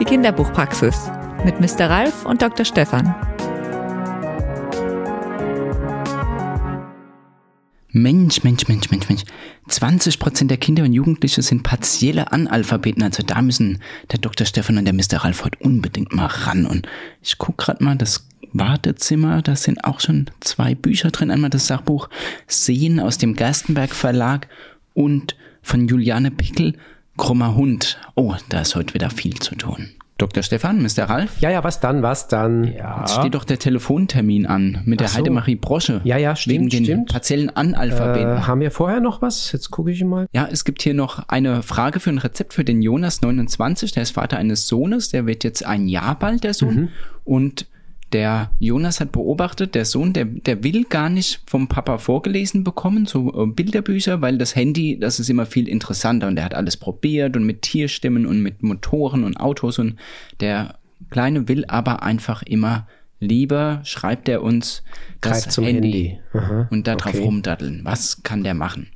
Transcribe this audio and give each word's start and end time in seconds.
Die 0.00 0.06
Kinderbuchpraxis 0.06 1.10
mit 1.44 1.60
Mr. 1.60 1.90
Ralf 1.90 2.24
und 2.24 2.40
Dr. 2.40 2.64
Stefan. 2.64 3.14
Mensch, 7.92 8.42
Mensch, 8.42 8.66
Mensch, 8.66 8.90
Mensch, 8.90 9.08
Mensch. 9.10 9.24
20 9.68 10.18
Prozent 10.18 10.50
der 10.50 10.56
Kinder 10.56 10.84
und 10.84 10.94
Jugendliche 10.94 11.42
sind 11.42 11.64
partielle 11.64 12.32
Analphabeten. 12.32 13.02
Also 13.02 13.22
da 13.22 13.42
müssen 13.42 13.82
der 14.10 14.20
Dr. 14.20 14.46
Stefan 14.46 14.78
und 14.78 14.86
der 14.86 14.94
Mr. 14.94 15.22
Ralf 15.22 15.44
heute 15.44 15.58
unbedingt 15.58 16.14
mal 16.14 16.26
ran. 16.26 16.64
Und 16.64 16.88
ich 17.20 17.36
guck 17.36 17.58
gerade 17.58 17.84
mal 17.84 17.96
das 17.96 18.26
Wartezimmer. 18.54 19.42
Da 19.42 19.54
sind 19.54 19.84
auch 19.84 20.00
schon 20.00 20.30
zwei 20.40 20.74
Bücher 20.74 21.10
drin. 21.10 21.30
Einmal 21.30 21.50
das 21.50 21.66
Sachbuch 21.66 22.08
Sehen 22.46 23.00
aus 23.00 23.18
dem 23.18 23.36
Gerstenberg 23.36 23.94
Verlag 23.94 24.48
und 24.94 25.36
von 25.60 25.86
Juliane 25.86 26.30
Pickel, 26.30 26.74
Krummer 27.20 27.54
Hund. 27.54 27.98
Oh, 28.14 28.34
da 28.48 28.62
ist 28.62 28.74
heute 28.74 28.94
wieder 28.94 29.10
viel 29.10 29.38
zu 29.38 29.54
tun. 29.54 29.90
Dr. 30.16 30.42
Stefan, 30.42 30.82
Mr. 30.82 31.04
Ralf? 31.04 31.38
Ja, 31.40 31.50
ja, 31.50 31.62
was 31.62 31.78
dann, 31.78 32.02
was 32.02 32.28
dann? 32.28 32.64
Ja. 32.64 33.00
Jetzt 33.00 33.14
steht 33.14 33.34
doch 33.34 33.44
der 33.44 33.58
Telefontermin 33.58 34.46
an 34.46 34.80
mit 34.86 35.00
der 35.00 35.08
so. 35.08 35.18
Heidemarie 35.18 35.56
Brosche. 35.56 36.00
Ja, 36.04 36.16
ja, 36.16 36.34
stimmt, 36.34 36.54
Wegen 36.54 36.68
den 36.70 36.84
stimmt. 36.84 37.12
partiellen 37.12 37.50
Analphabeten. 37.50 38.38
Äh, 38.38 38.40
haben 38.40 38.60
wir 38.60 38.70
vorher 38.70 39.00
noch 39.00 39.20
was? 39.20 39.52
Jetzt 39.52 39.70
gucke 39.70 39.90
ich 39.90 40.02
mal. 40.02 40.28
Ja, 40.32 40.48
es 40.50 40.64
gibt 40.64 40.80
hier 40.80 40.94
noch 40.94 41.28
eine 41.28 41.62
Frage 41.62 42.00
für 42.00 42.10
ein 42.10 42.18
Rezept 42.18 42.54
für 42.54 42.64
den 42.64 42.80
Jonas 42.80 43.20
29. 43.20 43.92
Der 43.92 44.02
ist 44.02 44.12
Vater 44.12 44.38
eines 44.38 44.66
Sohnes. 44.66 45.10
Der 45.10 45.26
wird 45.26 45.44
jetzt 45.44 45.64
ein 45.64 45.88
Jahr 45.88 46.18
bald, 46.18 46.42
der 46.42 46.54
Sohn. 46.54 46.74
Mhm. 46.74 46.88
Und 47.24 47.66
der 48.12 48.50
Jonas 48.58 49.00
hat 49.00 49.12
beobachtet, 49.12 49.74
der 49.74 49.84
Sohn, 49.84 50.12
der, 50.12 50.24
der 50.24 50.64
will 50.64 50.84
gar 50.84 51.08
nicht 51.08 51.42
vom 51.46 51.68
Papa 51.68 51.98
vorgelesen 51.98 52.64
bekommen, 52.64 53.06
so 53.06 53.44
äh, 53.44 53.46
Bilderbücher, 53.46 54.20
weil 54.20 54.38
das 54.38 54.56
Handy, 54.56 54.98
das 54.98 55.20
ist 55.20 55.30
immer 55.30 55.46
viel 55.46 55.68
interessanter 55.68 56.26
und 56.26 56.36
der 56.36 56.44
hat 56.44 56.54
alles 56.54 56.76
probiert 56.76 57.36
und 57.36 57.44
mit 57.44 57.62
Tierstimmen 57.62 58.26
und 58.26 58.42
mit 58.42 58.62
Motoren 58.62 59.24
und 59.24 59.36
Autos 59.38 59.78
und 59.78 59.96
der 60.40 60.76
Kleine 61.10 61.48
will 61.48 61.64
aber 61.66 62.02
einfach 62.02 62.42
immer 62.42 62.86
lieber, 63.20 63.80
schreibt 63.84 64.28
er 64.28 64.42
uns, 64.42 64.82
das 65.20 65.32
Greift 65.32 65.52
zum 65.52 65.64
Handy, 65.64 65.92
Handy. 65.92 66.20
Aha, 66.32 66.68
und 66.70 66.86
da 66.86 66.96
drauf 66.96 67.14
okay. 67.14 67.24
rumdaddeln. 67.24 67.80
Was 67.84 68.22
kann 68.22 68.44
der 68.44 68.54
machen? 68.54 68.88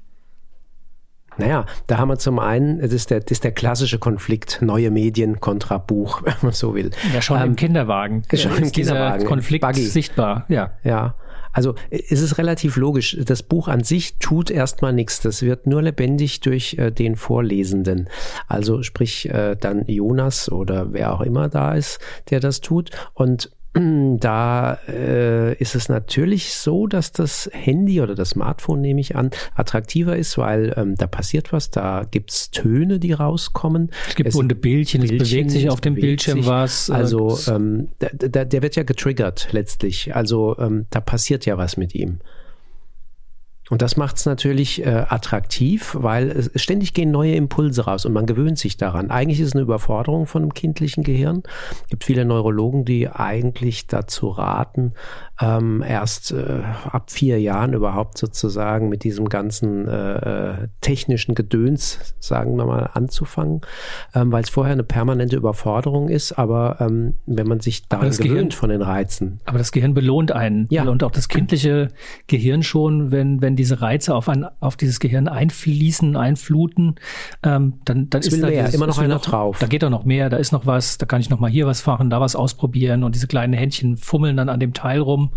Naja, 1.39 1.67
da 1.87 1.99
haben 1.99 2.09
wir 2.09 2.19
zum 2.19 2.39
einen, 2.39 2.81
das 2.81 2.93
ist 2.93 3.11
der, 3.11 3.21
das 3.21 3.31
ist 3.33 3.45
der 3.45 3.53
klassische 3.53 3.99
Konflikt, 3.99 4.61
neue 4.63 4.91
Medien 4.91 5.41
kontra 5.41 5.79
Buch, 5.79 6.23
wenn 6.25 6.35
man 6.43 6.53
so 6.53 6.75
will. 6.75 6.91
Ja, 7.13 7.21
schon 7.23 7.39
Ähm, 7.39 7.45
im 7.51 7.57
Kinderwagen. 7.57 8.23
schon 8.33 8.53
ist 8.53 8.59
im 8.61 8.73
Kinderwagen. 8.73 9.25
Konflikt 9.27 9.63
Buggy. 9.63 9.83
sichtbar. 9.87 10.45
Ja. 10.49 10.73
Ja, 10.85 11.15
also 11.53 11.77
es 11.91 12.21
ist 12.21 12.37
relativ 12.39 12.77
logisch. 12.77 13.17
Das 13.25 13.45
Buch 13.45 13.69
an 13.69 13.85
sich 13.85 14.19
tut 14.19 14.51
erstmal 14.51 14.93
nichts. 14.93 15.21
Das 15.21 15.43
wird 15.43 15.67
nur 15.69 15.83
lebendig 15.83 16.41
durch 16.41 16.75
äh, 16.79 16.91
den 16.91 17.15
Vorlesenden. 17.15 18.09
Also 18.49 18.83
sprich 18.83 19.29
äh, 19.31 19.55
dann 19.55 19.85
Jonas 19.87 20.51
oder 20.51 20.93
wer 20.93 21.13
auch 21.15 21.21
immer 21.21 21.49
da 21.49 21.75
ist, 21.75 22.01
der 22.31 22.41
das 22.41 22.61
tut. 22.61 22.91
Und 23.15 23.51
da 24.21 24.79
äh, 24.89 25.55
ist 25.57 25.75
es 25.75 25.89
natürlich 25.89 26.55
so, 26.55 26.87
dass 26.87 27.13
das 27.13 27.51
Handy 27.53 28.01
oder 28.01 28.15
das 28.15 28.31
Smartphone, 28.31 28.81
nehme 28.81 29.01
ich 29.01 29.17
an, 29.17 29.31
attraktiver 29.55 30.17
ist, 30.17 30.39
weil 30.39 30.73
ähm, 30.77 30.95
da 30.97 31.07
passiert 31.07 31.53
was, 31.53 31.71
da 31.71 32.05
gibt's 32.11 32.51
Töne, 32.51 32.99
die 32.99 33.13
rauskommen. 33.13 33.91
Es 34.09 34.15
gibt 34.15 34.33
bunte 34.33 34.55
Bildchen, 34.55 35.03
es 35.03 35.11
bewegt 35.11 35.51
sich 35.51 35.65
es 35.65 35.73
auf 35.73 35.81
dem 35.81 35.95
Bildschirm 35.95 36.39
sich. 36.39 36.47
was. 36.47 36.89
äh, 36.89 36.93
Also 36.93 37.29
es- 37.29 37.49
ähm, 37.49 37.89
der, 38.01 38.11
der, 38.15 38.45
der 38.45 38.63
wird 38.63 38.77
ja 38.77 38.83
getriggert 38.85 39.49
letztlich. 39.53 40.15
Also 40.15 40.57
ähm, 40.59 40.87
da 40.91 41.01
passiert 41.01 41.45
ja 41.47 41.59
was 41.59 41.77
mit 41.77 41.95
ihm. 41.95 42.21
Und 43.71 43.81
das 43.81 43.97
macht 43.97 44.17
es 44.17 44.27
natürlich 44.27 44.85
äh, 44.85 45.07
attraktiv, 45.09 45.97
weil 45.99 46.31
es, 46.31 46.51
ständig 46.57 46.93
gehen 46.93 47.11
neue 47.11 47.35
Impulse 47.35 47.87
raus 47.87 48.05
und 48.05 48.13
man 48.13 48.27
gewöhnt 48.27 48.59
sich 48.59 48.77
daran. 48.77 49.11
Eigentlich 49.11 49.41
ist 49.41 49.49
es 49.49 49.53
eine 49.55 49.63
Überforderung 49.63 50.27
von 50.27 50.43
einem 50.43 50.53
kindlichen 50.53 51.03
Gehirn. 51.03 51.43
Es 51.85 51.89
gibt 51.89 52.05
viele 52.05 52.27
Neurologen, 52.27 52.85
die 52.85 53.09
eigentlich 53.09 53.87
dazu 53.87 54.29
raten, 54.29 54.93
ähm, 55.41 55.83
erst 55.87 56.33
äh, 56.33 56.63
ab 56.91 57.11
vier 57.11 57.41
Jahren 57.41 57.73
überhaupt 57.73 58.19
sozusagen 58.19 58.89
mit 58.89 59.03
diesem 59.03 59.29
ganzen 59.29 59.89
äh, 59.89 60.69
technischen 60.81 61.35
Gedöns, 61.35 62.15
sagen 62.21 62.57
wir 62.57 62.67
mal, 62.67 62.91
anzufangen, 62.93 63.63
ähm, 64.15 64.31
weil 64.31 64.45
es 64.45 64.51
vorher 64.51 64.73
eine 64.73 64.85
permanente 64.85 65.37
Überforderung 65.37 66.09
ist. 66.09 66.33
Aber 66.33 66.77
ähm, 66.81 67.15
wenn 67.27 67.49
man 67.49 67.61
sich 67.61 67.89
daran 67.89 68.11
gewöhnt 68.11 68.23
Gehirn- 68.23 68.51
von 68.53 68.71
den 68.71 68.83
Reizen, 68.83 69.41
Aber 69.45 69.59
das 69.59 69.73
Gehirn 69.73 69.95
belohnt 69.95 70.33
einen. 70.33 70.67
Ja. 70.71 70.85
Und 70.85 71.03
auch 71.03 71.11
das 71.11 71.29
kindliche 71.29 71.89
Gehirn 72.27 72.63
schon, 72.63 73.11
wenn, 73.11 73.41
wenn 73.43 73.54
diese 73.57 73.81
Reize 73.81 74.15
auf, 74.15 74.29
ein, 74.29 74.47
auf 74.61 74.77
dieses 74.77 75.01
Gehirn 75.01 75.29
einfließen, 75.29 76.17
einfluten, 76.17 76.97
ähm, 77.43 77.75
dann, 77.85 78.11
dann 78.11 78.21
Es 78.21 78.29
ist 78.29 78.43
da 78.43 78.49
mehr, 78.49 78.63
dieses- 78.65 78.75
immer 78.75 78.87
noch 78.87 78.99
einer 78.99 79.19
drauf. 79.19 79.59
Da 79.59 79.67
geht 79.67 79.83
doch 79.83 79.91
noch 79.91 80.05
mehr, 80.05 80.31
da 80.31 80.37
ist 80.37 80.53
noch 80.53 80.67
was, 80.67 80.99
da 80.99 81.07
kann 81.07 81.21
ich 81.21 81.31
noch 81.31 81.41
mal 81.41 81.51
hier 81.51 81.67
was 81.67 81.85
machen, 81.87 82.11
da 82.11 82.21
was 82.21 82.37
ausprobieren 82.37 83.05
und 83.05 83.15
diese 83.15 83.27
kleinen 83.27 83.53
Händchen 83.53 83.97
fummeln 83.97 84.37
dann 84.37 84.49
an 84.49 84.61
dem 84.61 84.73
Teil 84.75 85.01
rum, 85.01 85.31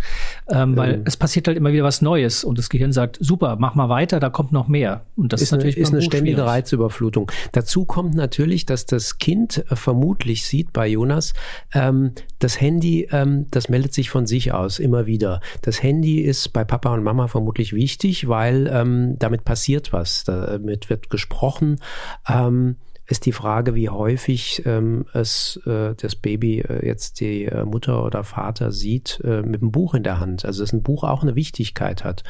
ähm, 0.50 0.76
weil 0.78 1.02
es 1.06 1.18
passiert 1.18 1.48
halt 1.48 1.58
immer 1.58 1.72
wieder 1.74 1.84
was 1.84 2.02
Neues 2.02 2.44
und 2.44 2.58
das 2.58 2.70
Gehirn 2.70 2.92
sagt, 2.92 3.18
super, 3.22 3.58
mach 3.60 3.76
mal 3.76 3.90
weiter, 3.90 4.20
da 4.20 4.30
kommt 4.30 4.52
noch 4.52 4.68
mehr. 4.68 5.02
Und 5.16 5.34
das 5.34 5.42
ist, 5.42 5.48
ist 5.50 5.54
eine, 5.54 5.58
natürlich 5.60 5.78
ist 5.78 5.90
beim 5.92 5.96
eine 5.98 6.06
ständige 6.06 6.36
schwierig. 6.38 6.50
Reizüberflutung. 6.52 7.32
Dazu 7.52 7.86
kommt 7.86 8.16
natürlich, 8.16 8.66
dass 8.66 8.86
das 8.86 9.18
Kind 9.18 9.64
äh, 9.70 9.76
vermutlich 9.76 10.46
sieht 10.46 10.74
bei 10.74 10.88
Jonas, 10.88 11.34
ähm, 11.74 12.12
das 12.40 12.60
Handy, 12.62 13.08
ähm, 13.12 13.48
das 13.52 13.70
meldet 13.70 13.94
sich 13.94 14.10
von 14.10 14.26
sich 14.26 14.52
aus 14.54 14.80
immer 14.80 15.06
wieder. 15.06 15.42
Das 15.62 15.82
Handy 15.84 16.20
ist 16.22 16.54
bei 16.54 16.64
Papa 16.64 16.94
und 16.94 17.04
Mama 17.04 17.28
vermutlich 17.28 17.74
wichtig, 17.74 18.07
weil 18.28 18.70
ähm, 18.72 19.16
damit 19.20 19.44
passiert 19.44 19.94
was. 19.94 20.24
Damit 20.24 20.90
wird 20.90 21.10
gesprochen. 21.10 21.80
Ähm, 22.28 22.78
ist 23.08 23.26
die 23.26 23.32
Frage, 23.32 23.74
wie 23.74 23.90
häufig 23.90 24.64
ähm, 24.66 25.06
es 25.14 25.60
äh, 25.66 25.96
das 25.96 26.16
Baby 26.16 26.60
äh, 26.60 26.86
jetzt 26.86 27.22
die 27.22 27.46
äh, 27.46 27.64
Mutter 27.64 28.04
oder 28.04 28.24
Vater 28.24 28.72
sieht 28.72 29.22
äh, 29.24 29.42
mit 29.42 29.62
einem 29.62 29.72
Buch 29.72 29.94
in 29.94 30.04
der 30.04 30.20
Hand. 30.20 30.44
Also 30.44 30.62
dass 30.62 30.74
ein 30.74 30.84
Buch 30.84 31.04
auch 31.04 31.24
eine 31.24 31.36
Wichtigkeit 31.36 32.04
hat, 32.04 32.24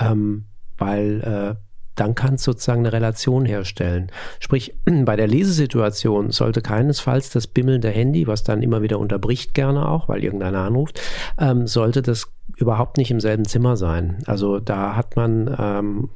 ähm, 0.00 0.46
weil 0.78 1.20
äh, 1.20 1.60
dann 1.96 2.14
kann 2.14 2.34
es 2.34 2.44
sozusagen 2.44 2.80
eine 2.80 2.92
Relation 2.92 3.44
herstellen. 3.44 4.10
Sprich, 4.40 4.74
bei 5.04 5.16
der 5.16 5.26
Lesesituation 5.26 6.30
sollte 6.30 6.62
keinesfalls 6.62 7.30
das 7.30 7.46
bimmelnde 7.46 7.90
Handy, 7.90 8.26
was 8.26 8.42
dann 8.42 8.62
immer 8.62 8.80
wieder 8.80 8.98
unterbricht 8.98 9.52
gerne 9.52 9.86
auch, 9.86 10.08
weil 10.08 10.24
irgendeiner 10.24 10.60
anruft, 10.60 11.00
ähm, 11.38 11.66
sollte 11.66 12.00
das 12.00 12.32
überhaupt 12.56 12.96
nicht 12.96 13.10
im 13.10 13.20
selben 13.20 13.44
Zimmer 13.44 13.76
sein. 13.76 14.18
Also 14.26 14.58
da 14.58 14.96
hat 14.96 15.14
man 15.14 15.54
ähm, 15.58 16.08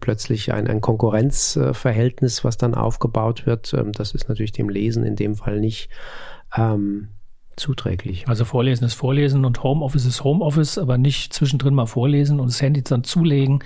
plötzlich 0.00 0.52
ein, 0.52 0.66
ein 0.66 0.80
Konkurrenzverhältnis, 0.80 2.44
was 2.44 2.56
dann 2.56 2.74
aufgebaut 2.74 3.46
wird. 3.46 3.72
Ähm, 3.74 3.92
das 3.92 4.12
ist 4.12 4.28
natürlich 4.28 4.52
dem 4.52 4.68
Lesen 4.68 5.04
in 5.04 5.16
dem 5.16 5.36
Fall 5.36 5.60
nicht 5.60 5.90
ähm, 6.56 7.08
zuträglich. 7.56 8.26
Also 8.28 8.44
Vorlesen 8.44 8.84
ist 8.84 8.94
Vorlesen 8.94 9.44
und 9.44 9.62
Homeoffice 9.62 10.06
ist 10.06 10.24
Homeoffice, 10.24 10.78
aber 10.78 10.98
nicht 10.98 11.32
zwischendrin 11.32 11.74
mal 11.74 11.86
vorlesen 11.86 12.40
und 12.40 12.48
das 12.48 12.60
Handy 12.60 12.82
dann 12.82 13.04
zulegen. 13.04 13.62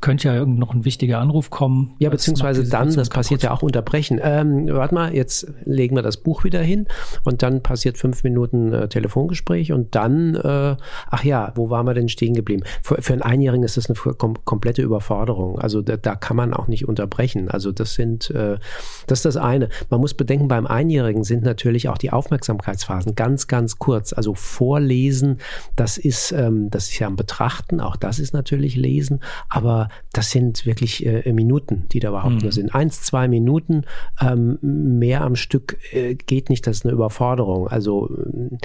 Könnte 0.00 0.28
ja 0.28 0.44
noch 0.46 0.72
ein 0.72 0.84
wichtiger 0.84 1.18
Anruf 1.18 1.50
kommen. 1.50 1.94
Ja, 1.98 2.10
beziehungsweise 2.10 2.62
dann, 2.62 2.86
das 2.86 2.94
Situation 2.94 3.14
passiert 3.14 3.42
ja 3.42 3.48
kaputt. 3.50 3.62
auch 3.62 3.66
unterbrechen. 3.66 4.20
Ähm, 4.22 4.68
warte 4.70 4.94
mal, 4.94 5.14
jetzt 5.14 5.52
legen 5.64 5.96
wir 5.96 6.02
das 6.02 6.16
Buch 6.16 6.44
wieder 6.44 6.60
hin 6.60 6.86
und 7.24 7.42
dann 7.42 7.62
passiert 7.62 7.98
fünf 7.98 8.24
Minuten 8.24 8.72
äh, 8.72 8.88
Telefongespräch 8.88 9.72
und 9.72 9.94
dann, 9.94 10.36
äh, 10.36 10.76
ach 11.10 11.24
ja, 11.24 11.52
wo 11.54 11.70
waren 11.70 11.86
wir 11.86 11.94
denn 11.94 12.08
stehen 12.08 12.34
geblieben? 12.34 12.62
Für, 12.82 13.02
für 13.02 13.12
einen 13.12 13.22
Einjährigen 13.22 13.62
ist 13.62 13.76
das 13.76 13.90
eine 13.90 14.14
kom 14.14 14.42
komplette 14.44 14.82
Überforderung. 14.82 15.58
Also 15.58 15.82
da, 15.82 15.96
da 15.96 16.16
kann 16.16 16.36
man 16.36 16.54
auch 16.54 16.66
nicht 16.66 16.88
unterbrechen. 16.88 17.50
Also 17.50 17.70
das 17.72 17.94
sind, 17.94 18.30
äh, 18.30 18.58
das 19.06 19.18
ist 19.18 19.24
das 19.24 19.36
eine. 19.36 19.68
Man 19.90 20.00
muss 20.00 20.14
bedenken, 20.14 20.48
beim 20.48 20.66
Einjährigen 20.66 21.24
sind 21.24 21.42
natürlich 21.42 21.88
auch 21.88 21.98
die 21.98 22.10
Aufmerksamkeitsphasen 22.10 23.14
ganz, 23.14 23.48
ganz 23.48 23.78
kurz. 23.78 24.12
Also 24.12 24.34
Vorlesen, 24.34 25.38
das 25.76 25.98
ist, 25.98 26.32
ähm, 26.32 26.70
das 26.70 26.88
ist 26.88 26.98
ja 26.98 27.06
ein 27.06 27.16
Betrachten, 27.16 27.80
auch 27.80 27.96
das 27.96 28.18
ist 28.18 28.32
natürlich 28.32 28.76
Lesen, 28.76 29.20
aber 29.48 29.89
das 30.12 30.30
sind 30.30 30.66
wirklich 30.66 31.04
äh, 31.06 31.32
Minuten, 31.32 31.86
die 31.92 32.00
da 32.00 32.08
überhaupt 32.08 32.42
nur 32.42 32.52
sind. 32.52 32.74
Eins, 32.74 33.02
zwei 33.02 33.28
Minuten, 33.28 33.84
ähm, 34.20 34.58
mehr 34.62 35.22
am 35.22 35.36
Stück 35.36 35.78
äh, 35.92 36.14
geht 36.14 36.50
nicht, 36.50 36.66
das 36.66 36.78
ist 36.78 36.84
eine 36.84 36.94
Überforderung. 36.94 37.68
Also 37.68 38.08
ähm, 38.10 38.58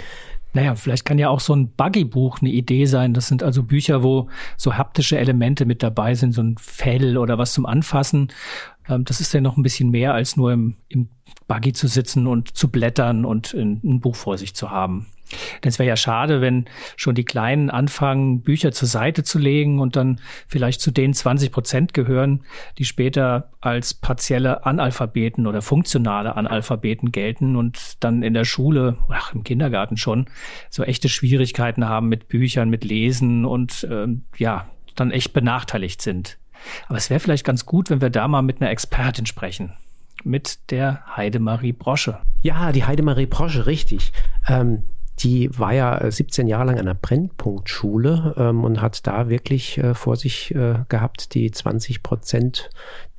Naja, 0.54 0.76
vielleicht 0.76 1.04
kann 1.04 1.20
ja 1.20 1.30
auch 1.30 1.42
so 1.42 1.54
ein 1.54 1.70
Buggy-Buch 1.76 2.40
eine 2.42 2.50
Idee 2.50 2.86
sein. 2.86 3.14
Das 3.14 3.28
sind 3.28 3.44
also 3.44 3.64
Bücher, 3.64 4.04
wo 4.04 4.30
so 4.58 4.78
haptische 4.78 5.18
Elemente 5.18 5.66
mit 5.66 5.84
dabei 5.84 6.16
sind, 6.16 6.34
so 6.34 6.42
ein 6.42 6.56
Fell 6.58 7.18
oder 7.18 7.38
was 7.38 7.54
zum 7.54 7.66
Anfassen. 7.66 8.32
Ähm, 8.88 9.04
das 9.04 9.20
ist 9.20 9.34
ja 9.34 9.42
noch 9.42 9.58
ein 9.58 9.64
bisschen 9.64 9.90
mehr 9.90 10.14
als 10.14 10.38
nur 10.38 10.54
im, 10.54 10.78
im 10.88 11.10
Buggy 11.48 11.74
zu 11.74 11.88
sitzen 11.88 12.26
und 12.26 12.56
zu 12.56 12.70
blättern 12.70 13.26
und 13.26 13.54
ein 13.54 14.00
Buch 14.00 14.16
vor 14.16 14.38
sich 14.38 14.56
zu 14.56 14.72
haben. 14.72 15.08
Denn 15.64 15.70
es 15.70 15.80
wäre 15.80 15.90
ja 15.90 15.96
schade, 15.96 16.42
wenn 16.42 16.66
schon 16.96 17.16
die 17.16 17.26
Kleinen 17.26 17.70
anfangen, 17.70 18.42
Bücher 18.42 18.72
zur 18.72 18.88
Seite 18.88 19.24
zu 19.24 19.40
legen 19.40 19.80
und 19.80 19.96
dann 19.96 20.20
vielleicht 20.48 20.82
zu 20.82 20.92
den 20.92 21.14
20 21.14 21.52
Prozent 21.52 21.94
gehören, 21.94 22.44
die 22.78 22.86
später 22.86 23.52
als 23.62 23.94
partielle 23.94 24.66
Analphabeten 24.66 25.48
oder 25.48 25.62
funktionale 25.62 26.36
Analphabeten 26.36 27.12
gelten 27.12 27.56
und 27.56 28.04
dann 28.04 28.24
in 28.24 28.34
der 28.34 28.46
Schule, 28.46 28.98
ach, 29.10 29.34
im 29.34 29.44
Kindergarten 29.44 29.98
schon, 29.98 30.28
so 30.70 30.84
echte 30.84 31.10
Schwierigkeiten 31.10 31.88
haben 31.88 32.08
mit 32.08 32.28
Büchern, 32.28 32.70
mit 32.70 32.84
Lesen 32.84 33.46
und 33.46 33.88
ähm, 33.90 34.26
ja, 34.38 34.70
dann 34.96 35.12
echt 35.12 35.34
benachteiligt 35.34 36.02
sind. 36.02 36.38
Aber 36.88 36.98
es 36.98 37.10
wäre 37.10 37.20
vielleicht 37.20 37.46
ganz 37.46 37.66
gut, 37.66 37.90
wenn 37.90 38.02
wir 38.02 38.10
da 38.10 38.28
mal 38.28 38.42
mit 38.42 38.62
einer 38.62 38.72
Expertin 38.72 39.26
sprechen 39.26 39.74
mit 40.26 40.72
der 40.72 41.04
Heidemarie 41.16 41.74
Brosche. 41.74 42.20
Ja, 42.42 42.72
die 42.72 42.84
Heidemarie 42.84 43.28
Brosche, 43.28 43.68
richtig. 43.68 44.12
Ähm, 44.48 44.84
die 45.20 45.50
war 45.58 45.74
ja 45.74 46.10
17 46.10 46.46
äh, 46.46 46.50
Jahre 46.50 46.66
lang 46.66 46.76
an 46.76 46.88
einer 46.88 46.94
Brennpunktschule 46.94 48.36
ähm, 48.38 48.64
und 48.64 48.82
hat 48.82 49.08
da 49.08 49.30
wirklich 49.30 49.78
äh, 49.78 49.94
vor 49.94 50.16
sich 50.16 50.54
äh, 50.54 50.80
gehabt, 50.90 51.34
die 51.34 51.52
20 51.52 52.04
Prozent 52.04 52.70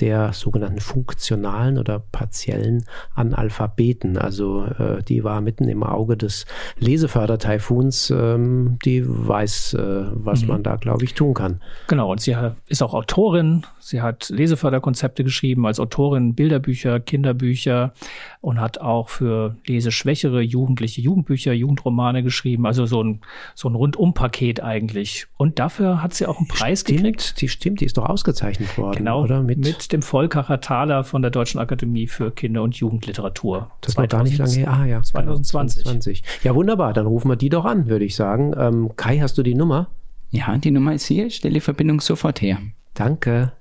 der 0.00 0.32
sogenannten 0.34 0.80
funktionalen 0.80 1.78
oder 1.78 1.98
partiellen 1.98 2.84
Analphabeten. 3.14 4.18
Also 4.18 4.64
äh, 4.64 5.02
die 5.02 5.24
war 5.24 5.40
mitten 5.40 5.68
im 5.68 5.82
Auge 5.82 6.16
des 6.16 6.44
Lesefördertaifuns. 6.78 8.10
Ähm, 8.10 8.78
die 8.84 9.02
weiß, 9.06 9.74
äh, 9.74 10.04
was 10.12 10.42
mhm. 10.42 10.48
man 10.48 10.62
da, 10.62 10.76
glaube 10.76 11.04
ich, 11.04 11.14
tun 11.14 11.32
kann. 11.32 11.62
Genau, 11.88 12.12
und 12.12 12.20
sie 12.20 12.36
ist 12.66 12.82
auch 12.82 12.92
Autorin. 12.92 13.64
Sie 13.86 14.02
hat 14.02 14.30
Leseförderkonzepte 14.30 15.22
geschrieben 15.22 15.64
als 15.64 15.78
Autorin, 15.78 16.34
Bilderbücher, 16.34 16.98
Kinderbücher 16.98 17.92
und 18.40 18.60
hat 18.60 18.80
auch 18.80 19.08
für 19.08 19.54
leseschwächere 19.64 20.40
Jugendliche 20.40 21.00
Jugendbücher, 21.00 21.52
Jugendromane 21.52 22.24
geschrieben. 22.24 22.66
Also 22.66 22.86
so 22.86 23.00
ein, 23.00 23.20
so 23.54 23.68
ein 23.68 23.76
Rundumpaket 23.76 24.60
eigentlich. 24.60 25.28
Und 25.36 25.60
dafür 25.60 26.02
hat 26.02 26.14
sie 26.14 26.26
auch 26.26 26.38
einen 26.38 26.48
Preis 26.48 26.80
stimmt, 26.80 26.98
gekriegt. 26.98 27.40
Die 27.40 27.48
stimmt, 27.48 27.80
die 27.80 27.84
ist 27.84 27.96
doch 27.96 28.06
ausgezeichnet 28.06 28.76
worden. 28.76 28.96
Genau, 28.96 29.22
oder? 29.22 29.40
Mit, 29.40 29.58
mit 29.58 29.92
dem 29.92 30.02
Volkacher 30.02 30.60
Thaler 30.60 31.04
von 31.04 31.22
der 31.22 31.30
Deutschen 31.30 31.60
Akademie 31.60 32.08
für 32.08 32.32
Kinder- 32.32 32.64
und 32.64 32.74
Jugendliteratur. 32.74 33.70
Das 33.82 33.96
war 33.96 34.08
gar 34.08 34.24
nicht 34.24 34.36
lange 34.36 34.50
her. 34.50 34.68
Ah 34.68 34.84
ja. 34.84 35.00
2020. 35.00 35.84
2020. 35.84 36.42
Ja, 36.42 36.56
wunderbar. 36.56 36.92
Dann 36.92 37.06
rufen 37.06 37.28
wir 37.28 37.36
die 37.36 37.50
doch 37.50 37.64
an, 37.64 37.86
würde 37.86 38.04
ich 38.04 38.16
sagen. 38.16 38.52
Ähm, 38.58 38.90
Kai, 38.96 39.20
hast 39.20 39.38
du 39.38 39.44
die 39.44 39.54
Nummer? 39.54 39.90
Ja, 40.30 40.58
die 40.58 40.72
Nummer 40.72 40.92
ist 40.92 41.06
hier. 41.06 41.26
Ich 41.26 41.36
stelle 41.36 41.54
die 41.54 41.60
Verbindung 41.60 42.00
sofort 42.00 42.42
her. 42.42 42.58
Danke. 42.94 43.52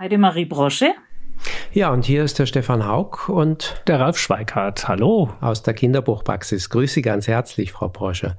Heidemarie 0.00 0.46
Brosche. 0.46 0.94
Ja, 1.74 1.90
und 1.90 2.06
hier 2.06 2.24
ist 2.24 2.38
der 2.38 2.46
Stefan 2.46 2.86
Haug 2.86 3.28
und 3.28 3.82
der 3.86 4.00
Ralf 4.00 4.16
Schweikart. 4.16 4.88
Hallo. 4.88 5.28
Aus 5.42 5.62
der 5.62 5.74
Kinderbuchpraxis. 5.74 6.70
Grüße 6.70 6.94
Sie 6.94 7.02
ganz 7.02 7.28
herzlich, 7.28 7.72
Frau 7.72 7.90
Brosche. 7.90 8.38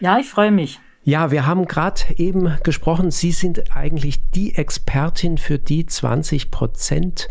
Ja, 0.00 0.18
ich 0.18 0.30
freue 0.30 0.50
mich. 0.50 0.80
Ja, 1.08 1.30
wir 1.30 1.46
haben 1.46 1.64
gerade 1.64 2.02
eben 2.16 2.58
gesprochen, 2.64 3.10
Sie 3.10 3.32
sind 3.32 3.74
eigentlich 3.74 4.28
die 4.28 4.56
Expertin 4.56 5.38
für 5.38 5.58
die 5.58 5.86
20 5.86 6.50
Prozent 6.50 7.28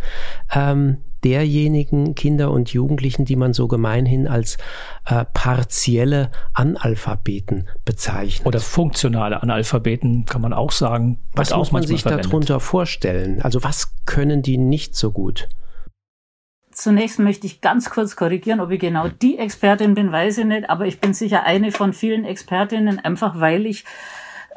ähm, 0.51 0.97
derjenigen 1.24 2.15
Kinder 2.15 2.50
und 2.50 2.74
Jugendlichen, 2.74 3.25
die 3.25 3.35
man 3.35 3.53
so 3.53 3.68
gemeinhin 3.68 4.27
als 4.27 4.57
äh, 5.06 5.25
partielle 5.31 6.31
Analphabeten 6.53 7.68
bezeichnet. 7.85 8.47
Oder 8.47 8.62
funktionale 8.62 9.44
Analphabeten 9.44 10.25
kann 10.25 10.41
man 10.41 10.53
auch 10.53 10.71
sagen. 10.71 11.19
Was 11.33 11.56
muss 11.56 11.71
man 11.71 11.85
sich 11.85 12.01
verwendet. 12.01 12.25
darunter 12.25 12.59
vorstellen? 12.59 13.44
Also 13.44 13.63
was 13.63 13.94
können 14.07 14.41
die 14.41 14.57
nicht 14.57 14.95
so 14.95 15.12
gut? 15.12 15.50
Zunächst 16.77 17.18
möchte 17.18 17.47
ich 17.47 17.59
ganz 17.59 17.89
kurz 17.89 18.15
korrigieren, 18.15 18.59
ob 18.59 18.69
ich 18.69 18.79
genau 18.79 19.07
die 19.07 19.39
Expertin 19.39 19.95
bin, 19.95 20.12
weiß 20.12 20.38
ich 20.38 20.45
nicht, 20.45 20.69
aber 20.69 20.85
ich 20.85 21.00
bin 21.00 21.12
sicher 21.15 21.41
eine 21.41 21.71
von 21.71 21.91
vielen 21.91 22.24
Expertinnen, 22.24 23.00
einfach 23.00 23.39
weil 23.39 23.65
ich 23.65 23.83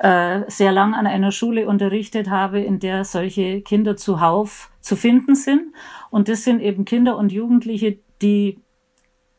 äh, 0.00 0.42
sehr 0.46 0.70
lang 0.70 0.92
an 0.92 1.06
einer 1.06 1.32
Schule 1.32 1.66
unterrichtet 1.66 2.28
habe, 2.28 2.60
in 2.60 2.78
der 2.78 3.06
solche 3.06 3.62
Kinder 3.62 3.96
zuhauf 3.96 4.70
zu 4.82 4.96
finden 4.96 5.34
sind. 5.34 5.74
Und 6.10 6.28
das 6.28 6.44
sind 6.44 6.60
eben 6.60 6.84
Kinder 6.84 7.16
und 7.16 7.32
Jugendliche, 7.32 8.00
die 8.20 8.58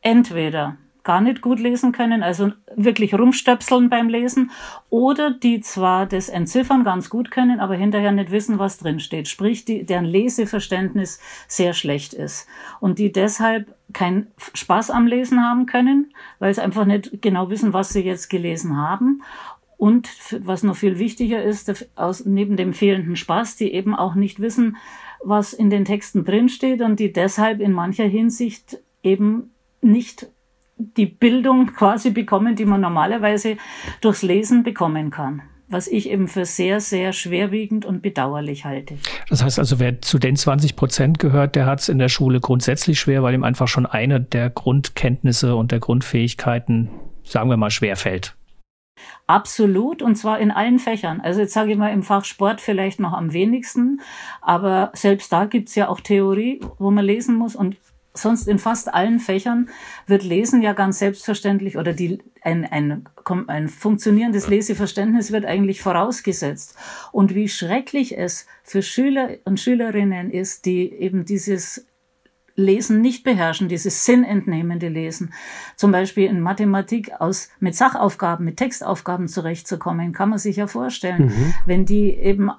entweder 0.00 0.76
gar 1.04 1.20
nicht 1.20 1.40
gut 1.40 1.58
lesen 1.58 1.92
können, 1.92 2.22
also 2.22 2.52
wirklich 2.74 3.14
rumstöpseln 3.14 3.90
beim 3.90 4.08
Lesen, 4.08 4.50
oder 4.90 5.30
die 5.30 5.60
zwar 5.60 6.06
das 6.06 6.28
Entziffern 6.28 6.84
ganz 6.84 7.10
gut 7.10 7.30
können, 7.30 7.60
aber 7.60 7.74
hinterher 7.74 8.12
nicht 8.12 8.30
wissen, 8.30 8.58
was 8.58 8.78
drin 8.78 9.00
steht, 9.00 9.28
sprich, 9.28 9.64
die, 9.64 9.84
deren 9.84 10.04
Leseverständnis 10.04 11.20
sehr 11.48 11.74
schlecht 11.74 12.14
ist. 12.14 12.46
Und 12.80 12.98
die 12.98 13.12
deshalb 13.12 13.74
keinen 13.92 14.28
Spaß 14.54 14.90
am 14.90 15.06
Lesen 15.06 15.42
haben 15.42 15.66
können, 15.66 16.12
weil 16.38 16.54
sie 16.54 16.62
einfach 16.62 16.84
nicht 16.84 17.20
genau 17.20 17.50
wissen, 17.50 17.72
was 17.72 17.90
sie 17.90 18.00
jetzt 18.00 18.30
gelesen 18.30 18.76
haben. 18.76 19.22
Und 19.76 20.08
was 20.38 20.62
noch 20.62 20.76
viel 20.76 21.00
wichtiger 21.00 21.42
ist, 21.42 21.90
aus, 21.96 22.24
neben 22.24 22.56
dem 22.56 22.72
fehlenden 22.72 23.16
Spaß, 23.16 23.56
die 23.56 23.72
eben 23.72 23.96
auch 23.96 24.14
nicht 24.14 24.38
wissen, 24.38 24.76
was 25.24 25.52
in 25.52 25.70
den 25.70 25.84
Texten 25.84 26.24
drinsteht 26.24 26.82
und 26.82 27.00
die 27.00 27.12
deshalb 27.12 27.60
in 27.60 27.72
mancher 27.72 28.04
Hinsicht 28.04 28.78
eben 29.02 29.50
nicht 29.80 30.28
die 30.76 31.06
Bildung 31.06 31.66
quasi 31.66 32.10
bekommen, 32.10 32.56
die 32.56 32.64
man 32.64 32.80
normalerweise 32.80 33.56
durchs 34.00 34.22
Lesen 34.22 34.62
bekommen 34.62 35.10
kann 35.10 35.42
was 35.72 35.88
ich 35.88 36.10
eben 36.10 36.28
für 36.28 36.44
sehr, 36.44 36.80
sehr 36.80 37.12
schwerwiegend 37.12 37.84
und 37.84 38.02
bedauerlich 38.02 38.64
halte. 38.64 38.98
Das 39.28 39.42
heißt 39.42 39.58
also, 39.58 39.80
wer 39.80 40.00
zu 40.02 40.18
den 40.18 40.36
20 40.36 40.76
Prozent 40.76 41.18
gehört, 41.18 41.56
der 41.56 41.66
hat 41.66 41.80
es 41.80 41.88
in 41.88 41.98
der 41.98 42.08
Schule 42.08 42.40
grundsätzlich 42.40 43.00
schwer, 43.00 43.22
weil 43.22 43.34
ihm 43.34 43.44
einfach 43.44 43.68
schon 43.68 43.86
eine 43.86 44.20
der 44.20 44.50
Grundkenntnisse 44.50 45.56
und 45.56 45.72
der 45.72 45.80
Grundfähigkeiten, 45.80 46.90
sagen 47.24 47.48
wir 47.48 47.56
mal, 47.56 47.70
schwer 47.70 47.96
fällt. 47.96 48.36
Absolut, 49.26 50.02
und 50.02 50.16
zwar 50.16 50.38
in 50.38 50.50
allen 50.50 50.78
Fächern. 50.78 51.20
Also 51.20 51.40
jetzt 51.40 51.54
sage 51.54 51.72
ich 51.72 51.78
mal 51.78 51.92
im 51.92 52.02
Fach 52.02 52.24
Sport 52.24 52.60
vielleicht 52.60 53.00
noch 53.00 53.14
am 53.14 53.32
wenigsten, 53.32 54.00
aber 54.42 54.90
selbst 54.94 55.32
da 55.32 55.46
gibt's 55.46 55.74
ja 55.74 55.88
auch 55.88 56.00
Theorie, 56.00 56.60
wo 56.78 56.90
man 56.90 57.04
lesen 57.04 57.36
muss 57.36 57.56
und 57.56 57.76
sonst 58.14 58.46
in 58.48 58.58
fast 58.58 58.92
allen 58.92 59.20
Fächern 59.20 59.68
wird 60.06 60.22
Lesen 60.22 60.62
ja 60.62 60.72
ganz 60.72 60.98
selbstverständlich 60.98 61.78
oder 61.78 61.92
die, 61.92 62.18
ein, 62.42 62.64
ein, 62.64 63.04
ein 63.46 63.68
funktionierendes 63.68 64.48
Leseverständnis 64.48 65.32
wird 65.32 65.46
eigentlich 65.46 65.80
vorausgesetzt. 65.80 66.76
Und 67.10 67.34
wie 67.34 67.48
schrecklich 67.48 68.18
es 68.18 68.46
für 68.62 68.82
Schüler 68.82 69.30
und 69.44 69.60
Schülerinnen 69.60 70.30
ist, 70.30 70.66
die 70.66 70.92
eben 70.92 71.24
dieses 71.24 71.86
Lesen 72.54 73.00
nicht 73.00 73.24
beherrschen, 73.24 73.68
dieses 73.68 74.04
sinnentnehmende 74.04 74.88
Lesen. 74.88 75.32
Zum 75.76 75.90
Beispiel 75.90 76.28
in 76.28 76.40
Mathematik 76.40 77.12
aus, 77.18 77.48
mit 77.60 77.74
Sachaufgaben, 77.74 78.44
mit 78.44 78.58
Textaufgaben 78.58 79.26
zurechtzukommen, 79.28 80.12
kann 80.12 80.28
man 80.28 80.38
sich 80.38 80.56
ja 80.56 80.66
vorstellen. 80.66 81.26
Mhm. 81.26 81.54
Wenn 81.64 81.86
die 81.86 82.10
eben, 82.10 82.50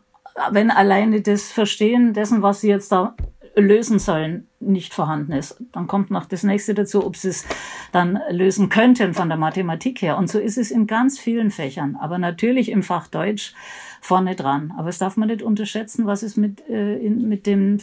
wenn 0.52 0.72
alleine 0.72 1.22
das 1.22 1.52
Verstehen 1.52 2.14
dessen, 2.14 2.42
was 2.42 2.62
sie 2.62 2.70
jetzt 2.70 2.92
da 2.92 3.16
lösen 3.56 4.00
sollen, 4.00 4.48
nicht 4.60 4.94
vorhanden 4.94 5.32
ist. 5.32 5.62
Dann 5.72 5.88
kommt 5.88 6.10
noch 6.10 6.26
das 6.26 6.44
nächste 6.44 6.74
dazu, 6.74 7.06
ob 7.06 7.16
sie 7.16 7.30
es 7.30 7.46
dann 7.92 8.20
lösen 8.30 8.70
könnten 8.70 9.14
von 9.14 9.30
der 9.30 9.38
Mathematik 9.38 10.02
her. 10.02 10.18
Und 10.18 10.30
so 10.30 10.40
ist 10.40 10.58
es 10.58 10.72
in 10.72 10.88
ganz 10.88 11.20
vielen 11.20 11.52
Fächern, 11.52 11.96
aber 11.96 12.18
natürlich 12.18 12.70
im 12.70 12.84
Fach 12.84 13.08
Deutsch 13.08 13.54
vorne 14.02 14.36
dran. 14.36 14.74
Aber 14.78 14.90
es 14.90 14.98
darf 14.98 15.18
man 15.18 15.28
nicht 15.28 15.44
unterschätzen, 15.44 16.06
was 16.06 16.24
es 16.24 16.36
mit, 16.36 16.68
äh, 16.68 16.98
in, 16.98 17.28
mit 17.30 17.46
dem 17.46 17.78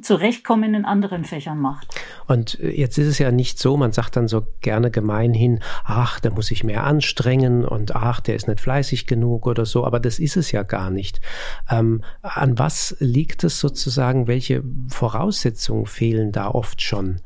Zurechtkommen 0.00 0.74
in 0.74 0.84
anderen 0.84 1.24
Fächern 1.24 1.58
macht. 1.58 1.94
Und 2.26 2.58
äh, 2.60 2.70
jetzt 2.70 2.96
ist 2.98 3.06
es 3.06 3.18
ja 3.18 3.30
nicht 3.30 3.58
so, 3.58 3.76
man 3.76 3.92
sagt 3.92 4.16
dann 4.16 4.28
so 4.28 4.46
gerne 4.60 4.90
gemeinhin, 4.90 5.60
ach, 5.84 6.20
der 6.20 6.32
muss 6.32 6.46
sich 6.46 6.64
mehr 6.64 6.84
anstrengen 6.84 7.64
und 7.64 7.94
ach, 7.94 8.20
der 8.20 8.36
ist 8.36 8.48
nicht 8.48 8.60
fleißig 8.60 9.06
genug 9.06 9.46
oder 9.46 9.66
so, 9.66 9.84
aber 9.84 10.00
das 10.00 10.18
ist 10.18 10.36
es 10.36 10.52
ja 10.52 10.62
gar 10.62 10.90
nicht. 10.90 11.20
Ähm, 11.70 12.02
an 12.22 12.58
was 12.58 12.96
liegt 13.00 13.44
es 13.44 13.60
sozusagen, 13.60 14.26
welche 14.26 14.62
Voraussetzungen 14.88 15.86
fehlen 15.86 16.32
da 16.32 16.48
oft 16.48 16.80
schon? 16.80 17.20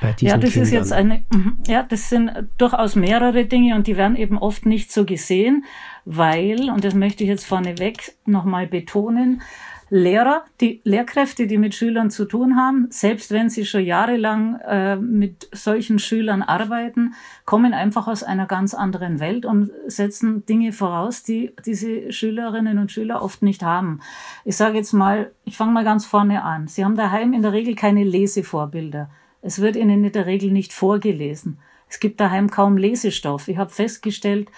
Bei 0.00 0.12
diesen 0.12 0.28
ja, 0.28 0.36
das 0.36 0.50
Kindern? 0.50 0.64
ist 0.64 0.72
jetzt 0.72 0.92
eine, 0.92 1.24
mhm, 1.32 1.58
ja, 1.66 1.82
das 1.82 2.08
sind 2.08 2.30
durchaus 2.58 2.96
mehrere 2.96 3.46
Dinge 3.46 3.76
und 3.76 3.86
die 3.86 3.96
werden 3.96 4.16
eben 4.16 4.38
oft 4.38 4.66
nicht 4.66 4.92
so 4.92 5.04
gesehen, 5.04 5.64
weil, 6.04 6.70
und 6.70 6.84
das 6.84 6.94
möchte 6.94 7.24
ich 7.24 7.30
jetzt 7.30 7.46
vorneweg 7.46 8.12
nochmal 8.26 8.66
betonen, 8.66 9.42
Lehrer, 9.88 10.44
die 10.60 10.80
Lehrkräfte, 10.82 11.46
die 11.46 11.58
mit 11.58 11.74
Schülern 11.74 12.10
zu 12.10 12.24
tun 12.24 12.56
haben, 12.56 12.88
selbst 12.90 13.30
wenn 13.30 13.48
sie 13.48 13.64
schon 13.64 13.84
jahrelang 13.84 14.58
äh, 14.60 14.96
mit 14.96 15.48
solchen 15.52 16.00
Schülern 16.00 16.42
arbeiten, 16.42 17.14
kommen 17.44 17.72
einfach 17.72 18.08
aus 18.08 18.24
einer 18.24 18.46
ganz 18.46 18.74
anderen 18.74 19.20
Welt 19.20 19.46
und 19.46 19.70
setzen 19.86 20.44
Dinge 20.44 20.72
voraus, 20.72 21.22
die 21.22 21.52
diese 21.64 22.12
Schülerinnen 22.12 22.78
und 22.78 22.90
Schüler 22.90 23.22
oft 23.22 23.42
nicht 23.42 23.62
haben. 23.62 24.00
Ich 24.44 24.56
sage 24.56 24.78
jetzt 24.78 24.92
mal, 24.92 25.30
ich 25.44 25.56
fange 25.56 25.72
mal 25.72 25.84
ganz 25.84 26.04
vorne 26.04 26.42
an. 26.42 26.66
Sie 26.66 26.84
haben 26.84 26.96
daheim 26.96 27.32
in 27.32 27.42
der 27.42 27.52
Regel 27.52 27.76
keine 27.76 28.02
Lesevorbilder. 28.02 29.08
Es 29.40 29.60
wird 29.60 29.76
ihnen 29.76 30.04
in 30.04 30.12
der 30.12 30.26
Regel 30.26 30.50
nicht 30.50 30.72
vorgelesen. 30.72 31.58
Es 31.88 32.00
gibt 32.00 32.20
daheim 32.20 32.50
kaum 32.50 32.76
Lesestoff. 32.76 33.46
Ich 33.46 33.58
habe 33.58 33.70
festgestellt, 33.70 34.50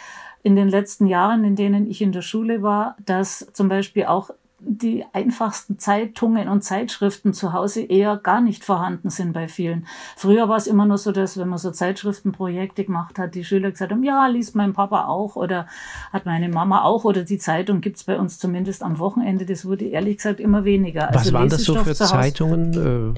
in 0.43 0.57
den 0.57 0.69
letzten 0.69 1.07
Jahren, 1.07 1.45
in 1.45 1.57
denen 1.57 1.87
ich 1.87 2.01
in 2.01 2.13
der 2.13 2.23
Schule 2.23 2.63
war, 2.63 2.97
dass 3.05 3.51
zum 3.53 3.69
Beispiel 3.69 4.07
auch 4.07 4.31
die 4.61 5.05
einfachsten 5.13 5.79
Zeitungen 5.79 6.49
und 6.49 6.65
Zeitschriften 6.65 7.33
zu 7.33 7.53
Hause 7.53 7.83
eher 7.83 8.17
gar 8.17 8.41
nicht 8.41 8.65
vorhanden 8.65 9.09
sind 9.09 9.33
bei 9.33 9.47
vielen. 9.47 9.87
Früher 10.17 10.49
war 10.49 10.57
es 10.57 10.67
immer 10.67 10.85
nur 10.85 10.99
so, 10.99 11.13
dass 11.13 11.39
wenn 11.39 11.49
man 11.49 11.59
so 11.59 11.71
Zeitschriftenprojekte 11.71 12.85
gemacht 12.85 13.19
hat, 13.19 13.35
die 13.35 13.45
Schüler 13.45 13.71
gesagt 13.71 13.93
haben, 13.93 14.03
ja, 14.03 14.27
liest 14.27 14.57
mein 14.57 14.73
Papa 14.73 15.07
auch 15.07 15.37
oder 15.37 15.67
hat 16.13 16.27
meine 16.27 16.49
Mama 16.49 16.83
auch 16.83 17.05
oder 17.05 17.23
die 17.23 17.39
Zeitung 17.39 17.81
gibt's 17.81 18.05
bei 18.05 18.19
uns 18.19 18.39
zumindest 18.39 18.83
am 18.83 18.99
Wochenende. 18.99 19.47
Das 19.47 19.65
wurde 19.65 19.85
ehrlich 19.85 20.17
gesagt 20.17 20.41
immer 20.41 20.65
weniger. 20.65 21.09
Was 21.13 21.23
also 21.23 21.33
waren 21.35 21.49
das 21.49 21.63
so 21.63 21.77
für 21.77 21.95
Zeitungen? 21.95 23.15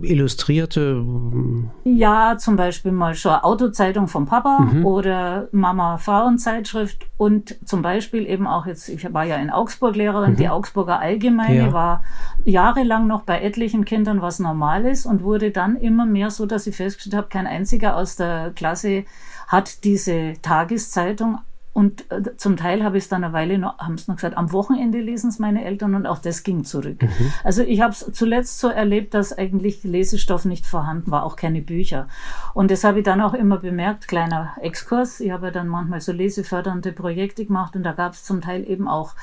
Illustrierte? 0.00 1.04
Ja, 1.84 2.36
zum 2.38 2.56
Beispiel 2.56 2.92
mal 2.92 3.14
schon 3.14 3.32
Autozeitung 3.32 4.08
vom 4.08 4.26
Papa 4.26 4.60
mhm. 4.60 4.86
oder 4.86 5.48
Mama 5.52 5.98
Frauenzeitschrift 5.98 7.06
und 7.16 7.56
zum 7.64 7.82
Beispiel 7.82 8.26
eben 8.26 8.46
auch 8.46 8.66
jetzt, 8.66 8.88
ich 8.88 9.12
war 9.12 9.24
ja 9.24 9.36
in 9.36 9.50
Augsburg 9.50 9.96
Lehrerin, 9.96 10.32
mhm. 10.32 10.36
die 10.36 10.48
Augsburger 10.48 11.00
Allgemeine 11.00 11.66
ja. 11.66 11.72
war 11.72 12.04
jahrelang 12.44 13.06
noch 13.06 13.22
bei 13.22 13.40
etlichen 13.40 13.84
Kindern 13.84 14.22
was 14.22 14.38
Normales 14.38 15.06
und 15.06 15.22
wurde 15.22 15.50
dann 15.50 15.76
immer 15.76 16.06
mehr 16.06 16.30
so, 16.30 16.46
dass 16.46 16.66
ich 16.66 16.76
festgestellt 16.76 17.16
habe, 17.16 17.28
kein 17.28 17.46
einziger 17.46 17.96
aus 17.96 18.16
der 18.16 18.52
Klasse 18.54 19.04
hat 19.46 19.84
diese 19.84 20.34
Tageszeitung 20.42 21.38
und 21.76 22.10
äh, 22.10 22.34
zum 22.38 22.56
Teil 22.56 22.82
habe 22.82 22.96
ich 22.96 23.04
es 23.04 23.10
dann 23.10 23.22
eine 23.22 23.34
Weile 23.34 23.58
noch, 23.58 23.76
haben 23.76 23.96
es 23.96 24.08
noch 24.08 24.14
gesagt, 24.14 24.38
am 24.38 24.50
Wochenende 24.50 24.98
lesen 24.98 25.28
es 25.28 25.38
meine 25.38 25.62
Eltern 25.62 25.94
und 25.94 26.06
auch 26.06 26.16
das 26.16 26.42
ging 26.42 26.64
zurück. 26.64 27.02
Mhm. 27.02 27.32
Also 27.44 27.62
ich 27.62 27.82
habe 27.82 27.92
es 27.92 28.10
zuletzt 28.14 28.60
so 28.60 28.68
erlebt, 28.68 29.12
dass 29.12 29.36
eigentlich 29.36 29.84
Lesestoff 29.84 30.46
nicht 30.46 30.64
vorhanden 30.64 31.10
war, 31.10 31.22
auch 31.22 31.36
keine 31.36 31.60
Bücher. 31.60 32.08
Und 32.54 32.70
das 32.70 32.82
habe 32.82 33.00
ich 33.00 33.04
dann 33.04 33.20
auch 33.20 33.34
immer 33.34 33.58
bemerkt, 33.58 34.08
kleiner 34.08 34.54
Exkurs. 34.62 35.20
Ich 35.20 35.30
habe 35.30 35.48
ja 35.48 35.52
dann 35.52 35.68
manchmal 35.68 36.00
so 36.00 36.12
lesefördernde 36.12 36.92
Projekte 36.92 37.44
gemacht 37.44 37.76
und 37.76 37.82
da 37.82 37.92
gab 37.92 38.14
es 38.14 38.24
zum 38.24 38.40
Teil 38.40 38.66
eben 38.66 38.88
auch 38.88 39.14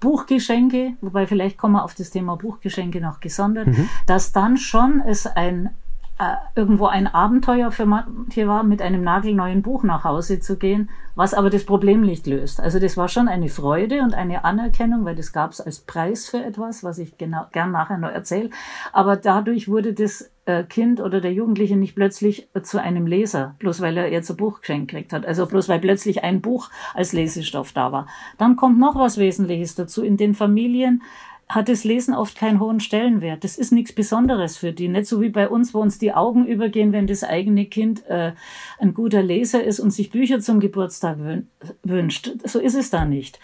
Buchgeschenke, 0.00 0.94
wobei 1.02 1.26
vielleicht 1.26 1.58
kommen 1.58 1.74
wir 1.74 1.84
auf 1.84 1.94
das 1.94 2.08
Thema 2.08 2.36
Buchgeschenke 2.36 3.02
noch 3.02 3.20
gesondert, 3.20 3.66
mhm. 3.66 3.86
dass 4.06 4.32
dann 4.32 4.56
schon 4.56 5.02
es 5.06 5.26
ein 5.26 5.74
äh, 6.18 6.34
irgendwo 6.56 6.86
ein 6.86 7.06
Abenteuer 7.06 7.70
für 7.70 7.86
manche 7.86 8.48
war, 8.48 8.64
mit 8.64 8.82
einem 8.82 9.02
nagelneuen 9.02 9.62
Buch 9.62 9.84
nach 9.84 10.04
Hause 10.04 10.40
zu 10.40 10.56
gehen, 10.56 10.90
was 11.14 11.32
aber 11.32 11.48
das 11.48 11.64
Problem 11.64 12.00
nicht 12.00 12.26
löst. 12.26 12.60
Also 12.60 12.78
das 12.78 12.96
war 12.96 13.08
schon 13.08 13.28
eine 13.28 13.48
Freude 13.48 14.02
und 14.02 14.14
eine 14.14 14.44
Anerkennung, 14.44 15.04
weil 15.04 15.16
das 15.16 15.32
gab 15.32 15.52
es 15.52 15.60
als 15.60 15.80
Preis 15.80 16.28
für 16.28 16.44
etwas, 16.44 16.82
was 16.82 16.98
ich 16.98 17.18
genau, 17.18 17.46
gern 17.52 17.70
nachher 17.70 17.98
noch 17.98 18.10
erzähle. 18.10 18.50
Aber 18.92 19.16
dadurch 19.16 19.68
wurde 19.68 19.94
das 19.94 20.30
äh, 20.48 20.64
Kind 20.64 21.00
oder 21.00 21.20
der 21.20 21.32
Jugendliche 21.32 21.76
nicht 21.76 21.94
plötzlich 21.94 22.48
zu 22.62 22.80
einem 22.80 23.06
Leser, 23.06 23.54
bloß 23.58 23.80
weil 23.80 23.96
er 23.96 24.10
jetzt 24.10 24.30
ein 24.30 24.36
Buch 24.36 24.60
geschenkt 24.60 24.90
gekriegt 24.90 25.12
hat. 25.12 25.26
Also 25.26 25.46
bloß 25.46 25.68
weil 25.68 25.78
plötzlich 25.78 26.24
ein 26.24 26.40
Buch 26.40 26.70
als 26.94 27.12
Lesestoff 27.12 27.72
da 27.72 27.92
war. 27.92 28.06
Dann 28.38 28.56
kommt 28.56 28.78
noch 28.78 28.96
was 28.96 29.18
Wesentliches 29.18 29.74
dazu. 29.74 30.02
In 30.02 30.16
den 30.16 30.34
Familien 30.34 31.02
hat 31.48 31.68
das 31.68 31.84
Lesen 31.84 32.14
oft 32.14 32.36
keinen 32.36 32.60
hohen 32.60 32.80
Stellenwert. 32.80 33.42
Das 33.42 33.56
ist 33.56 33.72
nichts 33.72 33.92
Besonderes 33.92 34.58
für 34.58 34.72
die. 34.72 34.88
Nicht 34.88 35.06
so 35.06 35.22
wie 35.22 35.30
bei 35.30 35.48
uns, 35.48 35.72
wo 35.72 35.80
uns 35.80 35.98
die 35.98 36.12
Augen 36.12 36.46
übergehen, 36.46 36.92
wenn 36.92 37.06
das 37.06 37.24
eigene 37.24 37.64
Kind 37.64 38.06
äh, 38.06 38.32
ein 38.78 38.92
guter 38.92 39.22
Leser 39.22 39.64
ist 39.64 39.80
und 39.80 39.90
sich 39.90 40.10
Bücher 40.10 40.40
zum 40.40 40.60
Geburtstag 40.60 41.16
wünscht. 41.82 42.30
So 42.44 42.58
ist 42.58 42.74
es 42.74 42.90
da 42.90 43.06
nicht. 43.06 43.40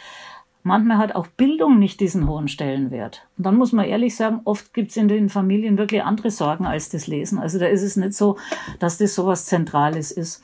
Manchmal 0.62 0.98
hat 0.98 1.14
auch 1.14 1.26
Bildung 1.26 1.78
nicht 1.78 2.00
diesen 2.00 2.26
hohen 2.26 2.48
Stellenwert. 2.48 3.26
Und 3.36 3.46
dann 3.46 3.56
muss 3.56 3.72
man 3.72 3.86
ehrlich 3.86 4.16
sagen, 4.16 4.40
oft 4.44 4.72
gibt 4.72 4.90
es 4.90 4.96
in 4.96 5.08
den 5.08 5.28
Familien 5.28 5.76
wirklich 5.76 6.02
andere 6.02 6.30
Sorgen 6.30 6.64
als 6.66 6.88
das 6.88 7.06
Lesen. 7.06 7.38
Also 7.38 7.58
da 7.58 7.66
ist 7.66 7.82
es 7.82 7.96
nicht 7.96 8.14
so, 8.14 8.38
dass 8.78 8.96
das 8.98 9.14
so 9.14 9.26
was 9.26 9.46
Zentrales 9.46 10.10
ist. 10.10 10.42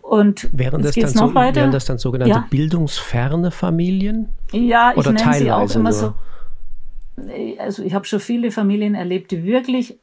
Und 0.00 0.48
wären 0.52 0.82
das, 0.82 0.94
dann 0.94 1.12
noch 1.14 1.28
so, 1.28 1.34
weiter. 1.34 1.56
wären 1.56 1.70
das 1.70 1.84
dann 1.84 1.98
sogenannte 1.98 2.34
ja. 2.34 2.46
bildungsferne 2.50 3.50
Familien? 3.50 4.28
Ja, 4.52 4.92
ich 4.92 4.98
Oder 4.98 5.12
nenne 5.12 5.34
sie 5.34 5.52
auch 5.52 5.74
immer 5.74 5.90
nur? 5.90 5.92
so 5.92 6.14
also 7.58 7.82
ich 7.82 7.94
habe 7.94 8.06
schon 8.06 8.20
viele 8.20 8.50
Familien 8.50 8.94
erlebt, 8.94 9.30
die 9.30 9.44
wirklich 9.44 9.98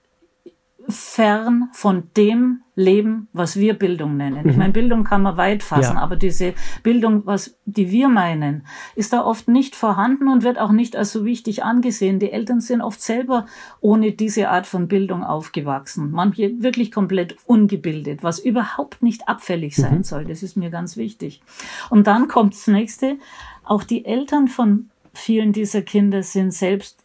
fern 0.90 1.70
von 1.72 2.10
dem 2.18 2.62
leben, 2.76 3.28
was 3.34 3.58
wir 3.58 3.74
Bildung 3.74 4.18
nennen. 4.18 4.44
Mhm. 4.44 4.50
Ich 4.50 4.58
meine, 4.58 4.74
Bildung 4.74 5.04
kann 5.04 5.22
man 5.22 5.38
weit 5.38 5.64
fassen, 5.64 5.96
ja. 5.96 6.02
aber 6.02 6.16
diese 6.16 6.54
Bildung, 6.82 7.26
was 7.26 7.58
die 7.66 7.92
wir 7.92 8.08
meinen, 8.08 8.66
ist 8.96 9.14
da 9.14 9.24
oft 9.24 9.48
nicht 9.48 9.76
vorhanden 9.76 10.30
und 10.30 10.44
wird 10.44 10.58
auch 10.58 10.72
nicht 10.72 10.96
als 10.96 11.12
so 11.12 11.26
wichtig 11.26 11.64
angesehen. 11.64 12.20
Die 12.20 12.32
Eltern 12.32 12.62
sind 12.62 12.82
oft 12.82 13.02
selber 13.02 13.46
ohne 13.82 14.14
diese 14.14 14.50
Art 14.50 14.66
von 14.66 14.88
Bildung 14.88 15.24
aufgewachsen. 15.24 16.12
Manche 16.12 16.62
wirklich 16.62 16.92
komplett 16.92 17.36
ungebildet, 17.46 18.24
was 18.24 18.40
überhaupt 18.40 19.04
nicht 19.04 19.28
abfällig 19.28 19.76
sein 19.76 20.00
mhm. 20.00 20.04
soll. 20.04 20.26
Das 20.26 20.42
ist 20.42 20.56
mir 20.56 20.70
ganz 20.70 20.98
wichtig. 20.98 21.42
Und 21.90 22.08
dann 22.08 22.28
kommt 22.28 22.54
das 22.54 22.68
nächste. 22.68 23.18
Auch 23.64 23.84
die 23.84 24.06
Eltern 24.06 24.48
von 24.48 24.90
vielen 25.14 25.54
dieser 25.54 25.82
Kinder 25.82 26.24
sind 26.24 26.54
selbst 26.54 27.04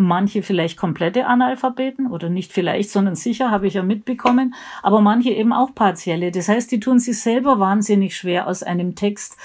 manche 0.00 0.42
vielleicht 0.42 0.76
komplette 0.76 1.26
Analphabeten 1.26 2.10
oder 2.10 2.28
nicht 2.28 2.52
vielleicht, 2.52 2.90
sondern 2.90 3.14
sicher, 3.14 3.50
habe 3.50 3.66
ich 3.66 3.74
ja 3.74 3.82
mitbekommen, 3.82 4.54
aber 4.82 5.00
manche 5.00 5.30
eben 5.30 5.52
auch 5.52 5.74
partielle. 5.74 6.30
Das 6.30 6.48
heißt, 6.48 6.72
die 6.72 6.80
tun 6.80 6.98
sich 6.98 7.20
selber 7.20 7.60
wahnsinnig 7.60 8.16
schwer 8.16 8.46
aus 8.46 8.62
einem 8.62 8.94
Text 8.94 9.36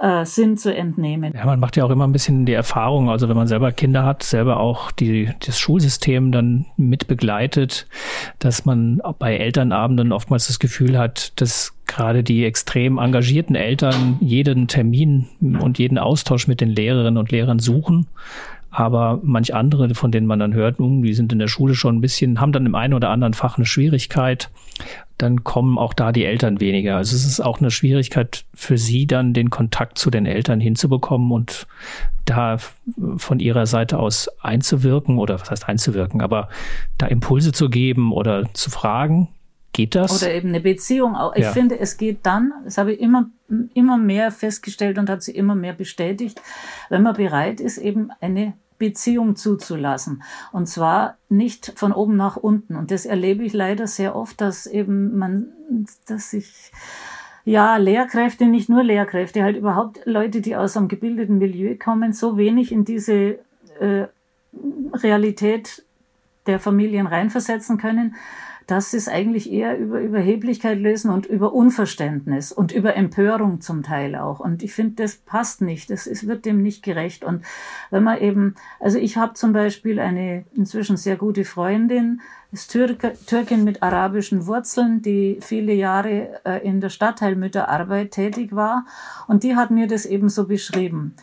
äh, 0.00 0.24
Sinn 0.24 0.56
zu 0.56 0.74
entnehmen. 0.74 1.32
Ja, 1.34 1.44
man 1.46 1.60
macht 1.60 1.76
ja 1.76 1.84
auch 1.84 1.90
immer 1.90 2.06
ein 2.06 2.12
bisschen 2.12 2.46
die 2.46 2.52
Erfahrung, 2.52 3.08
also 3.08 3.28
wenn 3.28 3.36
man 3.36 3.46
selber 3.46 3.72
Kinder 3.72 4.04
hat, 4.04 4.22
selber 4.22 4.58
auch 4.58 4.90
die, 4.90 5.30
das 5.44 5.58
Schulsystem 5.58 6.32
dann 6.32 6.66
mit 6.76 7.06
begleitet, 7.06 7.86
dass 8.38 8.64
man 8.64 9.00
bei 9.18 9.36
Elternabenden 9.36 10.12
oftmals 10.12 10.48
das 10.48 10.58
Gefühl 10.58 10.98
hat, 10.98 11.40
dass 11.40 11.74
gerade 11.90 12.22
die 12.22 12.44
extrem 12.44 12.98
engagierten 12.98 13.56
Eltern 13.56 14.16
jeden 14.20 14.68
Termin 14.68 15.26
und 15.40 15.78
jeden 15.78 15.98
Austausch 15.98 16.46
mit 16.46 16.60
den 16.60 16.70
Lehrerinnen 16.70 17.18
und 17.18 17.32
Lehrern 17.32 17.58
suchen. 17.58 18.06
Aber 18.70 19.18
manch 19.24 19.52
andere, 19.52 19.92
von 19.96 20.12
denen 20.12 20.28
man 20.28 20.38
dann 20.38 20.54
hört, 20.54 20.76
die 20.78 21.14
sind 21.14 21.32
in 21.32 21.40
der 21.40 21.48
Schule 21.48 21.74
schon 21.74 21.96
ein 21.96 22.00
bisschen, 22.00 22.40
haben 22.40 22.52
dann 22.52 22.66
im 22.66 22.76
einen 22.76 22.94
oder 22.94 23.10
anderen 23.10 23.34
Fach 23.34 23.56
eine 23.56 23.66
Schwierigkeit, 23.66 24.50
dann 25.18 25.42
kommen 25.42 25.76
auch 25.76 25.92
da 25.92 26.12
die 26.12 26.24
Eltern 26.24 26.60
weniger. 26.60 26.96
Also 26.96 27.16
es 27.16 27.26
ist 27.26 27.40
auch 27.40 27.58
eine 27.58 27.72
Schwierigkeit 27.72 28.44
für 28.54 28.78
sie 28.78 29.08
dann 29.08 29.34
den 29.34 29.50
Kontakt 29.50 29.98
zu 29.98 30.10
den 30.10 30.24
Eltern 30.24 30.60
hinzubekommen 30.60 31.32
und 31.32 31.66
da 32.24 32.58
von 33.16 33.40
ihrer 33.40 33.66
Seite 33.66 33.98
aus 33.98 34.28
einzuwirken 34.40 35.18
oder 35.18 35.40
was 35.40 35.50
heißt 35.50 35.68
einzuwirken, 35.68 36.20
aber 36.20 36.48
da 36.96 37.06
Impulse 37.06 37.50
zu 37.50 37.68
geben 37.68 38.12
oder 38.12 38.54
zu 38.54 38.70
fragen, 38.70 39.28
Geht 39.80 39.94
das? 39.94 40.22
Oder 40.22 40.34
eben 40.34 40.50
eine 40.50 40.60
Beziehung. 40.60 41.16
Ich 41.34 41.44
ja. 41.44 41.52
finde, 41.52 41.78
es 41.78 41.96
geht 41.96 42.18
dann, 42.24 42.52
das 42.64 42.76
habe 42.76 42.92
ich 42.92 43.00
immer, 43.00 43.30
immer 43.72 43.96
mehr 43.96 44.30
festgestellt 44.30 44.98
und 44.98 45.08
hat 45.08 45.22
sie 45.22 45.32
immer 45.32 45.54
mehr 45.54 45.72
bestätigt, 45.72 46.38
wenn 46.90 47.02
man 47.02 47.16
bereit 47.16 47.60
ist, 47.60 47.78
eben 47.78 48.10
eine 48.20 48.52
Beziehung 48.78 49.36
zuzulassen. 49.36 50.22
Und 50.52 50.66
zwar 50.66 51.16
nicht 51.30 51.72
von 51.76 51.92
oben 51.92 52.16
nach 52.16 52.36
unten. 52.36 52.76
Und 52.76 52.90
das 52.90 53.06
erlebe 53.06 53.42
ich 53.42 53.54
leider 53.54 53.86
sehr 53.86 54.14
oft, 54.14 54.42
dass 54.42 54.66
eben 54.66 55.16
man, 55.16 55.46
dass 56.06 56.32
sich, 56.32 56.72
ja, 57.46 57.78
Lehrkräfte, 57.78 58.44
nicht 58.44 58.68
nur 58.68 58.82
Lehrkräfte, 58.82 59.42
halt 59.42 59.56
überhaupt 59.56 60.00
Leute, 60.04 60.42
die 60.42 60.56
aus 60.56 60.76
einem 60.76 60.88
gebildeten 60.88 61.38
Milieu 61.38 61.74
kommen, 61.82 62.12
so 62.12 62.36
wenig 62.36 62.70
in 62.70 62.84
diese 62.84 63.38
äh, 63.80 64.08
Realität 64.92 65.84
der 66.46 66.60
Familien 66.60 67.06
reinversetzen 67.06 67.78
können, 67.78 68.14
sie 68.90 68.96
es 68.98 69.08
eigentlich 69.08 69.50
eher 69.50 69.78
über 69.78 70.00
Überheblichkeit 70.00 70.78
lösen 70.78 71.10
und 71.10 71.26
über 71.26 71.52
Unverständnis 71.52 72.52
und 72.52 72.72
über 72.72 72.94
Empörung 72.94 73.60
zum 73.60 73.82
Teil 73.82 74.14
auch. 74.14 74.40
Und 74.40 74.62
ich 74.62 74.72
finde, 74.72 75.02
das 75.02 75.16
passt 75.16 75.60
nicht. 75.60 75.90
Das 75.90 76.06
ist, 76.06 76.26
wird 76.26 76.44
dem 76.44 76.62
nicht 76.62 76.82
gerecht. 76.82 77.24
Und 77.24 77.44
wenn 77.90 78.04
man 78.04 78.20
eben, 78.20 78.54
also 78.78 78.98
ich 78.98 79.16
habe 79.16 79.34
zum 79.34 79.52
Beispiel 79.52 79.98
eine 79.98 80.44
inzwischen 80.54 80.96
sehr 80.96 81.16
gute 81.16 81.44
Freundin, 81.44 82.20
ist 82.52 82.70
Türke, 82.70 83.14
Türkin 83.26 83.64
mit 83.64 83.82
arabischen 83.82 84.46
Wurzeln, 84.46 85.02
die 85.02 85.38
viele 85.40 85.72
Jahre 85.72 86.40
äh, 86.44 86.66
in 86.66 86.80
der 86.80 86.88
Stadtteilmütterarbeit 86.88 88.10
tätig 88.10 88.54
war. 88.54 88.86
Und 89.26 89.42
die 89.42 89.56
hat 89.56 89.70
mir 89.70 89.86
das 89.86 90.04
eben 90.06 90.28
so 90.28 90.46
beschrieben. 90.46 91.14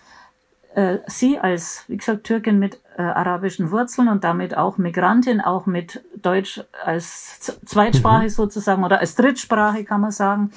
Äh, 0.75 1.00
sie 1.08 1.39
als, 1.39 1.84
wie 1.88 1.98
gesagt, 1.98 2.25
Türkin 2.25 2.60
mit 2.60 2.79
äh, 2.98 3.01
arabischen 3.01 3.72
Wurzeln 3.72 4.08
und 4.08 4.24
damit 4.24 4.58
auch 4.58 4.77
Migrantin, 4.77 5.39
auch 5.39 5.68
mit 5.68 6.04
Deutsch 6.16 6.63
als 6.84 7.39
Zweitsprache 7.66 8.24
mhm. 8.24 8.30
sozusagen 8.30 8.84
oder 8.84 9.00
als 9.00 9.16
Drittsprache 9.16 9.84
kann 9.84 10.01
man 10.01 10.12
sagen, 10.12 10.51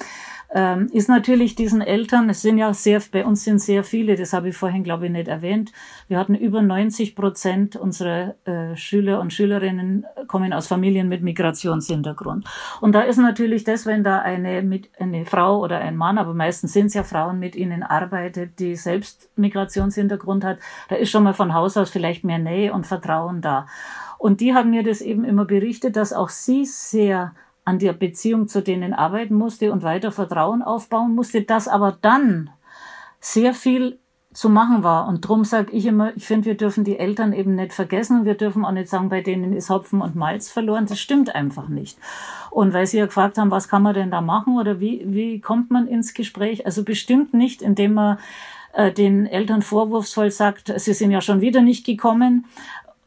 ähm, 0.53 0.89
ist 0.91 1.07
natürlich 1.07 1.55
diesen 1.55 1.81
Eltern, 1.81 2.29
es 2.29 2.41
sind 2.41 2.57
ja 2.57 2.73
sehr, 2.73 3.01
bei 3.11 3.25
uns 3.25 3.43
sind 3.43 3.59
sehr 3.59 3.83
viele, 3.83 4.15
das 4.15 4.33
habe 4.33 4.49
ich 4.49 4.57
vorhin 4.57 4.83
glaube 4.83 5.05
ich 5.05 5.11
nicht 5.11 5.27
erwähnt, 5.27 5.71
wir 6.07 6.17
hatten 6.17 6.35
über 6.35 6.61
90 6.61 7.15
Prozent 7.15 7.75
unserer 7.75 8.35
äh, 8.45 8.75
Schüler 8.75 9.21
und 9.21 9.31
Schülerinnen 9.31 10.05
kommen 10.27 10.51
aus 10.51 10.67
Familien 10.67 11.07
mit 11.07 11.21
Migrationshintergrund. 11.21 12.45
Und 12.81 12.93
da 12.93 13.01
ist 13.01 13.17
natürlich 13.17 13.63
das, 13.63 13.85
wenn 13.85 14.03
da 14.03 14.19
eine, 14.19 14.61
mit, 14.61 14.89
eine 14.99 15.25
Frau 15.25 15.59
oder 15.59 15.79
ein 15.79 15.95
Mann, 15.95 16.17
aber 16.17 16.33
meistens 16.33 16.73
sind 16.73 16.87
es 16.87 16.93
ja 16.95 17.03
Frauen, 17.03 17.39
mit 17.39 17.55
ihnen 17.55 17.83
arbeitet, 17.83 18.59
die 18.59 18.75
selbst 18.75 19.29
Migrationshintergrund 19.37 20.43
hat, 20.43 20.59
da 20.89 20.95
ist 20.95 21.11
schon 21.11 21.23
mal 21.23 21.33
von 21.33 21.53
Haus 21.53 21.77
aus 21.77 21.89
vielleicht 21.89 22.23
mehr 22.23 22.39
Nähe 22.39 22.73
und 22.73 22.85
Vertrauen 22.85 23.41
da. 23.41 23.67
Und 24.17 24.41
die 24.41 24.53
haben 24.53 24.69
mir 24.69 24.83
das 24.83 25.01
eben 25.01 25.23
immer 25.23 25.45
berichtet, 25.45 25.95
dass 25.95 26.13
auch 26.13 26.29
sie 26.29 26.65
sehr 26.65 27.33
an 27.71 27.79
der 27.79 27.93
Beziehung 27.93 28.49
zu 28.49 28.61
denen 28.61 28.93
arbeiten 28.93 29.33
musste 29.33 29.71
und 29.71 29.81
weiter 29.81 30.11
Vertrauen 30.11 30.61
aufbauen 30.61 31.15
musste, 31.15 31.41
das 31.41 31.69
aber 31.69 31.97
dann 32.01 32.49
sehr 33.21 33.53
viel 33.53 33.97
zu 34.33 34.49
machen 34.49 34.83
war. 34.83 35.07
Und 35.07 35.21
drum 35.21 35.45
sage 35.45 35.71
ich 35.71 35.85
immer, 35.85 36.11
ich 36.17 36.25
finde, 36.25 36.47
wir 36.47 36.57
dürfen 36.57 36.83
die 36.83 36.99
Eltern 36.99 37.31
eben 37.31 37.55
nicht 37.55 37.71
vergessen. 37.71 38.25
Wir 38.25 38.35
dürfen 38.35 38.65
auch 38.65 38.73
nicht 38.73 38.89
sagen, 38.89 39.07
bei 39.07 39.21
denen 39.21 39.53
ist 39.53 39.69
Hopfen 39.69 40.01
und 40.01 40.15
Malz 40.15 40.49
verloren. 40.49 40.85
Das 40.85 40.99
stimmt 40.99 41.33
einfach 41.33 41.69
nicht. 41.69 41.97
Und 42.49 42.73
weil 42.73 42.87
Sie 42.87 42.97
ja 42.97 43.05
gefragt 43.05 43.37
haben, 43.37 43.51
was 43.51 43.69
kann 43.69 43.83
man 43.83 43.93
denn 43.93 44.11
da 44.11 44.19
machen 44.19 44.57
oder 44.57 44.81
wie, 44.81 45.03
wie 45.05 45.39
kommt 45.39 45.71
man 45.71 45.87
ins 45.87 46.13
Gespräch? 46.13 46.65
Also 46.65 46.83
bestimmt 46.83 47.33
nicht, 47.33 47.61
indem 47.61 47.93
man 47.93 48.17
äh, 48.73 48.91
den 48.91 49.27
Eltern 49.27 49.61
vorwurfsvoll 49.61 50.31
sagt, 50.31 50.73
sie 50.77 50.93
sind 50.93 51.11
ja 51.11 51.21
schon 51.21 51.39
wieder 51.39 51.61
nicht 51.61 51.85
gekommen 51.85 52.45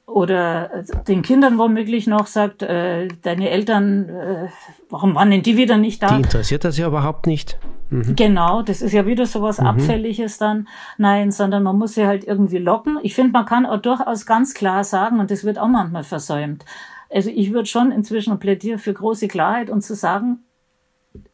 oder 0.06 0.84
den 1.08 1.22
Kindern 1.22 1.58
womöglich 1.58 2.06
noch 2.06 2.26
sagt, 2.26 2.62
äh, 2.62 3.08
deine 3.22 3.50
Eltern, 3.50 4.08
äh, 4.08 4.48
warum 4.90 5.14
waren 5.14 5.30
denn 5.30 5.42
die 5.42 5.56
wieder 5.56 5.76
nicht 5.76 6.02
da? 6.02 6.08
Die 6.08 6.22
interessiert 6.22 6.64
das 6.64 6.76
ja 6.76 6.86
überhaupt 6.86 7.26
nicht. 7.26 7.58
Mhm. 7.90 8.14
Genau, 8.16 8.62
das 8.62 8.82
ist 8.82 8.92
ja 8.92 9.06
wieder 9.06 9.26
sowas 9.26 9.60
mhm. 9.60 9.66
Abfälliges 9.66 10.38
dann. 10.38 10.68
Nein, 10.98 11.30
sondern 11.30 11.62
man 11.62 11.78
muss 11.78 11.94
sie 11.94 12.06
halt 12.06 12.24
irgendwie 12.24 12.58
locken. 12.58 12.98
Ich 13.02 13.14
finde, 13.14 13.32
man 13.32 13.46
kann 13.46 13.66
auch 13.66 13.80
durchaus 13.80 14.26
ganz 14.26 14.54
klar 14.54 14.84
sagen, 14.84 15.20
und 15.20 15.30
das 15.30 15.44
wird 15.44 15.58
auch 15.58 15.68
manchmal 15.68 16.04
versäumt. 16.04 16.64
Also 17.10 17.30
ich 17.30 17.52
würde 17.52 17.66
schon 17.66 17.92
inzwischen 17.92 18.38
plädieren 18.38 18.78
für 18.78 18.92
große 18.92 19.28
Klarheit 19.28 19.70
und 19.70 19.82
zu 19.82 19.94
sagen, 19.94 20.44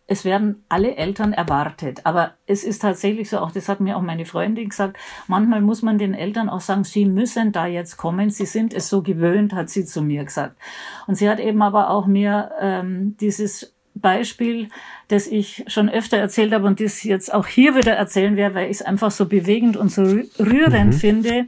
es 0.07 0.25
werden 0.25 0.65
alle 0.69 0.97
Eltern 0.97 1.33
erwartet. 1.33 2.01
Aber 2.05 2.35
es 2.47 2.65
ist 2.65 2.83
tatsächlich 2.83 3.31
so, 3.31 3.39
auch 3.39 3.53
das 3.53 3.69
hat 3.69 3.79
mir 3.79 3.97
auch 3.97 4.03
meine 4.03 4.25
Freundin 4.25 4.69
gesagt, 4.69 4.97
manchmal 5.29 5.61
muss 5.61 5.83
man 5.83 5.99
den 5.99 6.15
Eltern 6.15 6.49
auch 6.49 6.61
sagen, 6.61 6.83
sie 6.83 7.07
müssen 7.07 7.53
da 7.53 7.67
jetzt 7.67 7.97
kommen, 7.97 8.29
sie 8.31 8.47
sind 8.47 8.75
es 8.75 8.89
so 8.89 9.03
gewöhnt, 9.03 9.53
hat 9.53 9.71
sie 9.71 9.85
zu 9.85 10.03
mir 10.03 10.25
gesagt. 10.25 10.57
Und 11.07 11.15
sie 11.15 11.31
hat 11.31 11.39
eben 11.39 11.63
aber 11.63 11.91
auch 11.91 12.07
mir 12.07 12.51
ähm, 12.61 13.17
dieses 13.21 13.73
Beispiel, 13.95 14.69
das 15.09 15.27
ich 15.27 15.65
schon 15.69 15.89
öfter 15.89 16.17
erzählt 16.17 16.53
habe 16.53 16.67
und 16.67 16.81
das 16.81 17.05
jetzt 17.05 17.33
auch 17.33 17.47
hier 17.47 17.77
wieder 17.77 17.93
erzählen 17.93 18.37
werde, 18.37 18.55
weil 18.57 18.71
ich 18.71 18.79
es 18.79 18.83
einfach 18.83 19.11
so 19.13 19.27
bewegend 19.27 19.77
und 19.77 19.91
so 19.91 20.03
rührend 20.03 20.95
mhm. 20.95 20.99
finde, 20.99 21.47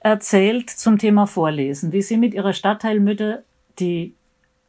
erzählt 0.00 0.70
zum 0.70 0.98
Thema 0.98 1.26
Vorlesen, 1.26 1.92
wie 1.92 2.02
sie 2.02 2.16
mit 2.16 2.34
ihrer 2.34 2.54
Stadtteilmütter 2.54 3.42
die 3.78 4.14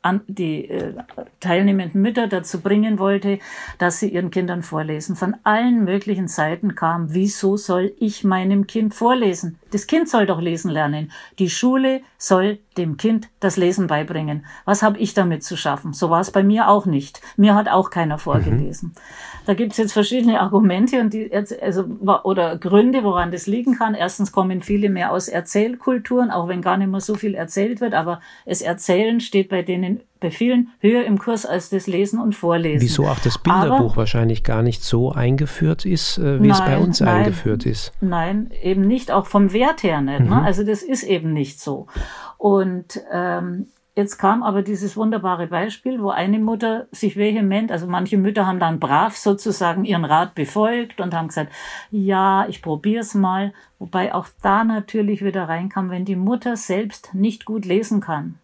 an, 0.02 0.22
die 0.28 0.68
äh, 0.70 0.96
teilnehmenden 1.40 2.02
Mütter 2.02 2.28
dazu 2.28 2.62
bringen 2.62 3.00
wollte, 3.00 3.40
dass 3.78 4.00
sie 4.00 4.10
ihren 4.10 4.32
Kindern 4.32 4.64
vorlesen. 4.64 5.16
Von 5.16 5.36
allen 5.44 5.84
möglichen 5.84 6.28
Seiten 6.28 6.76
kam, 6.76 7.14
wieso 7.14 7.58
soll 7.58 7.94
ich 8.00 8.24
meinem 8.24 8.68
Kind 8.68 8.94
vorlesen? 8.94 9.60
Das 9.72 9.88
Kind 9.88 10.10
soll 10.10 10.26
doch 10.26 10.42
lesen 10.42 10.72
lernen. 10.72 11.12
Die 11.40 11.50
Schule 11.50 12.02
soll 12.18 12.60
dem 12.78 12.98
Kind 12.98 13.30
das 13.40 13.58
Lesen 13.58 13.88
beibringen. 13.88 14.46
Was 14.66 14.82
habe 14.82 14.98
ich 14.98 15.14
damit 15.14 15.44
zu 15.44 15.56
schaffen? 15.56 15.94
So 15.94 16.10
war 16.10 16.22
es 16.22 16.32
bei 16.32 16.44
mir 16.44 16.68
auch 16.68 16.86
nicht. 16.86 17.22
Mir 17.38 17.56
hat 17.56 17.70
auch 17.70 17.90
keiner 17.90 18.18
vorgelesen. 18.18 18.90
Mhm. 18.90 19.02
Da 19.46 19.54
gibt 19.56 19.72
es 19.72 19.78
jetzt 19.78 19.94
verschiedene 19.94 20.40
Argumente 20.40 21.00
und 21.00 21.14
die, 21.14 21.32
also, 21.34 21.86
oder 22.24 22.58
Gründe, 22.58 23.04
woran 23.04 23.32
das 23.32 23.48
liegen 23.48 23.78
kann. 23.78 23.96
Erstens 23.96 24.32
kommen 24.32 24.62
viele 24.62 24.90
mehr 24.90 25.12
aus 25.12 25.28
Erzählkulturen, 25.28 26.32
auch 26.32 26.48
wenn 26.48 26.62
gar 26.62 26.78
nicht 26.78 26.92
mehr 26.92 27.02
so 27.02 27.16
viel 27.16 27.34
erzählt 27.34 27.82
wird, 27.82 27.94
aber 27.94 28.22
es 28.46 28.62
Erzählen 28.62 29.20
steht 29.20 29.50
bei 29.50 29.64
denen 29.64 29.91
bei 30.20 30.30
vielen 30.30 30.70
höher 30.80 31.04
im 31.06 31.18
Kurs 31.18 31.46
als 31.46 31.70
das 31.70 31.88
Lesen 31.88 32.20
und 32.20 32.36
Vorlesen. 32.36 32.82
Wieso 32.82 33.08
auch 33.08 33.20
das 33.20 33.40
Bilderbuch 33.40 33.92
aber, 33.92 33.96
wahrscheinlich 33.98 34.44
gar 34.44 34.62
nicht 34.62 34.84
so 34.84 35.12
eingeführt 35.12 35.86
ist, 35.86 36.20
äh, 36.20 36.42
wie 36.42 36.48
nein, 36.48 36.52
es 36.52 36.60
bei 36.60 36.78
uns 36.78 37.00
nein, 37.00 37.10
eingeführt 37.10 37.66
ist. 37.66 37.92
Nein, 38.02 38.52
eben 38.62 38.82
nicht, 38.82 39.12
auch 39.12 39.26
vom 39.26 39.52
Wert 39.52 39.84
her 39.84 40.02
nicht. 40.02 40.20
Ne? 40.20 40.26
Mhm. 40.26 40.30
Ne? 40.30 40.44
Also 40.44 40.64
das 40.64 40.84
ist 40.84 41.04
eben 41.04 41.34
nicht 41.34 41.60
so. 41.60 41.88
Und 42.38 43.02
ähm, 43.12 43.68
Jetzt 43.94 44.18
kam 44.18 44.42
aber 44.42 44.62
dieses 44.62 44.96
wunderbare 44.96 45.48
Beispiel, 45.48 46.02
wo 46.02 46.12
eine 46.12 46.40
Mutter 46.40 46.88
sich 46.92 47.18
vehement, 47.18 47.74
also 47.74 47.88
manche 47.88 48.18
Mütter 48.18 48.48
haben 48.48 48.60
dann 48.60 48.80
brav 48.80 49.18
sozusagen 49.18 49.84
ihren 49.84 50.06
Rat 50.06 50.34
befolgt 50.34 51.02
und 51.02 51.14
haben 51.14 51.28
gesagt, 51.28 51.52
ja, 51.92 52.48
ich 52.48 52.62
probier's 52.62 53.16
mal. 53.16 53.54
Wobei 53.80 54.16
auch 54.16 54.28
da 54.42 54.64
natürlich 54.64 55.26
wieder 55.26 55.50
reinkam, 55.50 55.90
wenn 55.90 56.06
die 56.06 56.16
Mutter 56.16 56.56
selbst 56.56 57.14
nicht 57.14 57.44
gut 57.44 57.66
lesen 57.66 58.00
kann, 58.00 58.40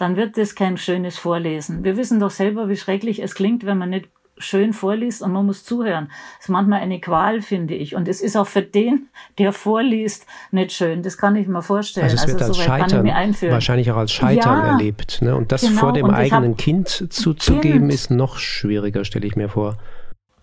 dann 0.00 0.16
wird 0.16 0.36
das 0.36 0.54
kein 0.54 0.76
schönes 0.76 1.18
Vorlesen. 1.18 1.84
Wir 1.84 1.96
wissen 1.96 2.20
doch 2.20 2.30
selber, 2.30 2.68
wie 2.68 2.76
schrecklich 2.76 3.22
es 3.22 3.34
klingt, 3.34 3.66
wenn 3.66 3.78
man 3.78 3.90
nicht 3.90 4.08
schön 4.40 4.72
vorliest 4.72 5.22
und 5.22 5.32
man 5.32 5.46
muss 5.46 5.64
zuhören. 5.64 6.08
Das 6.38 6.46
ist 6.46 6.48
manchmal 6.48 6.80
eine 6.80 6.98
Qual, 7.00 7.42
finde 7.42 7.74
ich. 7.74 7.94
Und 7.94 8.08
es 8.08 8.20
ist 8.20 8.36
auch 8.36 8.46
für 8.46 8.62
den, 8.62 9.08
der 9.38 9.52
vorliest, 9.52 10.26
nicht 10.50 10.72
schön. 10.72 11.02
Das 11.02 11.18
kann 11.18 11.36
ich 11.36 11.46
mir 11.46 11.62
vorstellen. 11.62 12.04
Also 12.04 12.16
es 12.16 12.26
wird 12.26 12.42
also, 12.42 12.54
als 12.54 12.64
Scheitern, 12.64 13.06
wahrscheinlich 13.50 13.90
auch 13.90 13.98
als 13.98 14.12
Scheitern 14.12 14.58
ja, 14.58 14.72
erlebt. 14.72 15.20
Ne? 15.20 15.36
Und 15.36 15.52
das 15.52 15.62
genau. 15.62 15.80
vor 15.80 15.92
dem 15.92 16.10
eigenen 16.10 16.56
Kind 16.56 16.88
zuzugeben, 16.88 17.80
kind. 17.80 17.92
ist 17.92 18.10
noch 18.10 18.38
schwieriger, 18.38 19.04
stelle 19.04 19.26
ich 19.26 19.36
mir 19.36 19.48
vor. 19.48 19.76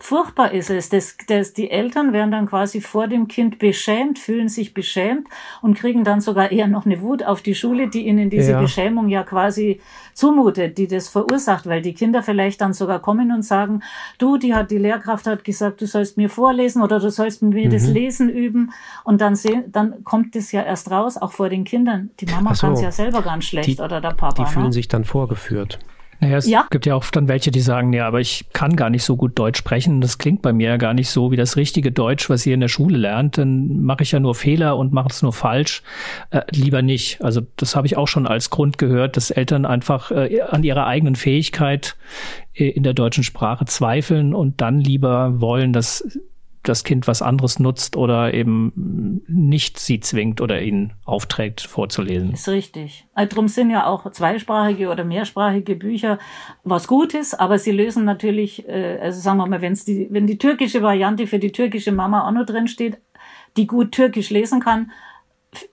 Furchtbar 0.08 0.54
ist 0.54 0.70
es, 0.70 0.88
dass, 0.88 1.18
dass 1.28 1.52
die 1.52 1.70
Eltern 1.70 2.14
werden 2.14 2.32
dann 2.32 2.46
quasi 2.46 2.80
vor 2.80 3.10
dem 3.10 3.28
Kind 3.28 3.60
beschämt, 3.60 4.18
fühlen 4.18 4.48
sich 4.48 4.74
beschämt 4.74 5.28
und 5.62 5.78
kriegen 5.78 6.06
dann 6.06 6.22
sogar 6.22 6.50
eher 6.50 6.68
noch 6.68 6.86
eine 6.86 7.02
Wut 7.02 7.24
auf 7.24 7.42
die 7.42 7.56
Schule, 7.56 7.90
die 7.90 8.08
ihnen 8.08 8.30
diese 8.30 8.52
ja. 8.54 8.62
Beschämung 8.62 9.10
ja 9.10 9.24
quasi 9.24 9.82
zumutet, 10.14 10.78
die 10.78 10.88
das 10.88 11.10
verursacht, 11.10 11.66
weil 11.66 11.82
die 11.82 11.94
Kinder 11.94 12.24
vielleicht 12.24 12.62
dann 12.62 12.72
sogar 12.72 13.02
kommen 13.02 13.34
und 13.34 13.42
sagen, 13.42 13.82
du, 14.18 14.38
die 14.38 14.56
hat 14.56 14.72
die 14.72 14.78
Lehrkraft 14.78 15.28
hat 15.28 15.44
gesagt, 15.44 15.82
du 15.82 15.86
sollst 15.86 16.16
mir 16.16 16.30
vorlesen 16.30 16.82
oder 16.82 17.02
du 17.02 17.12
sollst 17.12 17.42
mir 17.42 17.68
mhm. 17.68 17.72
das 17.72 17.86
Lesen 17.88 18.30
üben 18.30 18.72
und 19.04 19.20
dann 19.20 19.36
sehen, 19.36 19.66
dann 19.74 20.06
kommt 20.06 20.38
das 20.38 20.54
ja 20.54 20.62
erst 20.64 20.90
raus, 20.90 21.18
auch 21.18 21.34
vor 21.34 21.50
den 21.50 21.66
Kindern. 21.66 22.12
Die 22.22 22.28
Mama 22.28 22.56
so, 22.56 22.68
kann 22.68 22.76
es 22.76 22.82
ja 22.82 22.94
selber 22.94 23.24
ganz 23.24 23.44
schlecht 23.44 23.78
die, 23.78 23.82
oder 23.84 24.00
der 24.00 24.14
Papa. 24.14 24.46
Die 24.46 24.50
fühlen 24.50 24.68
ne? 24.68 24.72
sich 24.72 24.88
dann 24.88 25.04
vorgeführt. 25.04 25.80
Naja, 26.20 26.38
es 26.38 26.48
ja. 26.48 26.66
gibt 26.72 26.86
ja 26.86 26.96
auch 26.96 27.06
dann 27.12 27.28
welche, 27.28 27.52
die 27.52 27.60
sagen, 27.60 27.94
ja, 27.94 28.08
aber 28.08 28.20
ich 28.20 28.46
kann 28.54 28.76
gar 28.76 28.90
nicht 28.90 29.04
so 29.04 29.16
gut 29.16 29.38
Deutsch 29.38 29.60
sprechen. 29.60 30.02
Das 30.02 30.18
klingt 30.18 30.42
bei 30.42 30.52
mir 30.52 30.70
ja 30.70 30.78
gar 30.78 30.94
nicht 30.94 31.10
so 31.10 31.32
wie 31.32 31.36
das 31.36 31.58
richtige 31.58 31.92
Deutsch, 31.92 32.30
was 32.30 32.46
ihr 32.46 32.56
in 32.56 32.60
der 32.60 32.68
Schule 32.68 32.98
lernt. 32.98 33.38
Dann 33.38 33.84
mache 33.84 34.04
ich 34.04 34.12
ja 34.12 34.20
nur 34.20 34.34
Fehler 34.34 34.78
und 34.78 34.94
mache 34.94 35.10
es 35.12 35.22
nur 35.22 35.34
falsch. 35.34 35.84
Äh, 36.32 36.42
lieber 36.52 36.82
nicht. 36.82 37.24
Also 37.24 37.42
das 37.56 37.76
habe 37.76 37.88
ich 37.88 37.98
auch 37.98 38.08
schon 38.08 38.26
als 38.26 38.50
Grund 38.50 38.78
gehört, 38.78 39.16
dass 39.16 39.30
Eltern 39.30 39.66
einfach 39.66 40.12
äh, 40.12 40.42
an 40.42 40.64
ihrer 40.64 40.88
eigenen 40.88 41.16
Fähigkeit 41.16 41.96
äh, 42.54 42.70
in 42.70 42.84
der 42.84 42.94
deutschen 42.94 43.24
Sprache 43.24 43.66
zweifeln 43.66 44.34
und 44.34 44.60
dann 44.62 44.80
lieber 44.80 45.40
wollen, 45.40 45.72
dass 45.72 46.20
das 46.68 46.84
Kind 46.84 47.08
was 47.08 47.22
anderes 47.22 47.60
nutzt 47.60 47.96
oder 47.96 48.34
eben 48.34 49.24
nicht 49.28 49.80
sie 49.80 50.00
zwingt 50.00 50.42
oder 50.42 50.62
ihnen 50.62 50.94
aufträgt, 51.06 51.62
vorzulesen. 51.62 52.34
Ist 52.34 52.50
richtig. 52.50 53.06
Also 53.14 53.30
Darum 53.30 53.48
sind 53.48 53.70
ja 53.70 53.86
auch 53.86 54.12
zweisprachige 54.12 54.90
oder 54.90 55.04
mehrsprachige 55.04 55.76
Bücher 55.76 56.20
was 56.64 56.88
Gutes, 56.88 57.34
aber 57.34 57.60
sie 57.60 57.72
lösen 57.72 58.06
natürlich, 58.06 58.68
äh, 58.68 59.00
also 59.02 59.20
sagen 59.20 59.38
wir 59.38 59.48
mal, 59.48 59.62
wenn's 59.62 59.86
die, 59.86 60.08
wenn 60.10 60.28
die 60.28 60.38
türkische 60.38 60.82
Variante 60.82 61.28
für 61.28 61.40
die 61.40 61.52
türkische 61.52 61.92
Mama 61.92 62.28
auch 62.28 62.32
noch 62.32 62.46
drin 62.46 62.68
steht, 62.68 63.00
die 63.56 63.68
gut 63.68 63.92
türkisch 63.92 64.30
lesen 64.30 64.60
kann, 64.60 64.92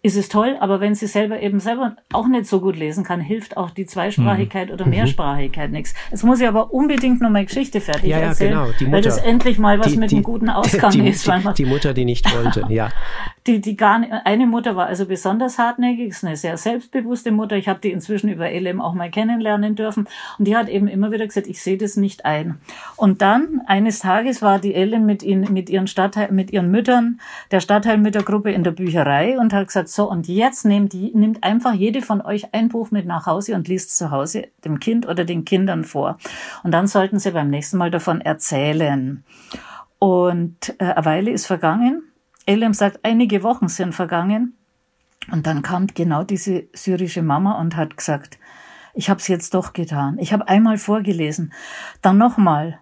ist 0.03 0.17
es 0.17 0.29
toll, 0.29 0.57
aber 0.61 0.81
wenn 0.81 0.95
sie 0.95 1.07
selber 1.07 1.41
eben 1.41 1.61
selber 1.61 1.97
auch 2.13 2.29
nicht 2.29 2.47
so 2.47 2.61
gut 2.61 2.77
lesen 2.77 3.05
kann, 3.05 3.21
hilft 3.21 3.57
auch 3.57 3.71
die 3.71 3.87
Zweisprachigkeit 3.87 4.69
mhm. 4.69 4.75
oder 4.75 4.87
Mehrsprachigkeit 4.87 5.73
nichts. 5.73 5.95
Jetzt 6.11 6.23
muss 6.23 6.41
ich 6.41 6.47
aber 6.47 6.73
unbedingt 6.73 7.21
noch 7.21 7.31
mal 7.31 7.45
Geschichte 7.45 7.81
fertig 7.81 8.11
ja, 8.11 8.21
ja, 8.21 8.27
erzählen, 8.29 8.53
genau. 8.53 8.67
die 8.79 8.85
Mutter, 8.85 8.93
weil 8.93 9.03
das 9.03 9.19
endlich 9.19 9.59
mal 9.59 9.79
was 9.79 9.89
die, 9.89 9.99
mit 9.99 10.11
die, 10.11 10.17
einem 10.17 10.25
guten 10.25 10.49
Ausgang 10.51 10.93
die, 10.93 11.09
ist. 11.09 11.27
Die, 11.27 11.55
die, 11.55 11.65
Mutter, 11.67 11.93
die 11.93 12.05
nicht 12.05 12.33
wollte, 12.35 12.67
ja. 12.69 12.91
Die, 13.47 13.61
die 13.61 13.77
gar 13.77 13.99
nicht, 13.99 14.11
eine 14.25 14.47
Mutter 14.47 14.75
war 14.75 14.87
also 14.87 15.05
besonders 15.05 15.59
hartnäckig, 15.59 16.09
ist 16.09 16.25
eine 16.25 16.37
sehr 16.37 16.57
selbstbewusste 16.57 17.31
Mutter. 17.31 17.57
Ich 17.57 17.69
habe 17.69 17.79
die 17.79 17.93
inzwischen 17.93 18.31
über 18.31 18.51
LM 18.51 18.81
auch 18.81 18.95
mal 18.95 19.11
kennenlernen 19.11 19.75
dürfen 19.75 20.09
und 20.39 20.47
die 20.47 20.57
hat 20.57 20.71
eben 20.71 20.89
immer 20.89 21.13
wieder 21.13 21.27
gesagt, 21.27 21.47
ich 21.47 21.63
sehe 21.63 21.77
das 21.77 21.99
nicht 21.99 22.25
ein. 22.25 22.59
Und 22.97 23.21
dann 23.21 23.61
eines 23.67 23.99
Tages 23.99 24.41
war 24.41 24.59
die 24.59 24.73
LM 24.73 25.05
mit, 25.05 25.23
ihnen, 25.23 25.53
mit 25.53 25.69
ihren 25.69 25.87
Stadtteil, 25.87 26.33
mit 26.33 26.53
ihren 26.53 26.71
Müttern 26.71 27.21
der 27.51 27.61
Stadtteilmüttergruppe 27.61 28.51
in 28.51 28.65
der 28.65 28.71
Bücherei 28.71 29.39
und 29.39 29.53
hat 29.53 29.67
gesagt, 29.67 29.91
so 29.91 30.11
und 30.11 30.27
jetzt 30.27 30.65
nehmt, 30.65 30.95
die, 30.95 31.13
nimmt 31.15 31.45
einfach 31.45 31.75
jede 31.75 32.01
von 32.01 32.23
euch 32.23 32.55
ein 32.55 32.71
Buch 32.71 32.91
mit 32.93 33.05
nach 33.05 33.27
Hause 33.27 33.57
und 33.57 33.69
liest 33.69 33.99
zu 33.99 34.11
Hause 34.11 34.47
dem 34.65 34.81
Kind 34.81 35.07
oder 35.07 35.27
den 35.27 35.45
Kindern 35.45 35.85
vor. 35.85 36.17
Und 36.63 36.71
dann 36.71 36.87
sollten 36.87 37.19
sie 37.19 37.33
beim 37.33 37.51
nächsten 37.51 37.77
Mal 37.77 37.91
davon 37.91 38.23
erzählen. 38.23 39.23
Und 39.99 40.75
äh, 40.79 40.85
eine 40.85 41.05
Weile 41.05 41.31
ist 41.31 41.47
vergangen. 41.47 42.05
Elim 42.47 42.75
sagt, 42.75 43.01
einige 43.03 43.43
Wochen 43.43 43.69
sind 43.69 43.95
vergangen. 43.95 44.57
Und 45.31 45.47
dann 45.47 45.63
kam 45.63 45.87
genau 45.87 46.23
diese 46.23 46.65
syrische 46.75 47.23
Mama 47.23 47.59
und 47.59 47.77
hat 47.77 47.97
gesagt, 47.97 48.39
ich 48.93 49.11
habe 49.11 49.21
es 49.21 49.29
jetzt 49.29 49.55
doch 49.55 49.73
getan. 49.73 50.19
Ich 50.19 50.33
habe 50.33 50.49
einmal 50.49 50.79
vorgelesen, 50.79 51.53
dann 52.03 52.19
nochmal. 52.19 52.79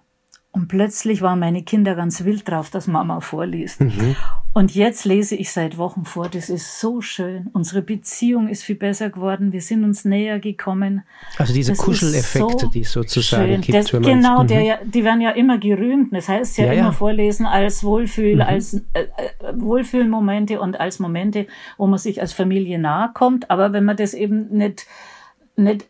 Und 0.51 0.68
plötzlich 0.68 1.22
waren 1.22 1.38
meine 1.38 1.62
Kinder 1.62 1.94
ganz 1.94 2.25
wild 2.25 2.48
drauf, 2.48 2.68
dass 2.70 2.87
Mama 2.87 3.20
vorliest. 3.20 3.81
Mhm. 3.81 4.16
Und 4.54 4.74
jetzt 4.74 5.06
lese 5.06 5.34
ich 5.34 5.50
seit 5.50 5.78
Wochen 5.78 6.04
vor. 6.04 6.28
Das 6.28 6.50
ist 6.50 6.78
so 6.78 7.00
schön. 7.00 7.48
Unsere 7.54 7.80
Beziehung 7.80 8.48
ist 8.48 8.62
viel 8.62 8.76
besser 8.76 9.08
geworden. 9.08 9.52
Wir 9.52 9.62
sind 9.62 9.82
uns 9.82 10.04
näher 10.04 10.40
gekommen. 10.40 11.04
Also 11.38 11.54
diese 11.54 11.72
das 11.72 11.78
Kuscheleffekte, 11.78 12.58
so 12.58 12.66
die 12.68 12.82
es 12.82 12.92
sozusagen 12.92 13.46
schön. 13.46 13.60
gibt. 13.62 13.78
Das, 13.78 13.90
genau, 13.90 14.44
der 14.44 14.60
mhm. 14.60 14.66
ja, 14.66 14.78
die 14.84 15.04
werden 15.04 15.22
ja 15.22 15.30
immer 15.30 15.56
gerühmt. 15.56 16.12
Das 16.12 16.28
heißt 16.28 16.58
ja, 16.58 16.66
ja 16.66 16.72
immer 16.72 16.82
ja. 16.84 16.92
vorlesen 16.92 17.46
als 17.46 17.82
Wohlfühl, 17.82 18.36
mhm. 18.36 18.40
als 18.42 18.74
äh, 18.74 18.80
äh, 19.02 19.06
Wohlfühlmomente 19.54 20.60
und 20.60 20.78
als 20.78 20.98
Momente, 20.98 21.46
wo 21.78 21.86
man 21.86 21.98
sich 21.98 22.20
als 22.20 22.34
Familie 22.34 22.78
nahe 22.78 23.10
kommt. 23.14 23.50
Aber 23.50 23.72
wenn 23.72 23.84
man 23.84 23.96
das 23.96 24.12
eben 24.12 24.48
nicht 24.50 24.86
nicht 25.56 25.86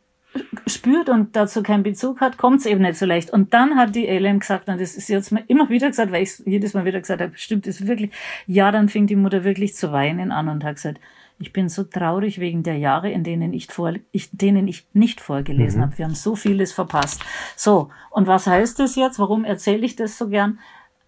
spürt 0.66 1.08
und 1.08 1.36
dazu 1.36 1.62
keinen 1.62 1.82
Bezug 1.82 2.20
hat, 2.20 2.38
kommt 2.38 2.60
es 2.60 2.66
eben 2.66 2.82
nicht 2.82 2.96
so 2.96 3.06
leicht. 3.06 3.30
Und 3.30 3.52
dann 3.52 3.76
hat 3.76 3.94
die 3.94 4.06
LM 4.06 4.40
gesagt, 4.40 4.68
und 4.68 4.80
das 4.80 4.94
ist 4.94 5.08
jetzt 5.08 5.32
mal 5.32 5.44
immer 5.48 5.68
wieder 5.68 5.88
gesagt, 5.88 6.12
weil 6.12 6.22
ich 6.22 6.42
jedes 6.46 6.74
Mal 6.74 6.84
wieder 6.84 7.00
gesagt 7.00 7.20
habe, 7.20 7.32
stimmt 7.36 7.66
es 7.66 7.86
wirklich? 7.86 8.10
Ja, 8.46 8.70
dann 8.70 8.88
fing 8.88 9.06
die 9.06 9.16
Mutter 9.16 9.44
wirklich 9.44 9.74
zu 9.74 9.92
weinen 9.92 10.32
an 10.32 10.48
und 10.48 10.64
hat 10.64 10.76
gesagt, 10.76 11.00
ich 11.38 11.52
bin 11.52 11.68
so 11.68 11.82
traurig 11.82 12.38
wegen 12.38 12.62
der 12.62 12.78
Jahre, 12.78 13.10
in 13.10 13.24
denen 13.24 13.52
ich, 13.52 13.66
vor, 13.66 13.94
ich, 14.12 14.30
denen 14.32 14.68
ich 14.68 14.86
nicht 14.92 15.20
vorgelesen 15.20 15.80
mhm. 15.80 15.84
habe. 15.84 15.98
Wir 15.98 16.04
haben 16.04 16.14
so 16.14 16.36
vieles 16.36 16.72
verpasst. 16.72 17.22
So, 17.56 17.90
und 18.10 18.26
was 18.26 18.46
heißt 18.46 18.78
das 18.78 18.94
jetzt? 18.94 19.18
Warum 19.18 19.44
erzähle 19.44 19.84
ich 19.84 19.96
das 19.96 20.16
so 20.16 20.28
gern? 20.28 20.60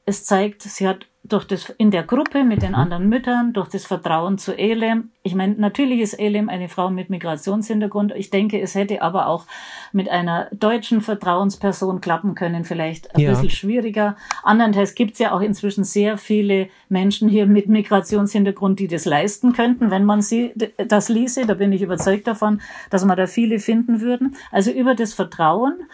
Es 0.06 0.24
zeigt, 0.24 0.62
sie 0.62 0.88
hat 0.88 1.06
durch 1.26 1.46
das 1.46 1.70
in 1.78 1.90
der 1.90 2.02
Gruppe 2.02 2.44
mit 2.44 2.60
den 2.60 2.70
mhm. 2.70 2.74
anderen 2.74 3.08
Müttern, 3.08 3.54
durch 3.54 3.70
das 3.70 3.86
Vertrauen 3.86 4.36
zu 4.36 4.56
Elem. 4.56 5.10
Ich 5.22 5.34
meine, 5.34 5.54
natürlich 5.54 6.00
ist 6.00 6.12
Elem 6.12 6.50
eine 6.50 6.68
Frau 6.68 6.90
mit 6.90 7.08
Migrationshintergrund. 7.08 8.12
Ich 8.14 8.28
denke, 8.28 8.60
es 8.60 8.74
hätte 8.74 9.00
aber 9.00 9.26
auch 9.28 9.46
mit 9.92 10.10
einer 10.10 10.48
deutschen 10.52 11.00
Vertrauensperson 11.00 12.02
klappen 12.02 12.34
können, 12.34 12.64
vielleicht 12.66 13.14
ein 13.14 13.22
ja. 13.22 13.30
bisschen 13.30 13.48
schwieriger. 13.48 14.16
Andernteils 14.42 14.94
gibt 14.94 15.14
es 15.14 15.18
ja 15.18 15.32
auch 15.32 15.40
inzwischen 15.40 15.84
sehr 15.84 16.18
viele 16.18 16.68
Menschen 16.90 17.30
hier 17.30 17.46
mit 17.46 17.68
Migrationshintergrund, 17.68 18.78
die 18.78 18.88
das 18.88 19.06
leisten 19.06 19.54
könnten, 19.54 19.90
wenn 19.90 20.04
man 20.04 20.20
sie 20.20 20.52
das 20.76 21.08
ließe. 21.08 21.46
Da 21.46 21.54
bin 21.54 21.72
ich 21.72 21.80
überzeugt 21.80 22.26
davon, 22.26 22.60
dass 22.90 23.02
man 23.06 23.16
da 23.16 23.26
viele 23.26 23.60
finden 23.60 24.02
würden. 24.02 24.36
Also 24.52 24.70
über 24.70 24.94
das 24.94 25.14
Vertrauen 25.14 25.84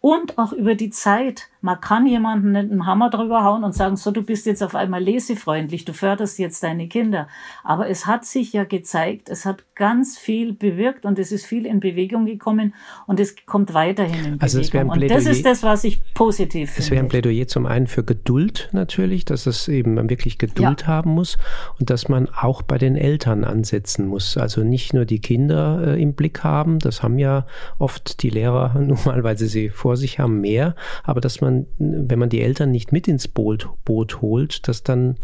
und 0.00 0.38
auch 0.38 0.52
über 0.52 0.74
die 0.74 0.90
Zeit. 0.90 1.48
Man 1.60 1.80
kann 1.80 2.06
jemanden 2.06 2.52
nicht 2.52 2.70
einen 2.70 2.86
Hammer 2.86 3.10
drüber 3.10 3.44
hauen 3.44 3.64
und 3.64 3.74
sagen, 3.74 3.96
so, 3.96 4.10
du 4.10 4.22
bist 4.22 4.46
jetzt 4.46 4.62
auf 4.62 4.74
einmal 4.74 5.02
lesefreundlich, 5.02 5.84
du 5.84 5.92
förderst 5.92 6.38
jetzt 6.38 6.62
deine 6.62 6.88
Kinder. 6.88 7.28
Aber 7.64 7.88
es 7.88 8.06
hat 8.06 8.24
sich 8.24 8.52
ja 8.52 8.64
gezeigt, 8.64 9.28
es 9.28 9.44
hat 9.44 9.64
ganz 9.74 10.18
viel 10.18 10.52
bewirkt 10.52 11.04
und 11.04 11.18
es 11.18 11.32
ist 11.32 11.46
viel 11.46 11.66
in 11.66 11.80
Bewegung 11.80 12.26
gekommen 12.26 12.74
und 13.06 13.20
es 13.20 13.34
kommt 13.46 13.74
weiterhin 13.74 14.24
in 14.24 14.40
also 14.40 14.60
Bewegung. 14.60 14.90
und 14.90 15.10
das 15.10 15.26
ist 15.26 15.44
das, 15.44 15.62
was 15.62 15.84
ich 15.84 16.02
positiv 16.14 16.70
finde. 16.70 16.82
Es 16.82 16.90
wäre 16.90 17.04
ein 17.04 17.08
Plädoyer 17.08 17.46
zum 17.46 17.66
einen 17.66 17.86
für 17.86 18.04
Geduld 18.04 18.68
natürlich, 18.72 19.24
dass 19.24 19.46
es 19.46 19.68
eben 19.68 19.94
man 19.94 20.10
wirklich 20.10 20.38
Geduld 20.38 20.82
ja. 20.82 20.86
haben 20.88 21.12
muss 21.12 21.38
und 21.78 21.90
dass 21.90 22.08
man 22.08 22.28
auch 22.28 22.62
bei 22.62 22.78
den 22.78 22.96
Eltern 22.96 23.44
ansetzen 23.44 24.06
muss. 24.06 24.36
Also 24.36 24.62
nicht 24.62 24.94
nur 24.94 25.04
die 25.04 25.20
Kinder 25.20 25.94
äh, 25.96 26.02
im 26.02 26.14
Blick 26.14 26.44
haben, 26.44 26.78
das 26.78 27.02
haben 27.02 27.18
ja 27.18 27.46
oft 27.78 28.22
die 28.22 28.30
Lehrer 28.30 28.74
nun 28.78 28.98
mal, 29.04 29.22
weil 29.24 29.38
sie 29.38 29.46
sie 29.46 29.68
vor 29.68 29.96
sich 29.96 30.18
haben, 30.18 30.40
mehr, 30.40 30.74
aber 31.02 31.20
dass 31.20 31.40
man, 31.40 31.47
wenn 31.78 32.18
man 32.18 32.28
die 32.28 32.40
Eltern 32.40 32.70
nicht 32.70 32.92
mit 32.92 33.08
ins 33.08 33.28
Boot, 33.28 33.68
Boot 33.84 34.20
holt, 34.20 34.66
dass 34.68 34.82
dann, 34.82 35.16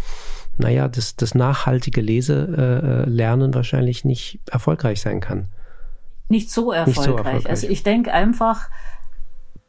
naja, 0.59 0.89
das, 0.89 1.17
das 1.17 1.35
nachhaltige 1.35 2.01
Leselernen 2.01 3.51
äh, 3.51 3.55
wahrscheinlich 3.55 4.05
nicht 4.05 4.41
erfolgreich 4.51 5.01
sein 5.01 5.21
kann. 5.21 5.47
Nicht 6.29 6.51
so 6.51 6.73
erfolgreich. 6.73 6.97
Nicht 6.97 7.05
so 7.05 7.17
erfolgreich. 7.17 7.51
Also 7.51 7.69
ich 7.69 7.83
denke 7.83 8.13
einfach, 8.13 8.69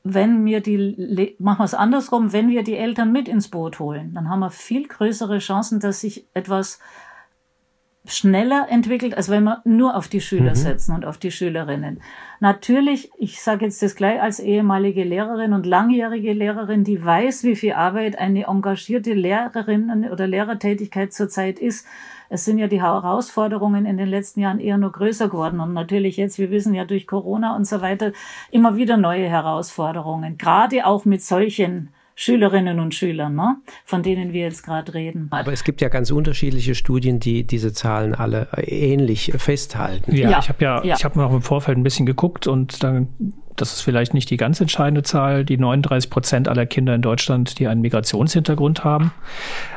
wenn 0.04 0.46
wir 0.46 0.62
die, 0.62 1.36
machen 1.40 1.60
wir 1.60 1.66
es 1.66 1.74
andersrum, 1.74 2.32
wenn 2.32 2.50
wir 2.50 2.64
die 2.64 2.78
Eltern 2.78 3.12
mit 3.12 3.28
ins 3.28 3.50
Boot 3.50 3.80
holen, 3.80 4.14
dann 4.14 4.30
haben 4.30 4.40
wir 4.40 4.52
viel 4.52 4.88
größere 4.88 5.40
Chancen, 5.40 5.80
dass 5.80 6.02
sich 6.02 6.28
etwas 6.36 6.80
schneller 8.06 8.68
entwickelt, 8.70 9.18
als 9.18 9.30
wenn 9.30 9.44
wir 9.44 9.62
nur 9.66 9.96
auf 9.96 10.08
die 10.08 10.22
Schüler 10.22 10.52
mhm. 10.52 10.56
setzen 10.56 10.94
und 10.94 11.06
auf 11.06 11.18
die 11.18 11.32
Schülerinnen. 11.32 12.02
Natürlich, 12.40 13.12
ich 13.18 13.42
sage 13.42 13.66
jetzt 13.66 13.82
das 13.82 13.96
gleich 13.96 14.22
als 14.22 14.40
ehemalige 14.40 15.04
Lehrerin 15.04 15.54
und 15.54 15.66
langjährige 15.66 16.34
Lehrerin, 16.34 16.84
die 16.84 17.04
weiß, 17.04 17.44
wie 17.44 17.56
viel 17.56 17.74
Arbeit 17.74 18.18
eine 18.18 18.46
engagierte 18.46 19.14
Lehrerin 19.14 20.08
oder 20.12 20.28
Lehrertätigkeit 20.28 21.14
zurzeit 21.14 21.60
ist. 21.60 21.88
Es 22.30 22.44
sind 22.44 22.58
ja 22.58 22.68
die 22.68 22.82
Herausforderungen 22.82 23.86
in 23.86 23.98
den 23.98 24.10
letzten 24.10 24.42
Jahren 24.42 24.60
eher 24.60 24.78
nur 24.78 24.92
größer 24.92 25.30
geworden 25.30 25.60
und 25.60 25.74
natürlich 25.74 26.18
jetzt, 26.18 26.40
wir 26.40 26.52
wissen 26.52 26.74
ja 26.74 26.84
durch 26.84 27.08
Corona 27.08 27.56
und 27.56 27.66
so 27.66 27.82
weiter, 27.82 28.12
immer 28.52 28.76
wieder 28.76 28.98
neue 28.98 29.28
Herausforderungen, 29.28 30.38
gerade 30.38 30.86
auch 30.86 31.06
mit 31.06 31.22
solchen 31.24 31.90
Schülerinnen 32.16 32.80
und 32.80 32.96
Schülern, 32.96 33.36
ne? 33.36 33.58
von 33.84 34.02
denen 34.02 34.32
wir 34.32 34.42
jetzt 34.42 34.64
gerade 34.64 34.94
reden. 34.94 35.28
Aber 35.32 35.52
es 35.52 35.66
gibt 35.66 35.82
ja 35.82 35.90
ganz 35.90 36.12
unterschiedliche 36.12 36.74
Studien, 36.74 37.20
die 37.20 37.44
diese 37.44 37.74
Zahlen 37.74 38.16
alle 38.16 38.48
ähnlich 38.56 39.34
festhalten. 39.38 40.16
Ja, 40.16 40.30
ja. 40.30 40.40
ich 40.40 40.48
habe 40.48 40.64
ja, 40.64 40.84
ja, 40.84 40.96
ich 40.96 41.04
habe 41.04 41.20
mir 41.20 41.26
auch 41.26 41.34
im 41.34 41.42
Vorfeld 41.42 41.78
ein 41.78 41.84
bisschen 41.84 42.06
geguckt 42.06 42.48
und 42.48 42.84
dann 42.84 43.10
das 43.56 43.74
ist 43.74 43.82
vielleicht 43.82 44.14
nicht 44.14 44.30
die 44.30 44.38
ganz 44.38 44.60
entscheidende 44.60 45.04
Zahl, 45.04 45.46
die 45.46 45.58
39 45.58 46.10
Prozent 46.10 46.48
aller 46.48 46.66
Kinder 46.66 46.94
in 46.94 47.02
Deutschland, 47.02 47.58
die 47.58 47.68
einen 47.68 47.82
Migrationshintergrund 47.82 48.84
haben. 48.84 49.12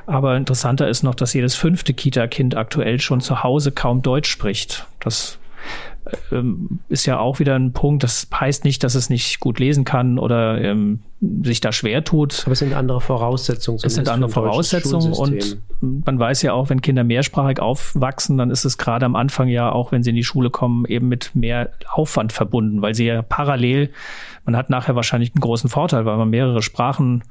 Aber 0.06 0.36
interessanter 0.36 0.88
ist 0.88 1.04
noch, 1.04 1.14
dass 1.14 1.32
jedes 1.32 1.54
fünfte 1.54 1.94
Kita-Kind 1.94 2.56
aktuell 2.56 3.00
schon 3.00 3.20
zu 3.20 3.44
Hause 3.44 3.70
kaum 3.72 4.02
Deutsch 4.02 4.30
spricht. 4.30 4.86
Das 5.00 5.38
ist 6.88 7.06
ja 7.06 7.18
auch 7.18 7.38
wieder 7.38 7.54
ein 7.54 7.72
Punkt. 7.72 8.02
Das 8.02 8.28
heißt 8.32 8.64
nicht, 8.64 8.82
dass 8.84 8.94
es 8.94 9.10
nicht 9.10 9.40
gut 9.40 9.58
lesen 9.58 9.84
kann 9.84 10.18
oder 10.18 10.60
ähm, 10.60 11.00
sich 11.42 11.60
da 11.60 11.72
schwer 11.72 12.04
tut. 12.04 12.42
Aber 12.44 12.52
es 12.52 12.60
sind 12.60 12.74
andere 12.74 13.00
Voraussetzungen. 13.00 13.80
Es 13.82 13.94
sind 13.94 14.08
andere 14.08 14.30
Voraussetzungen 14.30 15.12
und 15.12 15.58
man 15.80 16.18
weiß 16.18 16.42
ja 16.42 16.52
auch, 16.52 16.70
wenn 16.70 16.80
Kinder 16.80 17.04
mehrsprachig 17.04 17.60
aufwachsen, 17.60 18.38
dann 18.38 18.50
ist 18.50 18.64
es 18.64 18.78
gerade 18.78 19.04
am 19.04 19.16
Anfang 19.16 19.48
ja 19.48 19.70
auch, 19.70 19.92
wenn 19.92 20.02
sie 20.02 20.10
in 20.10 20.16
die 20.16 20.24
Schule 20.24 20.50
kommen, 20.50 20.86
eben 20.86 21.08
mit 21.08 21.34
mehr 21.34 21.70
Aufwand 21.90 22.32
verbunden, 22.32 22.80
weil 22.80 22.94
sie 22.94 23.06
ja 23.06 23.22
parallel, 23.22 23.90
man 24.44 24.56
hat 24.56 24.70
nachher 24.70 24.94
wahrscheinlich 24.96 25.34
einen 25.34 25.40
großen 25.40 25.68
Vorteil, 25.68 26.06
weil 26.06 26.16
man 26.16 26.30
mehrere 26.30 26.62
Sprachen 26.62 27.24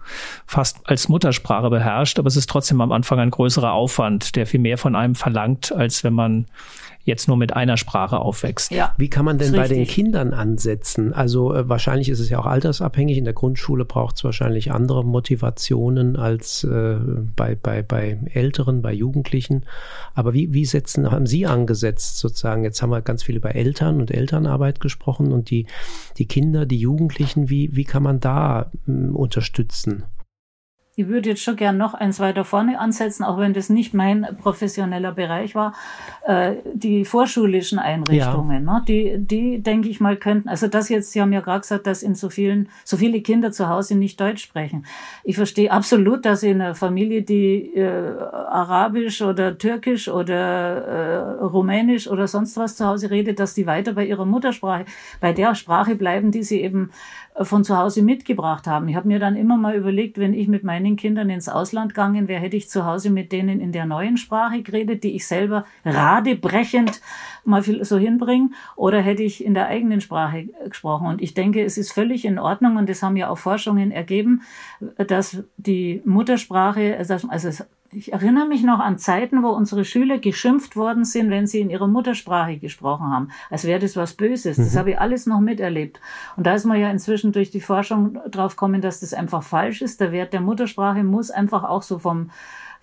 fast 0.45 0.87
als 0.87 1.09
Muttersprache 1.09 1.69
beherrscht, 1.69 2.19
aber 2.19 2.27
es 2.27 2.35
ist 2.35 2.49
trotzdem 2.49 2.81
am 2.81 2.91
Anfang 2.91 3.19
ein 3.19 3.31
größerer 3.31 3.71
Aufwand, 3.71 4.35
der 4.35 4.45
viel 4.45 4.59
mehr 4.59 4.77
von 4.77 4.95
einem 4.95 5.15
verlangt, 5.15 5.71
als 5.71 6.03
wenn 6.03 6.13
man 6.13 6.45
jetzt 7.07 7.29
nur 7.29 7.37
mit 7.37 7.55
einer 7.55 7.77
Sprache 7.77 8.19
aufwächst. 8.19 8.69
Ja, 8.69 8.93
Wie 8.97 9.09
kann 9.09 9.23
man 9.23 9.37
denn 9.37 9.53
bei 9.53 9.69
den 9.69 9.87
Kindern 9.87 10.33
ansetzen? 10.33 11.13
Also 11.13 11.53
äh, 11.53 11.67
wahrscheinlich 11.69 12.09
ist 12.09 12.19
es 12.19 12.29
ja 12.29 12.37
auch 12.37 12.45
altersabhängig. 12.45 13.17
In 13.17 13.23
der 13.23 13.33
Grundschule 13.33 13.85
braucht 13.85 14.17
es 14.17 14.25
wahrscheinlich 14.25 14.73
andere 14.73 15.05
Motivationen 15.05 16.17
als 16.17 16.65
äh, 16.65 16.97
bei, 17.33 17.55
bei, 17.55 17.81
bei 17.81 18.19
Älteren, 18.33 18.81
bei 18.81 18.91
Jugendlichen. 18.91 19.65
Aber 20.15 20.33
wie, 20.33 20.51
wie 20.51 20.65
setzen, 20.65 21.09
haben 21.09 21.27
Sie 21.27 21.45
angesetzt 21.45 22.17
sozusagen? 22.17 22.65
Jetzt 22.65 22.81
haben 22.81 22.89
wir 22.89 23.01
ganz 23.01 23.23
viel 23.23 23.37
über 23.37 23.55
Eltern 23.55 24.01
und 24.01 24.11
Elternarbeit 24.11 24.81
gesprochen 24.81 25.31
und 25.31 25.49
die, 25.49 25.65
die 26.17 26.25
Kinder, 26.25 26.65
die 26.65 26.79
Jugendlichen, 26.79 27.49
wie, 27.49 27.73
wie 27.73 27.85
kann 27.85 28.03
man 28.03 28.19
da 28.19 28.69
mh, 28.85 29.15
unterstützen? 29.15 30.03
Ich 30.99 31.07
würde 31.07 31.29
jetzt 31.29 31.43
schon 31.43 31.55
gern 31.55 31.77
noch 31.77 31.93
eins 31.93 32.19
weiter 32.19 32.43
vorne 32.43 32.79
ansetzen, 32.79 33.23
auch 33.23 33.37
wenn 33.37 33.53
das 33.53 33.69
nicht 33.69 33.93
mein 33.93 34.25
professioneller 34.41 35.11
Bereich 35.11 35.53
war. 35.53 35.75
Äh, 36.25 36.55
die 36.73 37.05
vorschulischen 37.05 37.77
Einrichtungen, 37.77 38.65
ja. 38.65 38.79
ne? 38.79 38.85
die, 38.87 39.15
die 39.19 39.61
denke 39.61 39.89
ich 39.89 39.99
mal 39.99 40.17
könnten, 40.17 40.49
also 40.49 40.67
das 40.67 40.89
jetzt, 40.89 41.11
Sie 41.11 41.21
haben 41.21 41.31
ja 41.31 41.41
gerade 41.41 41.59
gesagt, 41.59 41.85
dass 41.85 42.01
in 42.01 42.15
so 42.15 42.31
vielen, 42.31 42.69
so 42.83 42.97
viele 42.97 43.21
Kinder 43.21 43.51
zu 43.51 43.69
Hause 43.69 43.93
nicht 43.93 44.19
Deutsch 44.19 44.41
sprechen. 44.41 44.87
Ich 45.23 45.35
verstehe 45.35 45.71
absolut, 45.71 46.25
dass 46.25 46.41
in 46.41 46.61
einer 46.61 46.73
Familie, 46.73 47.21
die 47.21 47.75
äh, 47.75 48.17
Arabisch 48.49 49.21
oder 49.21 49.55
Türkisch 49.55 50.07
oder 50.07 50.33
äh, 50.33 51.43
Rumänisch 51.43 52.07
oder 52.07 52.27
sonst 52.27 52.57
was 52.57 52.75
zu 52.75 52.87
Hause 52.87 53.11
redet, 53.11 53.39
dass 53.39 53.53
die 53.53 53.67
weiter 53.67 53.93
bei 53.93 54.07
ihrer 54.07 54.25
Muttersprache, 54.25 54.85
bei 55.21 55.31
der 55.31 55.53
Sprache 55.53 55.93
bleiben, 55.93 56.31
die 56.31 56.41
sie 56.41 56.59
eben 56.59 56.89
von 57.41 57.63
zu 57.63 57.77
Hause 57.77 58.01
mitgebracht 58.01 58.67
haben. 58.67 58.87
Ich 58.87 58.95
habe 58.95 59.07
mir 59.07 59.19
dann 59.19 59.35
immer 59.35 59.57
mal 59.57 59.75
überlegt, 59.75 60.17
wenn 60.17 60.33
ich 60.33 60.47
mit 60.47 60.63
meinen 60.63 60.95
Kindern 60.95 61.29
ins 61.29 61.49
Ausland 61.49 61.93
gegangen 61.93 62.27
wäre, 62.27 62.41
hätte 62.41 62.57
ich 62.57 62.69
zu 62.69 62.85
Hause 62.85 63.09
mit 63.09 63.31
denen 63.31 63.59
in 63.59 63.71
der 63.71 63.85
neuen 63.85 64.17
Sprache 64.17 64.61
geredet, 64.63 65.03
die 65.03 65.15
ich 65.15 65.27
selber 65.27 65.65
radebrechend 65.85 67.01
mal 67.45 67.63
so 67.63 67.97
hinbringe, 67.97 68.49
oder 68.75 69.01
hätte 69.01 69.23
ich 69.23 69.45
in 69.45 69.53
der 69.53 69.67
eigenen 69.67 70.01
Sprache 70.01 70.49
gesprochen. 70.65 71.07
Und 71.07 71.21
ich 71.21 71.33
denke, 71.33 71.63
es 71.63 71.77
ist 71.77 71.93
völlig 71.93 72.25
in 72.25 72.39
Ordnung 72.39 72.75
und 72.75 72.89
das 72.89 73.01
haben 73.01 73.15
ja 73.15 73.29
auch 73.29 73.37
Forschungen 73.37 73.91
ergeben, 73.91 74.41
dass 74.97 75.43
die 75.55 76.01
Muttersprache, 76.03 76.97
also 76.97 77.63
ich 77.91 78.13
erinnere 78.13 78.47
mich 78.47 78.63
noch 78.63 78.79
an 78.79 78.97
Zeiten, 78.97 79.43
wo 79.43 79.49
unsere 79.49 79.85
Schüler 79.85 80.17
geschimpft 80.17 80.75
worden 80.75 81.05
sind, 81.05 81.29
wenn 81.29 81.47
sie 81.47 81.61
in 81.61 81.69
ihrer 81.69 81.87
Muttersprache 81.87 82.57
gesprochen 82.57 83.09
haben, 83.09 83.29
als 83.49 83.65
wäre 83.65 83.79
das 83.79 83.95
was 83.95 84.13
Böses. 84.13 84.57
Das 84.57 84.73
mhm. 84.73 84.79
habe 84.79 84.91
ich 84.91 84.99
alles 84.99 85.25
noch 85.25 85.39
miterlebt. 85.39 85.99
Und 86.35 86.45
da 86.45 86.53
ist 86.53 86.65
man 86.65 86.79
ja 86.79 86.89
inzwischen 86.89 87.31
durch 87.31 87.51
die 87.51 87.61
Forschung 87.61 88.19
drauf 88.29 88.55
gekommen, 88.55 88.81
dass 88.81 88.99
das 88.99 89.13
einfach 89.13 89.43
falsch 89.43 89.81
ist. 89.81 90.01
Der 90.01 90.11
Wert 90.11 90.33
der 90.33 90.41
Muttersprache 90.41 91.03
muss 91.03 91.31
einfach 91.31 91.63
auch 91.63 91.81
so 91.81 91.99
vom 91.99 92.29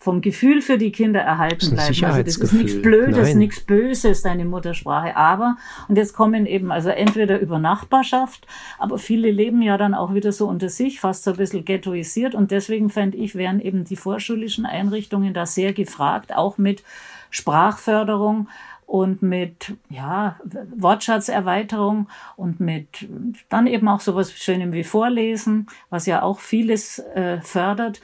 vom 0.04 0.20
Gefühl 0.20 0.60
für 0.60 0.76
die 0.76 0.92
Kinder 0.92 1.20
erhalten 1.20 1.70
bleiben. 1.70 2.04
Also 2.04 2.22
das 2.22 2.36
ist 2.36 2.52
nichts 2.52 2.82
Blödes, 2.82 3.34
nichts 3.34 3.60
Böses, 3.60 4.20
deine 4.20 4.44
Muttersprache. 4.44 5.16
Aber, 5.16 5.56
und 5.88 5.96
jetzt 5.96 6.12
kommen 6.12 6.44
eben, 6.44 6.70
also 6.70 6.90
entweder 6.90 7.40
über 7.40 7.58
Nachbarschaft, 7.58 8.46
aber 8.78 8.98
viele 8.98 9.30
leben 9.30 9.62
ja 9.62 9.78
dann 9.78 9.94
auch 9.94 10.12
wieder 10.12 10.30
so 10.30 10.46
unter 10.46 10.68
sich, 10.68 11.00
fast 11.00 11.24
so 11.24 11.30
ein 11.30 11.36
bisschen 11.38 11.64
ghettoisiert. 11.64 12.34
Und 12.34 12.50
deswegen 12.50 12.90
fände 12.90 13.16
ich, 13.16 13.34
wären 13.34 13.60
eben 13.60 13.84
die 13.84 13.96
vorschulischen 13.96 14.66
Einrichtungen 14.66 15.32
da 15.32 15.46
sehr 15.46 15.72
gefragt, 15.72 16.34
auch 16.34 16.58
mit 16.58 16.82
Sprachförderung 17.30 18.48
und 18.86 19.22
mit 19.22 19.74
ja, 19.88 20.36
Wortschatzerweiterung 20.76 22.08
und 22.36 22.60
mit 22.60 23.08
dann 23.48 23.66
eben 23.66 23.88
auch 23.88 24.00
sowas 24.00 24.32
Schönem 24.32 24.72
wie 24.72 24.84
Vorlesen, 24.84 25.66
was 25.90 26.06
ja 26.06 26.22
auch 26.22 26.40
vieles 26.40 26.98
äh, 26.98 27.40
fördert. 27.40 28.00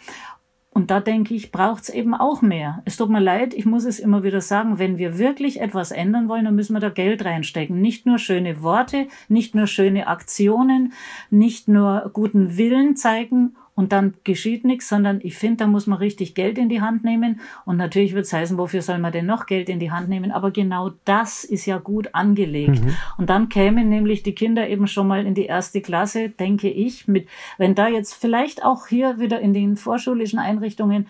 Und 0.81 0.91
da 0.91 0.99
denke 0.99 1.35
ich, 1.35 1.53
braucht 1.53 1.83
es 1.83 1.89
eben 1.91 2.15
auch 2.15 2.41
mehr. 2.41 2.81
Es 2.87 2.97
tut 2.97 3.11
mir 3.11 3.21
leid, 3.21 3.53
ich 3.53 3.67
muss 3.67 3.85
es 3.85 3.99
immer 3.99 4.23
wieder 4.23 4.41
sagen, 4.41 4.79
wenn 4.79 4.97
wir 4.97 5.19
wirklich 5.19 5.61
etwas 5.61 5.91
ändern 5.91 6.27
wollen, 6.27 6.47
dann 6.47 6.55
müssen 6.55 6.73
wir 6.73 6.81
da 6.81 6.89
Geld 6.89 7.23
reinstecken. 7.23 7.83
Nicht 7.83 8.07
nur 8.07 8.19
schöne 8.19 8.63
Worte, 8.63 9.07
nicht 9.29 9.55
nur 9.55 9.67
schöne 9.67 10.07
Aktionen, 10.07 10.95
nicht 11.29 11.69
nur 11.69 12.09
guten 12.15 12.57
Willen 12.57 12.97
zeigen 12.97 13.57
und 13.75 13.93
dann 13.93 14.15
geschieht 14.25 14.65
nichts, 14.65 14.89
sondern 14.89 15.21
ich 15.23 15.37
finde, 15.37 15.65
da 15.65 15.67
muss 15.67 15.87
man 15.87 15.99
richtig 15.99 16.35
Geld 16.35 16.59
in 16.59 16.69
die 16.69 16.81
Hand 16.81 17.03
nehmen. 17.05 17.41
Und 17.65 17.77
natürlich 17.77 18.15
wird 18.15 18.27
es 18.27 18.33
heißen, 18.33 18.59
wofür 18.59 18.83
soll 18.83 18.99
man 18.99 19.13
denn 19.13 19.27
noch 19.27 19.47
Geld 19.47 19.69
in 19.69 19.79
die 19.79 19.91
Hand 19.91 20.09
nehmen? 20.09 20.33
Aber 20.33 20.51
genau 20.51 20.91
das 21.05 21.45
ist 21.45 21.67
ja 21.67 21.79
gut 21.79 22.15
angelegt. 22.15 22.83
Mhm. 22.83 22.97
Und 23.17 23.31
dann 23.31 23.49
kämen 23.49 23.89
nämlich 23.89 24.23
die 24.23 24.35
Kinder 24.35 24.69
eben 24.69 24.87
schon 24.87 25.09
mal 25.09 25.25
in 25.25 25.35
die 25.35 25.47
erste 25.47 25.81
Klasse, 25.81 26.29
denke 26.29 26.69
ich, 26.69 27.09
mit, 27.09 27.29
wenn 27.57 27.75
da 27.75 27.89
jetzt 27.89 28.15
vielleicht 28.15 28.65
auch 28.65 28.87
hier 28.87 29.19
wieder 29.19 29.41
in 29.41 29.55
den 29.55 29.77
vorschulischen 29.77 30.39
Einrichtungen 30.39 31.07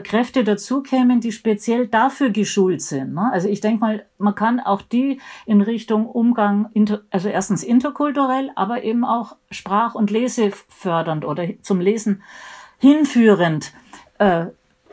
Kräfte 0.00 0.44
dazukämen, 0.44 1.20
die 1.20 1.32
speziell 1.32 1.86
dafür 1.86 2.30
geschult 2.30 2.82
sind. 2.82 3.14
Ne? 3.14 3.30
Also 3.32 3.48
ich 3.48 3.60
denke 3.60 3.80
mal, 3.80 4.06
man 4.18 4.34
kann 4.34 4.60
auch 4.60 4.82
die 4.82 5.20
in 5.46 5.60
Richtung 5.60 6.06
Umgang, 6.06 6.70
also 7.10 7.28
erstens 7.28 7.62
interkulturell, 7.62 8.50
aber 8.56 8.82
eben 8.82 9.04
auch 9.04 9.36
sprach- 9.50 9.94
und 9.94 10.10
lesefördernd 10.10 11.24
oder 11.24 11.46
zum 11.62 11.80
Lesen 11.80 12.22
hinführend 12.78 13.72
äh, 14.18 14.46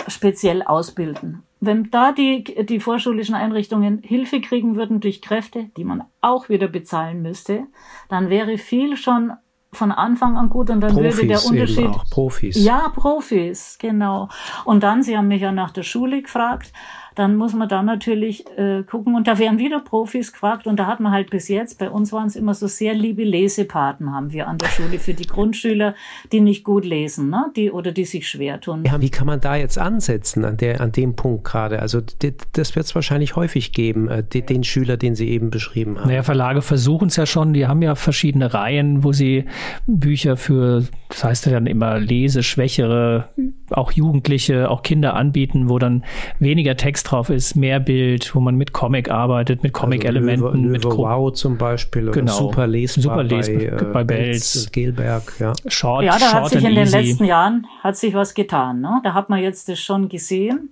speziell 0.07 0.61
ausbilden. 0.61 1.43
Wenn 1.59 1.89
da 1.91 2.11
die, 2.11 2.43
die 2.43 2.79
vorschulischen 2.79 3.35
Einrichtungen 3.35 3.99
Hilfe 4.03 4.41
kriegen 4.41 4.75
würden 4.75 4.99
durch 4.99 5.21
Kräfte, 5.21 5.69
die 5.77 5.85
man 5.85 6.03
auch 6.19 6.49
wieder 6.49 6.67
bezahlen 6.67 7.21
müsste, 7.21 7.63
dann 8.09 8.29
wäre 8.29 8.57
viel 8.57 8.97
schon 8.97 9.31
von 9.73 9.91
Anfang 9.91 10.37
an 10.37 10.49
gut 10.49 10.69
und 10.69 10.81
dann 10.81 10.93
Profis 10.93 11.17
würde 11.17 11.27
der 11.27 11.45
Unterschied. 11.45 11.79
Eben 11.79 11.93
auch, 11.93 12.05
Profis. 12.09 12.63
Ja, 12.63 12.89
Profis, 12.89 13.77
genau. 13.79 14.29
Und 14.65 14.83
dann, 14.83 15.03
Sie 15.03 15.17
haben 15.17 15.27
mich 15.27 15.41
ja 15.41 15.51
nach 15.51 15.71
der 15.71 15.83
Schule 15.83 16.21
gefragt 16.21 16.71
dann 17.15 17.35
muss 17.35 17.53
man 17.53 17.69
da 17.69 17.83
natürlich 17.83 18.45
äh, 18.57 18.83
gucken. 18.83 19.15
Und 19.15 19.27
da 19.27 19.37
werden 19.39 19.59
wieder 19.59 19.79
Profis 19.79 20.31
gefragt. 20.31 20.67
Und 20.67 20.77
da 20.77 20.87
hat 20.87 20.99
man 20.99 21.11
halt 21.11 21.29
bis 21.29 21.47
jetzt, 21.47 21.79
bei 21.79 21.89
uns 21.89 22.11
waren 22.11 22.27
es 22.27 22.35
immer 22.35 22.53
so 22.53 22.67
sehr 22.67 22.93
liebe 22.93 23.23
Lesepaten, 23.23 24.13
haben 24.13 24.31
wir 24.31 24.47
an 24.47 24.57
der 24.57 24.67
Schule 24.67 24.99
für 24.99 25.13
die 25.13 25.27
Grundschüler, 25.27 25.95
die 26.31 26.39
nicht 26.39 26.63
gut 26.63 26.85
lesen, 26.85 27.29
ne? 27.29 27.51
die 27.55 27.71
oder 27.71 27.91
die 27.91 28.05
sich 28.05 28.27
schwer 28.27 28.59
tun. 28.59 28.83
Ja, 28.85 28.99
wie 29.01 29.09
kann 29.09 29.27
man 29.27 29.39
da 29.39 29.55
jetzt 29.55 29.77
ansetzen 29.77 30.45
an, 30.45 30.57
der, 30.57 30.81
an 30.81 30.91
dem 30.91 31.15
Punkt 31.15 31.43
gerade? 31.43 31.79
Also 31.79 32.01
das 32.01 32.75
wird 32.75 32.85
es 32.85 32.95
wahrscheinlich 32.95 33.35
häufig 33.35 33.71
geben, 33.71 34.09
äh, 34.09 34.23
den, 34.23 34.45
den 34.45 34.63
Schüler, 34.63 34.97
den 34.97 35.15
Sie 35.15 35.29
eben 35.29 35.49
beschrieben 35.49 35.99
haben. 35.99 36.07
Naja, 36.07 36.23
Verlage 36.23 36.61
versuchen 36.61 37.07
es 37.07 37.15
ja 37.15 37.25
schon. 37.25 37.53
Die 37.53 37.67
haben 37.67 37.81
ja 37.81 37.95
verschiedene 37.95 38.53
Reihen, 38.53 39.03
wo 39.03 39.11
sie 39.11 39.45
Bücher 39.85 40.37
für, 40.37 40.83
das 41.09 41.23
heißt 41.23 41.45
ja 41.45 41.51
dann 41.53 41.67
immer 41.67 41.99
Leseschwächere, 41.99 43.29
auch 43.69 43.91
Jugendliche, 43.91 44.69
auch 44.69 44.83
Kinder 44.83 45.15
anbieten, 45.15 45.69
wo 45.69 45.79
dann 45.79 46.03
weniger 46.39 46.75
Text 46.75 47.02
Text 47.03 47.11
drauf 47.11 47.29
ist, 47.29 47.55
mehr 47.55 47.79
Bild, 47.79 48.33
wo 48.35 48.39
man 48.39 48.55
mit 48.55 48.73
Comic 48.73 49.09
arbeitet, 49.09 49.63
mit 49.63 49.73
Comic-Elementen. 49.73 50.45
Also 50.45 50.57
mit 50.57 50.85
Wow 50.85 51.33
zum 51.33 51.57
Beispiel. 51.57 52.11
Genau. 52.11 52.31
Super 52.31 52.67
lesbar, 52.67 53.03
super 53.03 53.23
lesbar 53.23 53.57
bei, 53.57 53.85
äh, 53.85 53.93
bei 53.93 54.03
Belz. 54.03 54.71
Gelberg, 54.71 55.33
ja. 55.39 55.53
Short, 55.67 56.03
ja, 56.03 56.13
da 56.13 56.19
short 56.19 56.33
hat 56.33 56.49
sich 56.49 56.63
in 56.63 56.75
den 56.75 56.83
easy. 56.83 56.97
letzten 56.97 57.25
Jahren 57.25 57.67
hat 57.81 57.97
sich 57.97 58.13
was 58.13 58.33
getan. 58.33 58.81
Ne? 58.81 59.01
Da 59.03 59.13
hat 59.13 59.29
man 59.29 59.41
jetzt 59.41 59.69
das 59.69 59.79
schon 59.79 60.09
gesehen. 60.09 60.69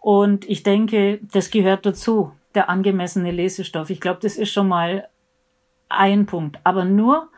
Und 0.00 0.48
ich 0.48 0.62
denke, 0.62 1.20
das 1.32 1.50
gehört 1.50 1.86
dazu, 1.86 2.32
der 2.54 2.68
angemessene 2.68 3.30
Lesestoff. 3.30 3.90
Ich 3.90 4.00
glaube, 4.00 4.18
das 4.22 4.36
ist 4.36 4.52
schon 4.52 4.68
mal 4.68 5.08
ein 5.88 6.26
Punkt. 6.26 6.58
Aber 6.64 6.84
nur 6.84 7.28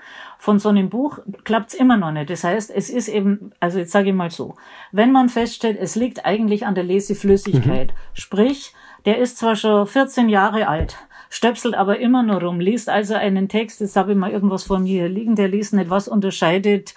von 0.45 0.59
so 0.59 0.69
einem 0.69 0.91
Buch 0.91 1.21
klappt's 1.45 1.73
immer 1.73 1.97
noch 1.97 2.13
nicht. 2.13 2.29
Das 2.29 2.45
heißt, 2.45 2.71
es 2.71 2.91
ist 2.91 3.09
eben, 3.09 3.53
also 3.61 3.79
jetzt 3.79 3.93
sage 3.93 4.11
ich 4.11 4.15
mal 4.15 4.31
so, 4.31 4.57
wenn 4.93 5.11
man 5.11 5.31
feststellt, 5.31 5.79
es 5.81 5.97
liegt 5.97 6.27
eigentlich 6.27 6.67
an 6.67 6.75
der 6.75 6.85
Leseflüssigkeit, 6.85 7.93
mhm. 7.93 7.97
sprich, 8.13 8.75
der 9.07 9.17
ist 9.17 9.39
zwar 9.39 9.57
schon 9.57 9.87
14 9.87 10.29
Jahre 10.29 10.69
alt, 10.69 10.99
stöpselt 11.31 11.75
aber 11.75 11.99
immer 11.99 12.23
nur 12.23 12.43
rum, 12.43 12.61
liest 12.61 12.91
also 12.91 13.15
einen 13.15 13.49
Text, 13.49 13.81
jetzt 13.81 13.97
habe 13.97 14.13
ich 14.13 14.19
mal 14.19 14.33
irgendwas 14.33 14.65
von 14.65 14.83
mir 14.83 15.09
liegen, 15.09 15.35
der 15.35 15.49
liest 15.49 15.73
nicht, 15.73 15.89
was 15.89 16.09
unterscheidet 16.09 16.95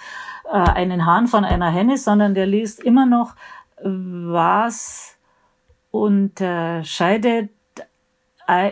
äh, 0.52 0.58
einen 0.58 1.06
Hahn 1.06 1.28
von 1.28 1.46
einer 1.46 1.72
Henne, 1.72 1.98
sondern 1.98 2.34
der 2.34 2.48
liest 2.48 2.84
immer 2.84 3.06
noch, 3.06 3.34
was 3.82 5.16
unterscheidet 5.92 7.50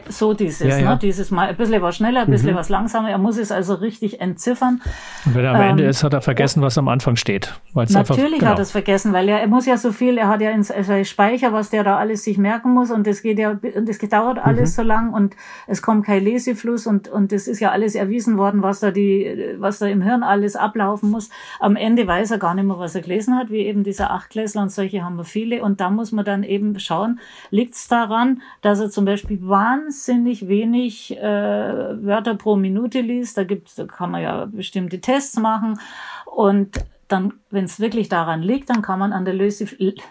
so 0.08 0.34
dieses, 0.34 0.68
ja, 0.68 0.78
ja. 0.78 0.92
Ne? 0.92 1.00
dieses 1.02 1.32
mal 1.32 1.50
ein 1.50 1.56
bisschen 1.58 1.82
was 1.82 1.98
schneller, 1.98 2.22
ein 2.22 2.32
bisschen 2.32 2.52
mhm. 2.52 2.56
was 2.56 2.70
langsamer. 2.70 3.10
Er 3.10 3.18
muss 3.18 3.38
es 3.38 3.52
also 3.52 3.74
richtig 3.74 4.22
entziffern. 4.22 4.82
Und 5.26 5.36
wenn 5.36 5.44
er 5.44 5.52
am 5.52 5.62
ähm, 5.62 5.70
Ende 5.72 5.86
ist, 5.86 6.04
hat 6.04 6.14
er 6.14 6.22
vergessen, 6.22 6.62
was 6.62 6.78
am 6.78 6.88
Anfang 6.88 7.18
steht. 7.18 7.54
Natürlich 7.74 7.98
einfach, 7.98 8.16
genau. 8.16 8.46
hat 8.52 8.60
er 8.60 8.62
es 8.62 8.72
vergessen, 8.72 9.12
weil 9.12 9.28
er, 9.28 9.42
er 9.42 9.48
muss 9.48 9.66
ja 9.66 9.78
so 9.78 9.92
viel, 9.92 10.18
er 10.18 10.30
hat 10.30 10.40
ja 10.40 10.52
in 10.52 10.64
seinem 10.64 11.04
Speicher, 11.04 11.52
was 11.52 11.72
der 11.72 11.84
da 11.84 11.98
alles 11.98 12.24
sich 12.24 12.38
merken 12.38 12.74
muss 12.74 12.90
und 12.90 13.06
das 13.06 13.22
geht 13.22 13.38
ja, 13.38 13.52
und 13.52 13.90
das 13.90 13.98
dauert 14.00 14.40
alles 14.40 14.72
mhm. 14.72 14.82
so 14.82 14.88
lang 14.88 15.14
und 15.14 15.36
es 15.68 15.82
kommt 15.82 16.06
kein 16.06 16.24
Lesefluss 16.24 16.88
und, 16.88 17.10
und 17.10 17.34
das 17.34 17.48
ist 17.48 17.60
ja 17.60 17.72
alles 17.72 17.96
erwiesen 17.96 18.38
worden, 18.38 18.64
was 18.64 18.80
da 18.80 18.92
die, 18.92 19.56
was 19.58 19.80
da 19.80 19.88
im 19.88 20.02
Hirn 20.02 20.24
alles 20.24 20.56
ablaufen 20.56 21.12
muss. 21.12 21.30
Am 21.60 21.76
Ende 21.76 22.08
weiß 22.08 22.32
er 22.32 22.38
gar 22.38 22.56
nicht 22.56 22.66
mehr, 22.66 22.80
was 22.80 22.96
er 22.96 23.02
gelesen 23.02 23.38
hat, 23.38 23.50
wie 23.50 23.66
eben 23.66 23.84
dieser 23.84 24.12
Achtklässler 24.12 24.62
und 24.62 24.72
solche 24.72 25.04
haben 25.04 25.18
wir 25.18 25.26
viele 25.26 25.62
und 25.62 25.82
da 25.82 25.90
muss 25.90 26.14
man 26.14 26.24
dann 26.24 26.44
eben 26.44 26.80
schauen, 26.80 27.20
liegt 27.50 27.76
es 27.76 27.90
daran, 27.90 28.42
dass 28.62 28.80
er 28.80 28.90
zum 28.90 29.04
Beispiel 29.04 29.40
wahnsinnig 29.66 30.48
wenig 30.48 31.18
äh, 31.18 31.22
Wörter 31.24 32.36
pro 32.36 32.56
Minute 32.56 33.02
liest. 33.02 33.38
Da 33.38 33.44
gibt's, 33.44 33.76
da 33.76 33.86
kann 33.86 34.12
man 34.12 34.22
ja 34.22 34.46
bestimmte 34.46 35.02
Tests 35.02 35.38
machen 35.38 35.80
und 36.26 36.78
dann, 37.08 37.34
wenn 37.52 37.66
es 37.66 37.80
wirklich 37.80 38.10
daran 38.10 38.42
liegt, 38.42 38.70
dann 38.72 38.82
kann 38.82 38.98
man 38.98 39.14
an 39.14 39.26
der 39.26 39.36
Löse, 39.36 39.66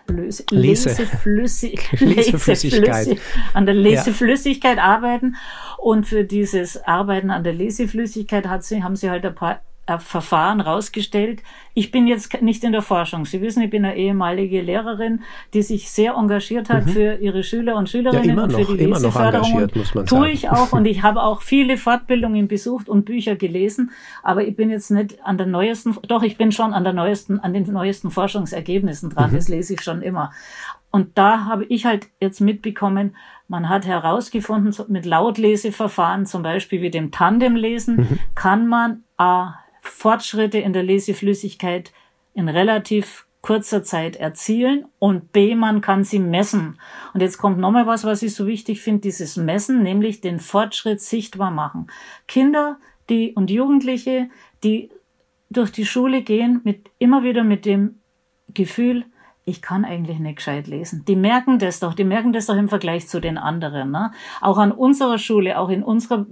Löse, 0.07 0.45
Lese. 0.51 0.89
Leseflüssig, 0.91 1.93
Leseflüssigkeit. 2.01 3.19
an 3.53 3.67
der 3.67 3.75
Leseflüssigkeit 3.75 4.77
ja. 4.77 4.85
arbeiten. 4.85 5.35
Und 5.79 6.07
für 6.07 6.23
dieses 6.23 6.85
Arbeiten 6.85 7.31
an 7.31 7.43
der 7.43 7.53
Leseflüssigkeit 7.53 8.47
hat 8.47 8.63
sie, 8.63 8.85
haben 8.85 8.95
sie 8.95 9.11
halt 9.11 9.27
ein 9.27 9.35
paar 9.35 9.61
Verfahren 9.99 10.61
rausgestellt. 10.61 11.43
Ich 11.75 11.91
bin 11.91 12.07
jetzt 12.07 12.41
nicht 12.41 12.65
in 12.65 12.73
der 12.73 12.83
Forschung. 12.83 13.27
Sie 13.27 13.41
wissen, 13.43 13.63
ich 13.63 13.71
bin 13.71 13.85
eine 13.85 13.97
ehemalige 13.97 14.63
Lehrerin, 14.63 15.23
die 15.53 15.63
sich 15.63 15.91
sehr 15.91 16.15
engagiert 16.15 16.71
hat 16.71 16.87
mhm. 16.87 16.91
für 16.91 17.15
ihre 17.17 17.43
Schüler 17.43 17.77
und 17.77 17.91
Schülerinnen 17.91 18.37
ja, 18.37 18.43
und 18.45 18.53
für 18.53 18.65
die 18.65 18.85
Leseförderung. 18.85 19.69
Tue 20.07 20.31
ich 20.31 20.49
auch 20.49 20.73
und 20.73 20.87
ich 20.87 21.03
habe 21.03 21.23
auch 21.23 21.43
viele 21.43 21.77
Fortbildungen 21.77 22.49
besucht 22.49 22.89
und 22.89 23.05
Bücher 23.05 23.37
gelesen. 23.37 23.91
Aber 24.23 24.47
ich 24.47 24.57
bin 24.57 24.71
jetzt 24.71 24.91
nicht 24.91 25.23
an 25.25 25.37
der 25.37 25.47
neuesten, 25.47 25.97
doch 26.09 26.23
ich 26.23 26.39
bin 26.39 26.53
schon 26.53 26.73
an 26.73 26.85
der 26.85 26.93
neuesten, 26.93 27.41
an 27.41 27.53
den 27.53 27.65
neuesten 27.65 28.11
Forschungsergebnissen 28.11 29.11
dran. 29.11 29.33
Mhm. 29.33 29.35
Das 29.35 29.49
lese 29.49 29.75
ich 29.75 29.83
schon 29.83 30.01
immer. 30.01 30.31
Und 30.95 31.19
da 31.19 31.47
habe 31.47 31.65
ich 31.65 31.87
halt 31.87 32.07
jetzt 32.21 32.41
mitbekommen, 32.41 33.17
man 33.49 33.69
hat 33.69 33.85
herausgefunden, 33.85 34.73
mit 34.87 35.05
Lautleseverfahren, 35.07 36.25
zum 36.25 36.43
Beispiel 36.43 36.83
wie 36.83 36.91
dem 36.91 37.11
Tandemlesen, 37.11 37.97
mhm. 37.97 38.19
kann 38.37 38.69
man 38.69 39.03
A, 39.17 39.55
Fortschritte 39.85 40.59
in 40.59 40.73
der 40.73 40.83
Leseflüssigkeit 40.83 41.93
in 42.35 42.49
relativ 42.49 43.27
kurzer 43.45 43.83
Zeit 43.83 44.17
erzielen 44.17 44.87
und 44.99 45.33
B, 45.33 45.55
man 45.55 45.83
kann 45.83 46.03
sie 46.03 46.19
messen. 46.19 46.79
Und 47.13 47.21
jetzt 47.21 47.37
kommt 47.37 47.59
nochmal 47.59 47.87
was, 47.87 48.05
was 48.05 48.23
ich 48.23 48.35
so 48.35 48.47
wichtig 48.47 48.81
finde, 48.81 49.03
dieses 49.03 49.37
Messen, 49.37 49.83
nämlich 49.83 50.23
den 50.23 50.41
Fortschritt 50.41 51.03
sichtbar 51.03 51.51
machen. 51.51 51.89
Kinder, 52.27 52.79
die 53.11 53.35
und 53.35 53.51
Jugendliche, 53.51 54.31
die 54.63 54.91
durch 55.51 55.71
die 55.71 55.85
Schule 55.85 56.23
gehen, 56.23 56.63
mit, 56.65 56.91
immer 56.99 57.23
wieder 57.23 57.45
mit 57.45 57.67
dem 57.67 58.01
Gefühl, 58.55 59.05
ich 59.47 59.61
kann 59.61 59.85
eigentlich 59.85 60.19
nicht 60.19 60.37
gescheit 60.37 60.67
lesen. 60.67 61.05
Die 61.07 61.17
merken 61.17 61.59
das 61.59 61.81
doch, 61.81 61.95
die 61.95 62.05
merken 62.05 62.33
das 62.33 62.47
doch 62.47 62.57
im 62.57 62.69
Vergleich 62.69 63.09
zu 63.09 63.21
den 63.21 63.37
anderen. 63.37 63.91
Ne? 63.91 64.11
Auch 64.41 64.57
an 64.57 64.73
unserer 64.73 65.19
Schule, 65.19 65.59
auch 65.59 65.69
in 65.69 65.83
unserer 65.83 66.27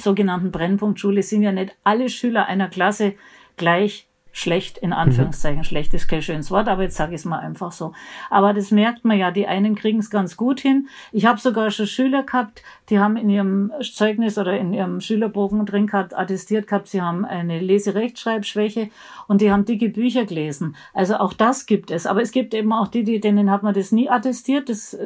sogenannten 0.00 0.50
Brennpunktschule 0.50 1.22
sind 1.22 1.42
ja 1.42 1.52
nicht 1.52 1.76
alle 1.84 2.08
Schüler 2.08 2.46
einer 2.46 2.68
Klasse 2.68 3.14
gleich 3.56 4.05
schlecht, 4.36 4.76
in 4.76 4.92
Anführungszeichen. 4.92 5.60
Mhm. 5.60 5.64
Schlecht 5.64 5.94
ist 5.94 6.08
kein 6.08 6.20
schönes 6.20 6.50
Wort, 6.50 6.68
aber 6.68 6.82
jetzt 6.82 6.96
sage 6.96 7.14
ich 7.14 7.20
es 7.20 7.24
mal 7.24 7.38
einfach 7.38 7.72
so. 7.72 7.92
Aber 8.28 8.52
das 8.52 8.70
merkt 8.70 9.02
man 9.02 9.16
ja, 9.16 9.30
die 9.30 9.46
einen 9.46 9.74
kriegen 9.74 9.98
es 9.98 10.10
ganz 10.10 10.36
gut 10.36 10.60
hin. 10.60 10.88
Ich 11.10 11.24
habe 11.24 11.40
sogar 11.40 11.70
schon 11.70 11.86
Schüler 11.86 12.22
gehabt, 12.22 12.62
die 12.90 12.98
haben 12.98 13.16
in 13.16 13.30
ihrem 13.30 13.72
Zeugnis 13.80 14.36
oder 14.36 14.58
in 14.58 14.74
ihrem 14.74 15.00
Schülerbogen 15.00 15.64
drin 15.64 15.86
gehabt, 15.86 16.14
attestiert 16.14 16.66
gehabt, 16.66 16.88
sie 16.88 17.00
haben 17.00 17.24
eine 17.24 17.60
Leserechtschreibschwäche 17.60 18.90
und 19.26 19.40
die 19.40 19.50
haben 19.50 19.64
dicke 19.64 19.88
Bücher 19.88 20.26
gelesen. 20.26 20.76
Also 20.92 21.16
auch 21.16 21.32
das 21.32 21.64
gibt 21.64 21.90
es. 21.90 22.06
Aber 22.06 22.20
es 22.20 22.30
gibt 22.30 22.52
eben 22.52 22.74
auch 22.74 22.88
die, 22.88 23.04
die 23.04 23.20
denen 23.20 23.50
hat 23.50 23.62
man 23.62 23.72
das 23.72 23.90
nie 23.90 24.10
attestiert, 24.10 24.68
das, 24.68 24.98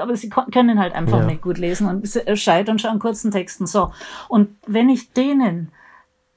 aber 0.00 0.16
sie 0.16 0.30
können 0.30 0.80
halt 0.80 0.94
einfach 0.94 1.20
ja. 1.20 1.26
nicht 1.26 1.42
gut 1.42 1.58
lesen 1.58 1.86
und 1.86 2.08
scheitern 2.38 2.78
schon 2.78 2.92
an 2.92 2.98
kurzen 2.98 3.30
Texten. 3.30 3.66
So. 3.66 3.92
Und 4.28 4.48
wenn 4.66 4.88
ich 4.88 5.12
denen 5.12 5.70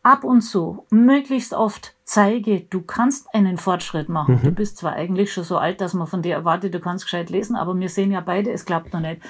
ab 0.03 0.25
und 0.25 0.41
zu, 0.41 0.85
möglichst 0.89 1.53
oft 1.53 1.95
zeige, 2.03 2.59
du 2.59 2.81
kannst 2.81 3.33
einen 3.33 3.57
Fortschritt 3.57 4.09
machen. 4.09 4.35
Mhm. 4.35 4.41
Du 4.43 4.51
bist 4.51 4.75
zwar 4.75 4.91
eigentlich 4.91 5.31
schon 5.31 5.45
so 5.45 5.57
alt, 5.57 5.79
dass 5.79 5.93
man 5.93 6.05
von 6.05 6.21
dir 6.21 6.35
erwartet, 6.35 6.73
du 6.73 6.81
kannst 6.81 7.05
gescheit 7.05 7.29
lesen, 7.29 7.55
aber 7.55 7.79
wir 7.79 7.87
sehen 7.87 8.11
ja 8.11 8.19
beide, 8.19 8.51
es 8.51 8.65
klappt 8.65 8.91
noch 8.91 8.99
nicht. 8.99 9.21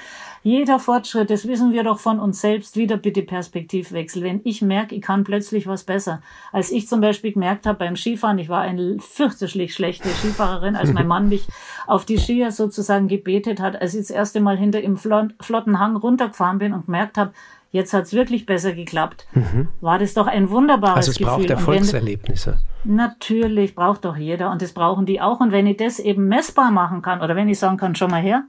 Jeder 0.42 0.80
Fortschritt, 0.80 1.30
das 1.30 1.46
wissen 1.46 1.72
wir 1.72 1.84
doch 1.84 2.00
von 2.00 2.18
uns 2.18 2.40
selbst, 2.40 2.76
wieder 2.76 2.96
bitte 2.96 3.22
Perspektivwechsel. 3.22 4.24
Wenn 4.24 4.40
ich 4.42 4.60
merke, 4.60 4.96
ich 4.96 5.02
kann 5.02 5.22
plötzlich 5.22 5.68
was 5.68 5.84
besser. 5.84 6.20
Als 6.50 6.72
ich 6.72 6.88
zum 6.88 7.00
Beispiel 7.00 7.32
gemerkt 7.32 7.66
habe 7.66 7.78
beim 7.78 7.94
Skifahren, 7.94 8.38
ich 8.38 8.48
war 8.48 8.62
eine 8.62 8.98
fürchterlich 8.98 9.72
schlechte 9.72 10.08
Skifahrerin, 10.08 10.74
als 10.74 10.92
mein 10.92 11.06
Mann 11.06 11.28
mich 11.28 11.46
auf 11.86 12.04
die 12.04 12.18
Skier 12.18 12.50
sozusagen 12.50 13.06
gebetet 13.06 13.60
hat, 13.60 13.80
als 13.80 13.94
ich 13.94 14.00
das 14.00 14.10
erste 14.10 14.40
Mal 14.40 14.58
hinter 14.58 14.82
im 14.82 14.96
flotten 14.96 15.78
Hang 15.78 15.94
runtergefahren 15.94 16.58
bin 16.58 16.72
und 16.72 16.86
gemerkt 16.86 17.16
habe, 17.16 17.32
jetzt 17.74 17.92
hat's 17.92 18.12
wirklich 18.12 18.46
besser 18.46 18.72
geklappt, 18.72 19.26
mhm. 19.32 19.68
war 19.80 19.98
das 19.98 20.14
doch 20.14 20.28
ein 20.28 20.48
wunderbares 20.48 20.94
Gefühl. 20.94 20.96
Also 20.96 21.10
es 21.10 21.18
Gefühl. 21.18 21.34
braucht 21.34 21.50
Erfolgserlebnisse. 21.50 22.58
Wenn, 22.84 22.94
natürlich, 22.94 23.74
braucht 23.74 24.04
doch 24.04 24.16
jeder 24.16 24.52
und 24.52 24.62
das 24.62 24.72
brauchen 24.72 25.06
die 25.06 25.20
auch. 25.20 25.40
Und 25.40 25.50
wenn 25.50 25.66
ich 25.66 25.76
das 25.76 25.98
eben 25.98 26.28
messbar 26.28 26.70
machen 26.70 27.02
kann 27.02 27.20
oder 27.20 27.34
wenn 27.34 27.48
ich 27.48 27.58
sagen 27.58 27.76
kann, 27.76 27.96
schon 27.96 28.12
mal 28.12 28.22
her, 28.22 28.44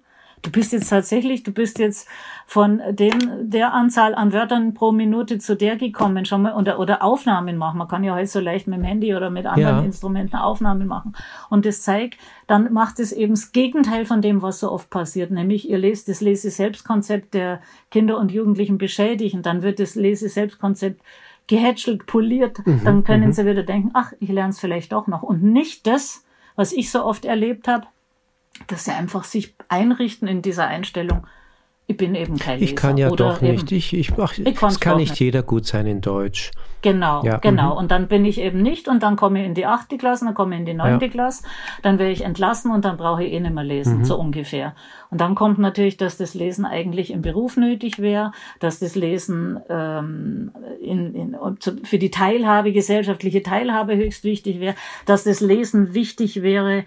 du 0.46 0.52
bist 0.52 0.72
jetzt 0.74 0.90
tatsächlich, 0.90 1.44
du 1.44 1.52
bist 1.52 1.80
jetzt 1.80 2.08
von 2.46 2.82
dem, 2.92 3.50
der 3.50 3.74
Anzahl 3.74 4.14
an 4.14 4.32
Wörtern 4.32 4.74
pro 4.74 4.92
Minute 4.92 5.40
zu 5.40 5.56
der 5.56 5.76
gekommen, 5.76 6.26
schon 6.26 6.44
mal, 6.44 6.54
oder, 6.54 6.80
oder 6.80 7.04
Aufnahmen 7.04 7.58
machen. 7.58 7.80
Man 7.80 7.88
kann 7.88 8.04
ja 8.04 8.14
heute 8.14 8.28
so 8.28 8.40
leicht 8.40 8.68
mit 8.68 8.78
dem 8.78 8.84
Handy 8.84 9.16
oder 9.16 9.30
mit 9.30 9.48
anderen 9.48 9.78
ja. 9.78 9.84
Instrumenten 9.84 10.38
Aufnahmen 10.38 10.88
machen. 10.88 11.16
Und 11.50 11.66
das 11.66 11.82
zeigt, 11.82 12.18
dann 12.48 12.72
macht 12.72 13.00
es 13.00 13.12
eben 13.12 13.34
das 13.34 13.52
Gegenteil 13.52 14.06
von 14.06 14.22
dem, 14.22 14.42
was 14.42 14.60
so 14.60 14.72
oft 14.72 14.90
passiert, 14.90 15.32
nämlich 15.32 15.70
ihr 15.70 15.80
lest 15.80 16.08
das 16.08 16.22
Lese-Selbst-Konzept 16.22 17.34
der 17.34 17.62
Kinder 17.90 18.20
und 18.20 18.32
Jugendlichen 18.32 18.78
beschädigen, 18.78 19.42
dann 19.42 19.64
wird 19.64 19.80
das 19.80 19.96
Lese-Selbst-Konzept 19.96 21.02
gehätschelt, 21.48 22.06
poliert, 22.06 22.66
mhm, 22.66 22.82
dann 22.84 23.04
können 23.04 23.28
mhm. 23.28 23.34
sie 23.34 23.46
wieder 23.46 23.64
denken, 23.64 23.92
ach, 23.94 24.14
ich 24.20 24.30
lerne 24.30 24.50
es 24.50 24.60
vielleicht 24.60 24.92
doch 24.92 25.08
noch. 25.08 25.24
Und 25.24 25.44
nicht 25.44 25.88
das, 25.88 26.26
was 26.56 26.74
ich 26.74 26.92
so 26.92 27.04
oft 27.04 27.26
erlebt 27.26 27.68
habe, 27.68 27.88
dass 28.68 28.86
sie 28.86 28.92
einfach 28.92 29.24
sich 29.24 29.56
einrichten 29.70 30.28
in 30.28 30.42
dieser 30.42 30.68
Einstellung, 30.68 31.26
ich 31.88 31.98
bin 31.98 32.16
eben 32.16 32.38
kein 32.38 32.60
Leser. 32.60 32.72
Ich 32.72 32.76
kann 32.76 32.98
ja 32.98 33.10
doch 33.10 33.42
nicht. 33.42 33.72
Ich, 33.72 33.94
ich, 33.94 34.14
ach, 34.18 34.38
ich 34.38 34.62
es 34.62 34.80
kann 34.80 34.98
nicht, 34.98 35.12
nicht 35.12 35.20
jeder 35.20 35.44
gut 35.44 35.66
sein 35.66 35.86
in 35.86 36.02
Deutsch. 36.02 36.52
Genau, 36.86 37.24
ja, 37.24 37.38
genau. 37.38 37.72
Mhm. 37.72 37.78
Und 37.78 37.92
dann 37.92 38.08
bin 38.08 38.26
ich 38.26 38.40
eben 38.40 38.62
nicht 38.62 38.88
und 38.88 39.02
dann 39.02 39.16
komme 39.16 39.42
ich 39.42 39.48
in 39.48 39.56
die 39.56 39.66
achte 39.66 39.98
Klasse, 39.98 40.26
dann 40.26 40.36
komme 40.36 40.54
ich 40.54 40.60
in 40.60 40.66
die 40.68 40.76
neunte 40.76 41.06
ja. 41.06 41.12
Klasse, 41.12 41.44
dann 41.82 41.98
werde 41.98 42.12
ich 42.12 42.24
entlassen 42.24 42.70
und 42.70 42.86
dann 42.86 42.96
brauche 42.96 43.24
ich 43.24 43.34
eh 43.34 43.40
nicht 43.40 43.56
mehr 43.56 43.64
lesen, 43.64 43.98
mhm. 43.98 44.06
so 44.06 44.20
ungefähr. 44.20 44.76
Und 45.10 45.20
dann 45.20 45.34
kommt 45.34 45.58
natürlich, 45.58 45.98
dass 45.98 46.18
das 46.18 46.36
Lesen 46.36 46.64
eigentlich 46.64 47.12
im 47.12 47.24
Beruf 47.24 47.58
nötig 47.58 47.98
wäre, 47.98 48.34
dass 48.60 48.78
das 48.78 48.94
Lesen 48.94 49.60
ähm, 49.68 50.52
in, 50.80 51.16
in, 51.16 51.38
für 51.84 51.98
die 51.98 52.12
Teilhabe, 52.12 52.72
gesellschaftliche 52.72 53.42
Teilhabe 53.42 53.96
höchst 53.96 54.24
wichtig 54.24 54.60
wäre, 54.60 54.76
dass 55.08 55.24
das 55.24 55.40
Lesen 55.40 55.96
wichtig 55.96 56.44
wäre, 56.44 56.84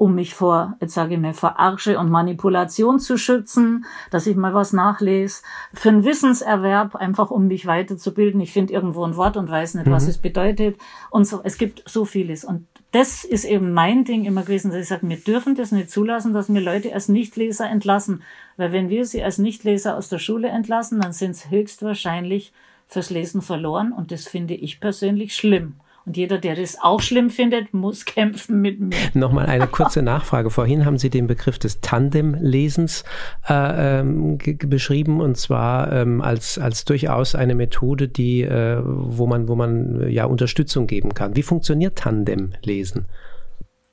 um 0.00 0.14
mich 0.14 0.34
vor, 0.34 0.76
jetzt 0.80 0.94
sage 0.94 1.14
ich 1.14 1.20
mal, 1.20 1.34
vor 1.34 1.60
Arsche 1.60 1.98
und 1.98 2.10
Manipulation 2.10 2.98
zu 2.98 3.18
schützen, 3.18 3.84
dass 4.10 4.26
ich 4.26 4.34
mal 4.34 4.54
was 4.54 4.72
nachlese, 4.72 5.42
für 5.74 5.90
einen 5.90 6.06
Wissenserwerb, 6.06 6.96
einfach 6.96 7.30
um 7.30 7.48
mich 7.48 7.66
weiterzubilden. 7.66 8.40
Ich 8.40 8.50
finde 8.50 8.72
irgendwo 8.72 9.04
ein 9.04 9.16
Wort 9.16 9.29
und 9.36 9.50
weiß 9.50 9.74
nicht, 9.74 9.86
mhm. 9.86 9.92
was 9.92 10.06
es 10.06 10.18
bedeutet. 10.18 10.76
Und 11.10 11.24
so, 11.26 11.40
es 11.44 11.58
gibt 11.58 11.82
so 11.88 12.04
vieles. 12.04 12.44
Und 12.44 12.66
das 12.92 13.24
ist 13.24 13.44
eben 13.44 13.72
mein 13.72 14.04
Ding 14.04 14.24
immer 14.24 14.42
gewesen, 14.42 14.70
dass 14.70 14.80
ich 14.80 14.88
sage, 14.88 15.08
wir 15.08 15.16
dürfen 15.16 15.54
das 15.54 15.72
nicht 15.72 15.90
zulassen, 15.90 16.32
dass 16.32 16.52
wir 16.52 16.60
Leute 16.60 16.92
als 16.92 17.08
Nichtleser 17.08 17.68
entlassen. 17.68 18.22
Weil 18.56 18.72
wenn 18.72 18.88
wir 18.88 19.04
sie 19.04 19.22
als 19.22 19.38
Nichtleser 19.38 19.96
aus 19.96 20.08
der 20.08 20.18
Schule 20.18 20.48
entlassen, 20.48 21.00
dann 21.00 21.12
sind 21.12 21.36
sie 21.36 21.50
höchstwahrscheinlich 21.50 22.52
fürs 22.86 23.10
Lesen 23.10 23.42
verloren. 23.42 23.92
Und 23.92 24.10
das 24.10 24.26
finde 24.26 24.54
ich 24.54 24.80
persönlich 24.80 25.34
schlimm. 25.34 25.74
Und 26.06 26.16
jeder, 26.16 26.38
der 26.38 26.56
das 26.56 26.78
auch 26.80 27.00
schlimm 27.00 27.30
findet, 27.30 27.74
muss 27.74 28.04
kämpfen 28.06 28.60
mit 28.60 28.80
mir. 28.80 28.96
Nochmal 29.14 29.46
eine 29.46 29.66
kurze 29.66 30.02
Nachfrage. 30.02 30.50
Vorhin 30.50 30.84
haben 30.84 30.98
Sie 30.98 31.10
den 31.10 31.26
Begriff 31.26 31.58
des 31.58 31.80
Tandemlesens 31.80 33.04
äh, 33.48 34.00
ähm, 34.00 34.38
beschrieben 34.38 35.20
und 35.20 35.36
zwar 35.36 35.92
ähm, 35.92 36.20
als, 36.20 36.58
als 36.58 36.84
durchaus 36.84 37.34
eine 37.34 37.54
Methode, 37.54 38.08
die, 38.08 38.42
äh, 38.42 38.80
wo 38.82 39.26
man, 39.26 39.48
wo 39.48 39.54
man 39.54 40.08
ja 40.10 40.24
Unterstützung 40.24 40.86
geben 40.86 41.14
kann. 41.14 41.36
Wie 41.36 41.42
funktioniert 41.42 41.96
Tandemlesen? 41.96 43.06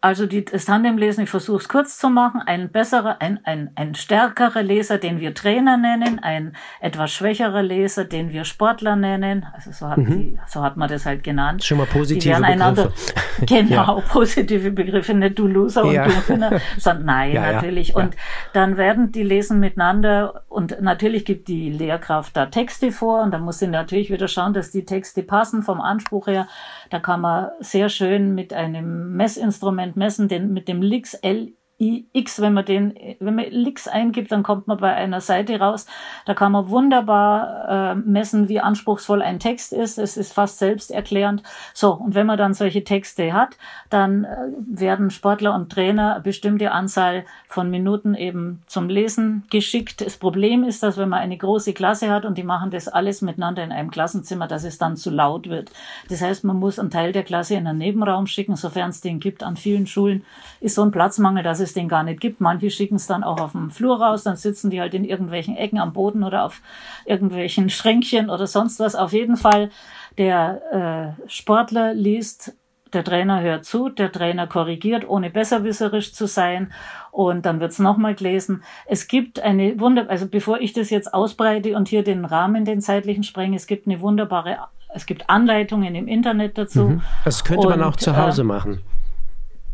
Also 0.07 0.25
die, 0.25 0.45
das 0.45 0.63
Tandemlesen, 0.63 1.25
ich 1.25 1.29
versuche 1.29 1.57
es 1.57 1.67
kurz 1.67 1.97
zu 1.97 2.09
machen, 2.09 2.41
ein 2.45 2.69
besserer, 2.69 3.17
ein, 3.19 3.41
ein, 3.43 3.71
ein 3.75 3.93
stärkerer 3.93 4.63
Leser, 4.63 4.97
den 4.99 5.19
wir 5.19 5.33
Trainer 5.33 5.75
nennen, 5.75 6.19
ein 6.19 6.55
etwas 6.79 7.11
schwächerer 7.11 7.61
Leser, 7.61 8.05
den 8.05 8.31
wir 8.31 8.45
Sportler 8.45 8.95
nennen. 8.95 9.45
Also 9.53 9.73
so 9.73 9.89
hat, 9.89 9.97
mhm. 9.97 10.11
die, 10.11 10.39
so 10.47 10.63
hat 10.63 10.77
man 10.77 10.87
das 10.87 11.05
halt 11.05 11.25
genannt. 11.25 11.65
Schon 11.65 11.79
mal 11.79 11.87
positive 11.87 12.37
die 12.37 12.41
Begriffe. 12.41 12.93
Genau, 13.45 13.99
ja. 13.99 14.03
positive 14.07 14.71
Begriffe, 14.71 15.13
nicht 15.13 15.37
du 15.37 15.45
Loser 15.45 15.83
und 15.83 15.93
ja. 15.93 16.07
du 16.07 16.27
Winner, 16.29 16.59
sondern 16.77 17.05
nein, 17.05 17.33
ja, 17.33 17.51
natürlich. 17.51 17.93
Und 17.93 18.15
dann 18.53 18.77
werden 18.77 19.11
die 19.11 19.21
lesen 19.21 19.59
miteinander 19.59 20.45
und 20.47 20.81
natürlich 20.81 21.25
gibt 21.25 21.49
die 21.49 21.69
Lehrkraft 21.69 22.35
da 22.35 22.47
Texte 22.47 22.91
vor 22.91 23.21
und 23.21 23.31
dann 23.31 23.41
muss 23.41 23.59
sie 23.59 23.67
natürlich 23.67 24.09
wieder 24.09 24.27
schauen, 24.27 24.53
dass 24.53 24.71
die 24.71 24.85
Texte 24.85 25.21
passen 25.21 25.61
vom 25.61 25.81
Anspruch 25.81 26.27
her. 26.27 26.47
Da 26.89 26.99
kann 26.99 27.21
man 27.21 27.49
sehr 27.59 27.89
schön 27.89 28.33
mit 28.33 28.53
einem 28.53 29.15
Messinstrument 29.15 29.96
messen, 29.97 30.29
den, 30.29 30.53
mit 30.53 30.67
dem 30.67 30.81
Lix 30.81 31.13
L 31.15 31.56
X, 31.79 32.41
wenn 32.41 32.53
man 32.53 32.65
den, 32.65 32.95
wenn 33.19 33.35
man 33.35 33.45
Lix 33.49 33.87
eingibt, 33.87 34.31
dann 34.31 34.41
kommt 34.41 34.67
man 34.67 34.79
bei 34.79 34.95
einer 34.95 35.21
Seite 35.21 35.59
raus. 35.59 35.85
Da 36.25 36.33
kann 36.33 36.51
man 36.51 36.69
wunderbar 36.69 37.91
äh, 37.91 37.95
messen, 37.95 38.49
wie 38.49 38.59
anspruchsvoll 38.59 39.21
ein 39.21 39.39
Text 39.39 39.73
ist. 39.73 39.99
Es 39.99 40.17
ist 40.17 40.33
fast 40.33 40.57
selbsterklärend. 40.57 41.43
So, 41.75 41.93
und 41.93 42.15
wenn 42.15 42.25
man 42.25 42.39
dann 42.39 42.55
solche 42.55 42.83
Texte 42.83 43.31
hat, 43.33 43.57
dann 43.91 44.23
äh, 44.23 44.27
werden 44.65 45.11
Sportler 45.11 45.53
und 45.53 45.71
Trainer 45.71 46.15
eine 46.15 46.23
bestimmte 46.23 46.71
Anzahl 46.71 47.25
von 47.47 47.69
Minuten 47.69 48.15
eben 48.15 48.63
zum 48.65 48.89
Lesen 48.89 49.43
geschickt. 49.51 50.01
Das 50.01 50.17
Problem 50.17 50.63
ist, 50.63 50.81
dass 50.81 50.97
wenn 50.97 51.09
man 51.09 51.19
eine 51.19 51.37
große 51.37 51.73
Klasse 51.73 52.09
hat 52.09 52.25
und 52.25 52.39
die 52.39 52.43
machen 52.43 52.71
das 52.71 52.87
alles 52.87 53.21
miteinander 53.21 53.63
in 53.63 53.71
einem 53.71 53.91
Klassenzimmer, 53.91 54.47
dass 54.47 54.63
es 54.63 54.79
dann 54.79 54.97
zu 54.97 55.11
laut 55.11 55.47
wird. 55.47 55.71
Das 56.09 56.21
heißt, 56.21 56.43
man 56.43 56.57
muss 56.57 56.79
einen 56.79 56.89
Teil 56.89 57.11
der 57.11 57.23
Klasse 57.23 57.53
in 57.53 57.67
einen 57.67 57.77
Nebenraum 57.77 58.25
schicken, 58.25 58.55
sofern 58.55 58.89
es 58.89 59.01
den 59.01 59.19
gibt. 59.19 59.43
An 59.43 59.57
vielen 59.57 59.85
Schulen 59.85 60.25
ist 60.59 60.73
so 60.73 60.81
ein 60.81 60.91
Platzmangel, 60.91 61.43
dass 61.43 61.59
es 61.59 61.66
es 61.67 61.73
den 61.73 61.87
gar 61.87 62.03
nicht 62.03 62.19
gibt. 62.19 62.41
Manche 62.41 62.71
schicken 62.71 62.95
es 62.95 63.07
dann 63.07 63.23
auch 63.23 63.39
auf 63.39 63.51
dem 63.51 63.69
Flur 63.69 64.01
raus, 64.01 64.23
dann 64.23 64.35
sitzen 64.35 64.69
die 64.69 64.81
halt 64.81 64.93
in 64.93 65.05
irgendwelchen 65.05 65.55
Ecken 65.55 65.79
am 65.79 65.93
Boden 65.93 66.23
oder 66.23 66.43
auf 66.43 66.61
irgendwelchen 67.05 67.69
Schränkchen 67.69 68.29
oder 68.29 68.47
sonst 68.47 68.79
was. 68.79 68.95
Auf 68.95 69.13
jeden 69.13 69.37
Fall, 69.37 69.69
der 70.17 71.15
äh, 71.25 71.29
Sportler 71.29 71.93
liest 71.93 72.53
der 72.93 73.03
Trainer 73.03 73.41
hört 73.41 73.65
zu, 73.65 73.89
der 73.89 74.11
Trainer 74.11 74.47
korrigiert, 74.47 75.07
ohne 75.07 75.29
besserwisserisch 75.29 76.13
zu 76.13 76.27
sein. 76.27 76.71
Und 77.11 77.45
dann 77.45 77.59
wird's 77.59 77.79
nochmal 77.79 78.15
gelesen. 78.15 78.63
Es 78.85 79.07
gibt 79.07 79.39
eine 79.39 79.79
Wunder, 79.79 80.09
also 80.09 80.27
bevor 80.27 80.59
ich 80.59 80.73
das 80.73 80.89
jetzt 80.89 81.13
ausbreite 81.13 81.75
und 81.75 81.87
hier 81.87 82.03
den 82.03 82.25
Rahmen, 82.25 82.65
den 82.65 82.81
zeitlichen 82.81 83.23
sprenge, 83.23 83.55
es 83.55 83.67
gibt 83.67 83.87
eine 83.87 84.01
wunderbare, 84.01 84.57
es 84.93 85.05
gibt 85.05 85.29
Anleitungen 85.29 85.95
im 85.95 86.07
Internet 86.07 86.57
dazu. 86.57 86.83
Mhm. 86.83 87.01
Das 87.25 87.43
könnte 87.43 87.67
und, 87.67 87.77
man 87.77 87.83
auch 87.83 87.95
zu 87.95 88.15
Hause 88.15 88.41
äh, 88.41 88.45
machen. 88.45 88.79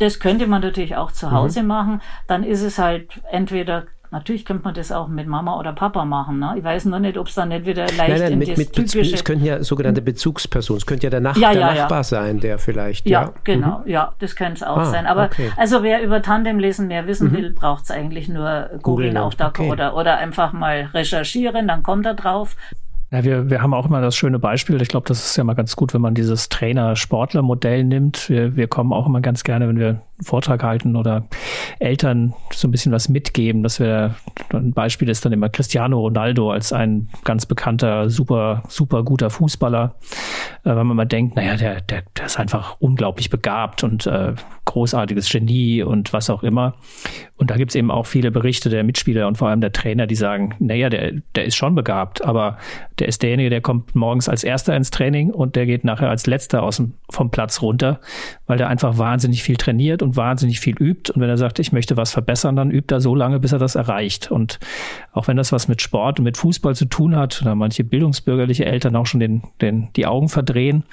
Das 0.03 0.19
könnte 0.19 0.47
man 0.47 0.61
natürlich 0.61 0.97
auch 0.97 1.13
zu 1.13 1.31
Hause 1.31 1.61
mhm. 1.61 1.67
machen. 1.67 2.01
Dann 2.27 2.43
ist 2.43 2.61
es 2.61 2.77
halt 2.77 3.21
entweder 3.31 3.85
Natürlich 4.11 4.45
könnte 4.45 4.63
man 4.63 4.75
das 4.75 4.91
auch 4.91 5.07
mit 5.07 5.25
Mama 5.25 5.57
oder 5.57 5.73
Papa 5.73 6.05
machen. 6.05 6.37
Ne? 6.37 6.53
Ich 6.55 6.63
weiß 6.63 6.85
nur 6.85 6.99
nicht, 6.99 7.17
ob 7.17 7.29
es 7.29 7.33
dann 7.33 7.49
nicht 7.49 7.65
wieder 7.65 7.87
leicht 7.87 7.97
nein, 7.97 8.19
nein, 8.19 8.31
in 8.33 8.39
mit, 8.39 8.49
das 8.49 8.57
mit 8.59 8.73
typische... 8.73 9.15
Es 9.15 9.23
könnten 9.23 9.43
ja 9.43 9.63
sogenannte 9.63 10.03
Bezugspersonen, 10.03 10.77
es 10.77 10.85
könnte 10.85 11.07
ja 11.07 11.09
der, 11.09 11.19
Nach 11.19 11.35
ja, 11.35 11.51
der 11.51 11.73
Nachbar 11.73 11.97
ja. 11.97 12.03
sein, 12.03 12.39
der 12.39 12.59
vielleicht... 12.59 13.09
Ja, 13.09 13.33
genau, 13.43 13.79
mhm. 13.79 13.89
ja, 13.89 14.13
das 14.19 14.35
könnte 14.35 14.53
es 14.53 14.61
auch 14.61 14.77
ah, 14.77 14.85
sein. 14.85 15.07
Aber 15.07 15.25
okay. 15.25 15.49
also 15.57 15.81
wer 15.81 16.03
über 16.03 16.21
Tandemlesen 16.21 16.89
mehr 16.89 17.07
wissen 17.07 17.31
mhm. 17.31 17.37
will, 17.37 17.53
braucht 17.53 17.85
es 17.85 17.91
eigentlich 17.91 18.29
nur 18.29 18.69
googeln 18.83 19.17
auch 19.17 19.33
da 19.33 19.47
okay. 19.47 19.71
oder, 19.71 19.95
oder 19.95 20.17
einfach 20.17 20.53
mal 20.53 20.91
recherchieren, 20.93 21.67
dann 21.67 21.81
kommt 21.81 22.05
er 22.05 22.13
drauf. 22.13 22.55
Ja, 23.13 23.23
wir, 23.23 23.47
wir 23.51 23.61
haben 23.61 23.75
auch 23.75 23.85
immer 23.85 24.01
das 24.01 24.15
schöne 24.15 24.39
Beispiel. 24.39 24.81
Ich 24.81 24.87
glaube, 24.87 25.07
das 25.07 25.23
ist 25.23 25.35
ja 25.37 25.43
mal 25.43 25.53
ganz 25.53 25.75
gut, 25.75 25.93
wenn 25.93 26.01
man 26.01 26.15
dieses 26.15 26.49
Trainer-Sportler-Modell 26.49 27.83
nimmt. 27.83 28.27
Wir, 28.27 28.55
wir 28.55 28.67
kommen 28.67 28.91
auch 28.91 29.05
immer 29.05 29.21
ganz 29.21 29.43
gerne, 29.43 29.67
wenn 29.67 29.77
wir 29.77 30.01
Vortrag 30.23 30.63
halten 30.63 30.95
oder 30.95 31.27
Eltern 31.79 32.33
so 32.51 32.67
ein 32.67 32.71
bisschen 32.71 32.91
was 32.91 33.09
mitgeben, 33.09 33.63
dass 33.63 33.79
wir 33.79 34.15
ein 34.51 34.71
Beispiel 34.71 35.09
ist 35.09 35.25
dann 35.25 35.33
immer 35.33 35.49
Cristiano 35.49 35.99
Ronaldo 35.99 36.51
als 36.51 36.73
ein 36.73 37.09
ganz 37.23 37.45
bekannter, 37.45 38.09
super, 38.09 38.63
super 38.67 39.03
guter 39.03 39.29
Fußballer. 39.29 39.95
Äh, 40.63 40.75
wenn 40.75 40.87
man 40.87 40.97
mal 40.97 41.05
denkt, 41.05 41.35
naja, 41.35 41.55
der, 41.55 41.81
der, 41.81 42.03
der 42.17 42.25
ist 42.25 42.39
einfach 42.39 42.77
unglaublich 42.79 43.29
begabt 43.29 43.83
und 43.83 44.05
äh, 44.07 44.33
großartiges 44.65 45.29
Genie 45.29 45.83
und 45.83 46.13
was 46.13 46.29
auch 46.29 46.43
immer. 46.43 46.75
Und 47.35 47.51
da 47.51 47.57
gibt's 47.57 47.75
eben 47.75 47.91
auch 47.91 48.05
viele 48.05 48.31
Berichte 48.31 48.69
der 48.69 48.83
Mitspieler 48.83 49.27
und 49.27 49.37
vor 49.37 49.49
allem 49.49 49.59
der 49.59 49.73
Trainer, 49.73 50.07
die 50.07 50.15
sagen, 50.15 50.55
naja, 50.59 50.89
der, 50.89 51.13
der 51.35 51.45
ist 51.45 51.55
schon 51.55 51.75
begabt, 51.75 52.23
aber 52.23 52.57
der 52.99 53.07
ist 53.07 53.21
derjenige, 53.21 53.49
der 53.49 53.61
kommt 53.61 53.95
morgens 53.95 54.29
als 54.29 54.43
erster 54.43 54.75
ins 54.75 54.91
Training 54.91 55.31
und 55.31 55.55
der 55.55 55.65
geht 55.65 55.83
nachher 55.83 56.09
als 56.09 56.25
letzter 56.27 56.63
aus 56.63 56.77
dem, 56.77 56.93
vom 57.09 57.31
Platz 57.31 57.61
runter, 57.61 57.99
weil 58.47 58.57
der 58.57 58.69
einfach 58.69 58.97
wahnsinnig 58.97 59.43
viel 59.43 59.57
trainiert 59.57 60.01
und 60.01 60.12
wahnsinnig 60.15 60.59
viel 60.59 60.75
übt. 60.77 61.11
Und 61.13 61.21
wenn 61.21 61.29
er 61.29 61.37
sagt, 61.37 61.59
ich 61.59 61.71
möchte 61.71 61.97
was 61.97 62.11
verbessern, 62.11 62.55
dann 62.55 62.71
übt 62.71 62.93
er 62.93 63.01
so 63.01 63.15
lange, 63.15 63.39
bis 63.39 63.51
er 63.51 63.59
das 63.59 63.75
erreicht. 63.75 64.31
Und 64.31 64.59
auch 65.11 65.27
wenn 65.27 65.37
das 65.37 65.51
was 65.51 65.67
mit 65.67 65.81
Sport 65.81 66.19
und 66.19 66.25
mit 66.25 66.37
Fußball 66.37 66.75
zu 66.75 66.85
tun 66.85 67.15
hat, 67.15 67.41
oder 67.41 67.55
manche 67.55 67.83
bildungsbürgerliche 67.83 68.65
Eltern 68.65 68.95
auch 68.95 69.05
schon 69.05 69.19
den, 69.19 69.43
den, 69.61 69.89
die 69.95 70.05
Augen 70.05 70.29
verdrehen. 70.29 70.83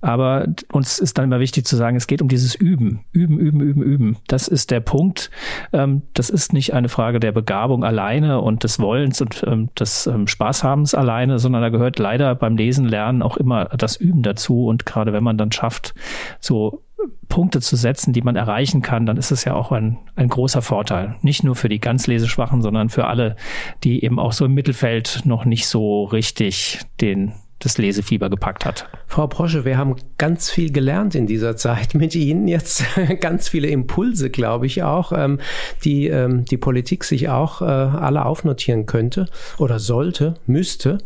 Aber 0.00 0.46
uns 0.72 0.98
ist 0.98 1.18
dann 1.18 1.26
immer 1.26 1.40
wichtig 1.40 1.66
zu 1.66 1.76
sagen, 1.76 1.96
es 1.96 2.06
geht 2.06 2.22
um 2.22 2.28
dieses 2.28 2.54
Üben. 2.54 3.04
Üben, 3.12 3.38
üben, 3.38 3.60
üben, 3.60 3.82
üben. 3.82 4.16
Das 4.26 4.48
ist 4.48 4.70
der 4.70 4.80
Punkt. 4.80 5.30
Ähm, 5.72 6.02
das 6.14 6.30
ist 6.30 6.52
nicht 6.52 6.74
eine 6.74 6.88
Frage 6.88 7.20
der 7.20 7.32
Begabung 7.32 7.84
alleine 7.84 8.40
und 8.40 8.64
des 8.64 8.78
Wollens 8.78 9.20
und 9.20 9.44
ähm, 9.46 9.68
des 9.78 10.06
ähm, 10.06 10.26
Spaßhabens 10.26 10.94
alleine, 10.94 11.38
sondern 11.38 11.62
da 11.62 11.68
gehört 11.68 11.98
leider 11.98 12.34
beim 12.34 12.56
Lesen, 12.56 12.86
Lernen 12.86 13.22
auch 13.22 13.36
immer 13.36 13.66
das 13.66 13.96
Üben 13.96 14.22
dazu. 14.22 14.66
Und 14.66 14.86
gerade 14.86 15.12
wenn 15.12 15.24
man 15.24 15.38
dann 15.38 15.52
schafft, 15.52 15.94
so 16.40 16.82
Punkte 17.28 17.60
zu 17.60 17.76
setzen, 17.76 18.12
die 18.12 18.22
man 18.22 18.36
erreichen 18.36 18.82
kann, 18.82 19.06
dann 19.06 19.16
ist 19.16 19.30
es 19.30 19.44
ja 19.44 19.54
auch 19.54 19.72
ein, 19.72 19.98
ein 20.16 20.28
großer 20.28 20.62
Vorteil. 20.62 21.16
Nicht 21.22 21.44
nur 21.44 21.56
für 21.56 21.68
die 21.68 21.80
ganz 21.80 22.06
Leseschwachen, 22.06 22.62
sondern 22.62 22.88
für 22.88 23.06
alle, 23.06 23.36
die 23.84 24.04
eben 24.04 24.18
auch 24.18 24.32
so 24.32 24.44
im 24.44 24.54
Mittelfeld 24.54 25.22
noch 25.24 25.44
nicht 25.44 25.66
so 25.66 26.04
richtig 26.04 26.80
den, 27.00 27.32
das 27.64 27.78
Lesefieber 27.78 28.28
gepackt 28.28 28.64
hat. 28.64 28.88
Frau 29.06 29.26
Brosche, 29.26 29.64
wir 29.64 29.78
haben 29.78 29.96
ganz 30.18 30.50
viel 30.50 30.72
gelernt 30.72 31.14
in 31.14 31.26
dieser 31.26 31.56
Zeit 31.56 31.94
mit 31.94 32.14
Ihnen. 32.14 32.48
Jetzt 32.48 32.84
ganz 33.20 33.48
viele 33.48 33.68
Impulse, 33.68 34.30
glaube 34.30 34.66
ich 34.66 34.82
auch, 34.82 35.12
ähm, 35.12 35.38
die 35.84 36.08
ähm, 36.08 36.44
die 36.44 36.56
Politik 36.56 37.04
sich 37.04 37.28
auch 37.28 37.62
äh, 37.62 37.64
alle 37.64 38.24
aufnotieren 38.26 38.86
könnte 38.86 39.26
oder 39.58 39.78
sollte, 39.78 40.34
müsste. 40.46 40.98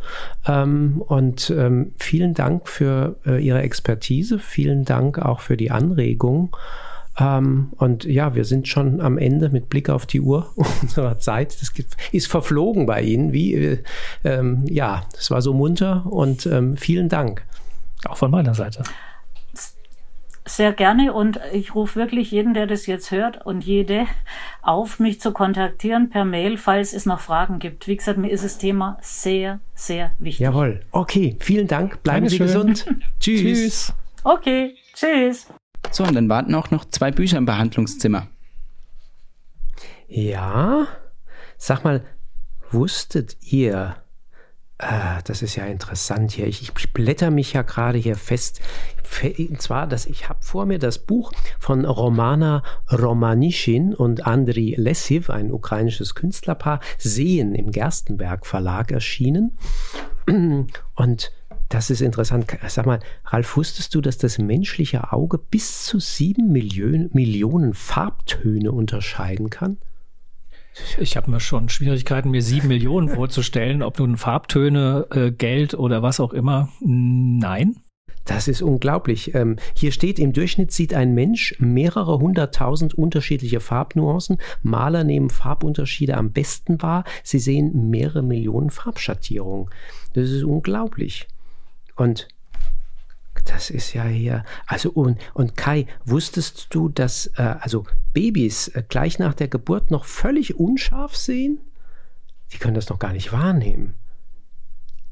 Ähm, 0.47 1.03
und 1.07 1.51
ähm, 1.51 1.93
vielen 1.99 2.35
Dank 2.35 2.69
für 2.69 3.17
äh, 3.27 3.45
Ihre 3.45 3.63
Expertise. 3.63 4.39
Vielen 4.39 4.85
Dank 4.85 5.19
auch 5.19 5.41
für 5.41 5.57
die 5.57 5.71
Anregung. 5.71 6.57
Ähm, 7.19 7.73
und 7.77 8.05
ja, 8.05 8.35
wir 8.35 8.45
sind 8.45 8.69
schon 8.69 9.01
am 9.01 9.19
Ende 9.19 9.49
mit 9.49 9.69
Blick 9.69 9.89
auf 9.89 10.07
die 10.07 10.21
Uhr 10.21 10.53
unserer 10.83 11.19
Zeit. 11.19 11.57
Das 11.61 11.73
ist 12.13 12.29
verflogen 12.29 12.87
bei 12.87 13.03
Ihnen. 13.03 13.33
Wie, 13.33 13.55
äh, 13.55 13.83
ähm, 14.25 14.65
ja, 14.67 15.05
es 15.17 15.31
war 15.31 15.43
so 15.43 15.55
munter 15.55 16.05
und 16.07 16.47
ähm, 16.47 16.77
vielen 16.77 17.09
Dank. 17.09 17.45
Auch 18.07 18.19
von 18.19 18.31
meiner 18.31 18.55
Seite. 18.55 18.83
Sehr 20.49 20.73
gerne 20.73 21.13
und 21.13 21.41
ich 21.53 21.75
rufe 21.75 21.99
wirklich 21.99 22.31
jeden, 22.31 22.55
der 22.55 22.69
das 22.69 22.87
jetzt 22.87 23.11
hört 23.11 23.45
und 23.45 23.65
jede 23.65 24.07
auf, 24.63 25.01
mich 25.01 25.21
zu 25.21 25.33
kontaktieren 25.33 26.09
per 26.09 26.25
Mail, 26.25 26.57
falls 26.57 26.93
es 26.93 27.05
noch 27.05 27.19
Fragen 27.19 27.59
gibt. 27.59 27.89
Wie 27.89 27.97
gesagt, 27.97 28.17
mir 28.17 28.31
ist 28.31 28.45
das 28.45 28.57
Thema 28.57 28.97
sehr, 29.01 29.59
sehr 29.75 30.13
wichtig. 30.21 30.45
Jawohl. 30.45 30.83
Okay, 30.93 31.37
vielen 31.41 31.67
Dank. 31.67 32.01
Bleiben 32.05 32.29
Dankeschön. 32.29 32.47
Sie 32.47 32.53
gesund. 32.53 32.87
tschüss. 33.19 33.41
Tschüss. 33.41 33.95
Okay, 34.23 34.77
tschüss. 34.95 35.49
So, 35.91 36.05
und 36.05 36.15
dann 36.15 36.29
warten 36.29 36.55
auch 36.55 36.71
noch 36.71 36.85
zwei 36.85 37.11
Bücher 37.11 37.39
im 37.39 37.47
Behandlungszimmer. 37.47 38.29
Ja, 40.09 40.87
sag 41.57 41.85
mal, 41.85 42.05
wusstet 42.71 43.37
ihr, 43.41 43.97
äh, 44.79 45.23
das 45.25 45.43
ist 45.43 45.57
ja 45.57 45.65
interessant 45.67 46.33
hier, 46.33 46.47
ich, 46.47 46.63
ich 46.63 46.93
blätter 46.93 47.31
mich 47.31 47.55
ja 47.55 47.63
gerade 47.63 47.99
hier 47.99 48.17
fest, 48.17 48.61
und 49.39 49.63
zwar, 49.63 49.87
dass 49.87 50.07
ich 50.07 50.29
habe 50.29 50.41
vor 50.43 50.67
mir 50.67 50.79
das 50.79 50.99
Buch 50.99 51.33
von 51.59 51.85
Romana 51.85 52.63
Romanischin 52.91 53.95
und 53.95 54.27
Andriy 54.27 54.75
Lessiv, 54.77 55.31
ein 55.31 55.53
ukrainisches 55.53 56.15
Künstlerpaar, 56.15 56.81
Sehen 56.99 57.55
im 57.55 57.71
Gerstenberg 57.71 58.47
Verlag 58.47 58.91
erschienen. 58.91 59.57
Und 60.27 61.33
das 61.69 61.91
ist 61.91 62.01
interessant. 62.01 62.47
Sag 62.69 62.87
mal, 62.87 63.01
Ralf, 63.25 63.57
wusstest 63.57 63.95
du, 63.95 64.01
dass 64.01 64.19
das 64.19 64.39
menschliche 64.39 65.13
Auge 65.13 65.39
bis 65.39 65.85
zu 65.85 65.99
sieben 65.99 66.53
Millionen, 66.53 67.11
Millionen 67.13 67.75
Farbtöne 67.75 68.73
unterscheiden 68.73 69.51
kann? 69.51 69.79
Ich 70.99 71.17
habe 71.17 71.31
mir 71.31 71.41
schon 71.41 71.69
Schwierigkeiten, 71.69 72.31
mir 72.31 72.43
sieben 72.43 72.69
Millionen 72.69 73.09
vorzustellen, 73.09 73.83
ob 73.83 73.99
nun 73.99 74.17
Farbtöne, 74.17 75.07
äh, 75.11 75.31
Geld 75.33 75.75
oder 75.75 76.03
was 76.03 76.21
auch 76.21 76.33
immer. 76.33 76.69
Nein. 76.81 77.77
Das 78.27 78.49
ist 78.49 78.61
unglaublich. 78.61 79.35
Ähm, 79.37 79.57
hier 79.75 79.93
steht, 79.93 80.19
im 80.19 80.33
Durchschnitt 80.33 80.73
sieht 80.73 80.93
ein 80.95 81.15
Mensch 81.15 81.55
mehrere 81.61 82.19
hunderttausend 82.19 82.93
unterschiedliche 82.93 83.61
Farbnuancen. 83.61 84.39
Maler 84.63 85.05
nehmen 85.05 85.31
Farbunterschiede 85.31 86.17
am 86.17 86.33
besten 86.33 86.83
wahr. 86.83 87.05
Sie 87.23 87.39
sehen 87.39 87.89
mehrere 87.89 88.23
Millionen 88.23 88.71
Farbschattierungen. 88.71 89.71
Das 90.15 90.29
ist 90.29 90.43
unglaublich. 90.43 91.29
Und 91.97 92.29
das 93.45 93.71
ist 93.71 93.93
ja 93.93 94.05
hier, 94.05 94.45
also 94.67 94.91
und, 94.91 95.19
und 95.35 95.57
Kai, 95.57 95.87
wusstest 96.05 96.69
du, 96.71 96.89
dass 96.89 97.27
äh, 97.37 97.43
also 97.61 97.85
Babys 98.13 98.69
äh, 98.69 98.83
gleich 98.87 99.19
nach 99.19 99.35
der 99.35 99.49
Geburt 99.49 99.91
noch 99.91 100.05
völlig 100.05 100.59
unscharf 100.59 101.17
sehen? 101.17 101.61
Die 102.53 102.59
können 102.59 102.75
das 102.75 102.89
noch 102.89 102.99
gar 102.99 103.13
nicht 103.13 103.33
wahrnehmen. 103.33 103.95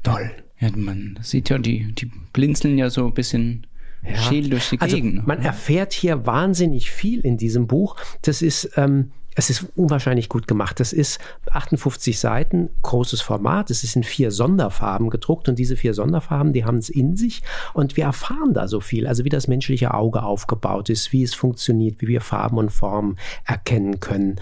Toll. 0.03 0.31
Ja, 0.59 0.69
man 0.75 1.19
sieht 1.21 1.49
ja, 1.49 1.57
die, 1.57 1.93
die 1.93 2.05
blinzeln 2.31 2.77
ja 2.77 2.89
so 2.89 3.05
ein 3.07 3.13
bisschen 3.13 3.67
ja. 4.03 4.29
durch 4.41 4.69
die 4.69 4.79
also 4.79 4.95
Gegend. 4.95 5.27
Man 5.27 5.41
erfährt 5.41 5.93
hier 5.93 6.25
wahnsinnig 6.25 6.91
viel 6.91 7.19
in 7.21 7.37
diesem 7.37 7.67
Buch. 7.67 7.97
Das 8.21 8.41
ist 8.41 8.71
ähm, 8.77 9.11
es 9.35 9.49
ist 9.49 9.65
unwahrscheinlich 9.75 10.29
gut 10.29 10.47
gemacht. 10.47 10.79
Das 10.79 10.93
ist 10.93 11.19
58 11.51 12.17
Seiten, 12.19 12.69
großes 12.81 13.21
Format. 13.21 13.69
Es 13.69 13.83
ist 13.83 13.95
in 13.95 14.03
vier 14.03 14.31
Sonderfarben 14.31 15.09
gedruckt 15.09 15.49
und 15.49 15.59
diese 15.59 15.75
vier 15.75 15.93
Sonderfarben, 15.93 16.53
die 16.53 16.65
haben 16.65 16.77
es 16.77 16.89
in 16.89 17.17
sich 17.17 17.43
und 17.73 17.97
wir 17.97 18.05
erfahren 18.05 18.53
da 18.53 18.67
so 18.67 18.79
viel. 18.79 19.07
Also 19.07 19.25
wie 19.25 19.29
das 19.29 19.47
menschliche 19.47 19.93
Auge 19.93 20.23
aufgebaut 20.23 20.89
ist, 20.89 21.11
wie 21.11 21.23
es 21.23 21.35
funktioniert, 21.35 22.01
wie 22.01 22.07
wir 22.07 22.21
Farben 22.21 22.57
und 22.57 22.71
Formen 22.71 23.17
erkennen 23.43 23.99
können. 23.99 24.37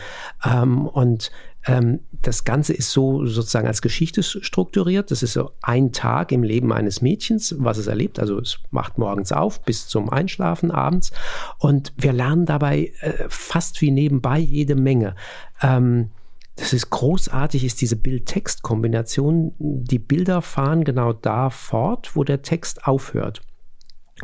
Ähm, 0.46 0.88
und 0.88 1.32
das 1.66 2.44
Ganze 2.44 2.74
ist 2.74 2.92
so 2.92 3.26
sozusagen 3.26 3.68
als 3.68 3.82
Geschichte 3.82 4.22
strukturiert. 4.22 5.12
Das 5.12 5.24
ist 5.24 5.34
so 5.34 5.52
ein 5.62 5.94
Tag 5.94 6.32
im 6.32 6.44
Leben 6.44 6.74
eines 6.74 7.02
Mädchens, 7.02 7.56
was 7.58 7.78
es 7.78 7.88
erlebt. 7.88 8.20
Also 8.20 8.38
es 8.40 8.60
macht 8.72 8.98
morgens 8.98 9.32
auf 9.32 9.62
bis 9.64 9.88
zum 9.88 10.10
Einschlafen 10.10 10.72
abends. 10.72 11.12
Und 11.60 11.94
wir 11.96 12.12
lernen 12.12 12.46
dabei 12.46 12.92
äh, 13.00 13.26
fast 13.30 13.82
wie 13.82 13.92
nebenbei 13.92 14.40
jede 14.40 14.76
Menge. 14.76 15.16
Ähm, 15.62 16.10
das 16.56 16.74
ist 16.74 16.90
großartig, 16.90 17.64
ist 17.64 17.82
diese 17.82 17.96
Bild-Text-Kombination. 17.96 19.54
Die 19.58 20.00
Bilder 20.00 20.42
fahren 20.42 20.84
genau 20.84 21.14
da 21.14 21.50
fort, 21.50 22.16
wo 22.16 22.24
der 22.24 22.42
Text 22.42 22.86
aufhört. 22.86 23.42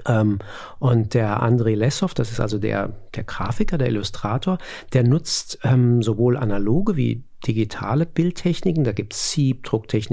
Ähm, 0.05 0.39
und 0.77 1.13
der 1.13 1.41
Andrei 1.41 1.73
Lessow, 1.73 2.13
das 2.13 2.31
ist 2.31 2.39
also 2.39 2.59
der, 2.59 2.93
der 3.15 3.23
Grafiker, 3.23 3.77
der 3.77 3.87
Illustrator, 3.87 4.57
der 4.93 5.03
nutzt 5.03 5.59
ähm, 5.63 6.03
sowohl 6.03 6.37
analoge 6.37 6.95
wie 6.95 7.23
digitale 7.45 8.05
Bildtechniken, 8.05 8.83
da 8.83 8.91
gibt 8.91 9.13
es 9.13 9.31
Sieb, 9.31 9.69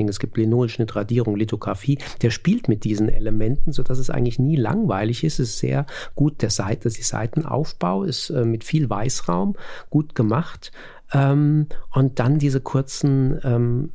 es 0.08 0.18
gibt 0.18 0.36
Linolschnitt, 0.36 0.94
Radierung, 0.94 1.36
Lithografie, 1.36 1.98
der 2.22 2.30
spielt 2.30 2.68
mit 2.68 2.84
diesen 2.84 3.08
Elementen, 3.08 3.72
sodass 3.72 3.98
es 3.98 4.10
eigentlich 4.10 4.38
nie 4.38 4.56
langweilig 4.56 5.24
ist. 5.24 5.38
Es 5.38 5.50
ist 5.50 5.58
sehr 5.58 5.86
gut, 6.14 6.42
der 6.42 6.50
Seite, 6.50 6.88
die 6.88 7.02
Seitenaufbau 7.02 8.04
ist 8.04 8.30
äh, 8.30 8.44
mit 8.44 8.64
viel 8.64 8.88
Weißraum 8.88 9.56
gut 9.90 10.14
gemacht. 10.14 10.72
Ähm, 11.12 11.66
und 11.92 12.18
dann 12.18 12.38
diese 12.38 12.60
kurzen 12.60 13.38
ähm, 13.44 13.90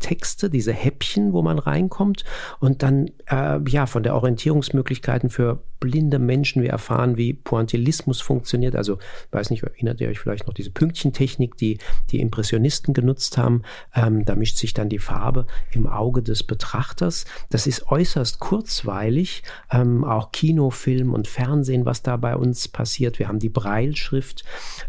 Texte, 0.00 0.50
diese 0.50 0.72
Häppchen, 0.72 1.32
wo 1.32 1.42
man 1.42 1.58
reinkommt 1.58 2.24
und 2.58 2.82
dann 2.82 3.10
äh, 3.26 3.60
ja 3.68 3.86
von 3.86 4.02
der 4.02 4.16
Orientierungsmöglichkeiten 4.16 5.30
für 5.30 5.62
blinde 5.86 6.18
Menschen. 6.18 6.62
Wir 6.62 6.70
erfahren, 6.70 7.16
wie 7.16 7.32
Pointillismus 7.32 8.20
funktioniert. 8.20 8.74
Also, 8.74 8.98
weiß 9.30 9.50
nicht, 9.50 9.62
erinnert 9.62 10.00
ihr 10.00 10.08
euch 10.08 10.18
vielleicht 10.18 10.48
noch 10.48 10.54
diese 10.54 10.72
Pünktchentechnik, 10.72 11.56
die 11.56 11.78
die 12.10 12.18
Impressionisten 12.18 12.92
genutzt 12.92 13.38
haben. 13.38 13.62
Ähm, 13.94 14.24
da 14.24 14.34
mischt 14.34 14.56
sich 14.56 14.74
dann 14.74 14.88
die 14.88 14.98
Farbe 14.98 15.46
im 15.70 15.86
Auge 15.86 16.22
des 16.22 16.42
Betrachters. 16.42 17.24
Das 17.50 17.68
ist 17.68 17.86
äußerst 17.88 18.40
kurzweilig. 18.40 19.44
Ähm, 19.70 20.02
auch 20.02 20.32
Kino, 20.32 20.70
Film 20.70 21.14
und 21.14 21.28
Fernsehen, 21.28 21.86
was 21.86 22.02
da 22.02 22.16
bei 22.16 22.36
uns 22.36 22.66
passiert. 22.66 23.20
Wir 23.20 23.28
haben 23.28 23.38
die 23.38 23.48
Breilschrift. 23.48 24.44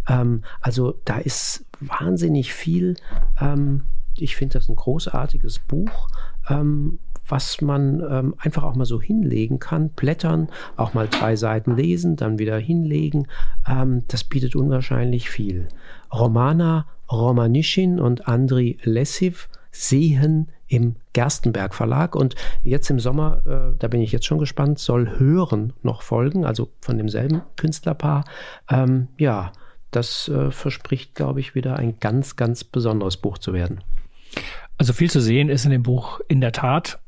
Ähm, 0.10 0.43
also, 0.62 1.00
da 1.06 1.20
ist 1.20 1.64
wahnsinnig 1.80 2.54
viel. 2.54 2.95
Ähm, 3.39 3.84
ich 4.18 4.36
finde 4.36 4.54
das 4.54 4.68
ein 4.68 4.76
großartiges 4.76 5.60
Buch, 5.60 6.10
ähm, 6.50 6.98
was 7.28 7.61
man 7.61 8.01
ähm, 8.09 8.36
einfach 8.38 8.63
auch 8.63 8.75
mal 8.75 8.86
so 8.86 9.01
hinlegen 9.01 9.59
kann, 9.59 9.89
blättern, 9.89 10.49
auch 10.75 10.93
mal 10.93 11.07
drei 11.07 11.36
Seiten 11.36 11.75
lesen, 11.75 12.15
dann 12.15 12.39
wieder 12.39 12.57
hinlegen. 12.57 13.28
Ähm, 13.67 14.03
das 14.07 14.23
bietet 14.23 14.55
unwahrscheinlich 14.55 15.30
viel. 15.30 15.67
Romana 16.13 16.86
Romanischin 17.11 17.99
und 17.99 18.28
Andri 18.28 18.78
Lessiv 18.84 19.49
sehen 19.71 20.49
im 20.67 20.95
Gerstenberg 21.13 21.73
Verlag 21.73 22.15
und 22.15 22.36
jetzt 22.63 22.89
im 22.89 22.99
Sommer, 22.99 23.41
äh, 23.45 23.75
da 23.80 23.88
bin 23.88 24.01
ich 24.01 24.11
jetzt 24.11 24.25
schon 24.25 24.39
gespannt, 24.39 24.80
soll 24.80 25.17
Hören 25.17 25.73
noch 25.82 26.01
folgen, 26.01 26.45
also 26.45 26.69
von 26.82 26.97
demselben 26.97 27.41
Künstlerpaar. 27.55 28.25
Ähm, 28.69 29.07
ja, 29.17 29.53
das 29.91 30.28
äh, 30.28 30.51
verspricht, 30.51 31.15
glaube 31.15 31.39
ich, 31.39 31.55
wieder 31.55 31.78
ein 31.78 31.99
ganz, 31.99 32.36
ganz 32.36 32.63
besonderes 32.63 33.17
Buch 33.17 33.38
zu 33.38 33.53
werden. 33.53 33.82
Also 34.78 34.93
viel 34.93 35.09
zu 35.09 35.21
sehen 35.21 35.49
ist 35.49 35.65
in 35.65 35.71
dem 35.71 35.84
Buch 35.84 36.19
in 36.28 36.41
der 36.41 36.51
Tat. 36.51 36.99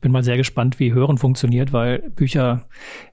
Bin 0.00 0.12
mal 0.12 0.22
sehr 0.22 0.36
gespannt, 0.36 0.78
wie 0.80 0.92
Hören 0.92 1.18
funktioniert, 1.18 1.72
weil 1.72 1.98
Bücher 2.16 2.62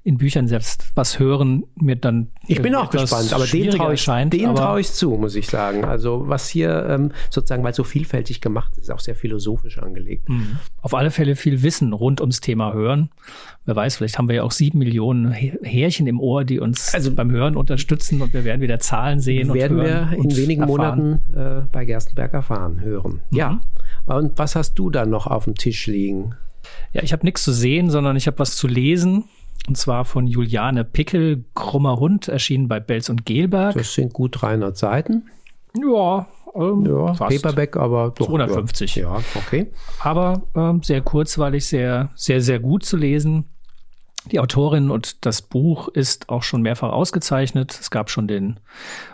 in 0.04 0.18
Büchern 0.18 0.48
selbst 0.48 0.92
was 0.96 1.20
hören 1.20 1.66
mir 1.76 1.98
dann. 1.98 2.28
Ich 2.48 2.62
bin 2.62 2.74
auch 2.76 2.90
gespannt, 2.90 3.34
aber 3.34 3.46
den 3.46 3.70
traue 3.72 3.94
ich, 3.94 4.06
den 4.06 4.56
traue 4.56 4.80
ich 4.80 4.92
zu, 4.92 5.12
muss 5.12 5.36
ich 5.36 5.48
sagen. 5.48 5.84
Also 5.84 6.24
was 6.28 6.48
hier 6.48 6.88
ähm, 6.90 7.12
sozusagen, 7.30 7.64
weil 7.64 7.74
so 7.74 7.84
vielfältig 7.84 8.40
gemacht 8.40 8.72
ist, 8.78 8.84
ist 8.84 8.92
auch 8.92 9.00
sehr 9.00 9.16
philosophisch 9.16 9.78
angelegt. 9.80 10.30
Mhm. 10.30 10.58
Auf 10.82 10.94
alle 10.94 11.12
Fälle 11.12 11.36
viel 11.36 11.62
Wissen 11.64 11.92
rund 11.92 12.22
ums 12.22 12.40
Thema 12.40 12.74
Hören. 12.74 13.10
Wer 13.66 13.76
weiß, 13.76 13.98
vielleicht 13.98 14.18
haben 14.18 14.30
wir 14.30 14.38
ja 14.38 14.44
auch 14.44 14.52
sieben 14.52 14.80
Millionen 14.80 15.32
Härchen 15.32 16.08
im 16.08 16.22
Ohr, 16.22 16.46
die 16.46 16.62
uns 16.62 16.94
also, 16.94 17.14
beim 17.14 17.32
Hören 17.32 17.58
unterstützen 17.58 18.22
und 18.22 18.34
wir 18.34 18.46
werden 18.46 18.62
wieder 18.62 18.80
Zahlen 18.80 19.20
sehen. 19.20 19.54
Werden 19.54 19.78
wir 19.78 20.12
in 20.14 20.38
wenigen 20.38 20.62
erfahren. 20.62 21.20
Monaten 21.36 21.64
äh, 21.66 21.68
bei 21.70 21.84
Gerstenberg 21.84 22.34
erfahren, 22.34 22.80
hören. 22.80 23.22
Mhm. 23.30 23.38
Ja. 23.38 23.60
Und 24.06 24.38
was 24.38 24.56
hast 24.56 24.76
du 24.76 24.90
da 24.90 25.06
noch 25.06 25.28
auf 25.28 25.44
dem 25.44 25.56
Tisch 25.56 25.88
liegen? 25.88 26.37
Ja, 26.94 27.04
ich 27.04 27.14
habe 27.14 27.26
nichts 27.26 27.44
zu 27.44 27.52
sehen, 27.52 27.90
sondern 27.90 28.16
ich 28.16 28.28
habe 28.28 28.40
was 28.40 28.56
zu 28.56 28.68
lesen. 28.68 29.26
Und 29.68 29.78
zwar 29.78 30.06
von 30.06 30.28
Juliane 30.28 30.86
Pickel, 30.86 31.44
Krummer 31.54 32.00
Hund, 32.00 32.28
erschienen 32.28 32.68
bei 32.68 32.80
Belz 32.80 33.10
und 33.10 33.26
Gelberg. 33.26 33.76
Das 33.76 33.94
sind 33.94 34.14
gut 34.14 34.42
300 34.42 34.78
Seiten. 34.78 35.30
Ja, 35.76 36.28
ähm, 36.56 36.86
Ja. 36.86 37.14
Paperback, 37.14 37.76
aber 37.76 38.14
doch. 38.16 38.28
250. 38.28 38.96
Ja, 38.96 39.18
ja 39.18 39.24
okay. 39.36 39.72
aber 40.00 40.44
ähm, 40.56 40.82
sehr 40.84 41.02
kurzweilig, 41.02 41.66
sehr, 41.66 42.10
sehr, 42.16 42.42
sehr 42.42 42.60
gut 42.60 42.86
zu 42.86 42.98
lesen. 42.98 43.46
Die 44.32 44.40
Autorin 44.40 44.90
und 44.90 45.26
das 45.26 45.42
Buch 45.42 45.88
ist 45.88 46.30
auch 46.30 46.44
schon 46.44 46.62
mehrfach 46.62 46.92
ausgezeichnet. 46.92 47.78
Es 47.80 47.92
gab 47.92 48.10
schon 48.10 48.28
den 48.28 48.60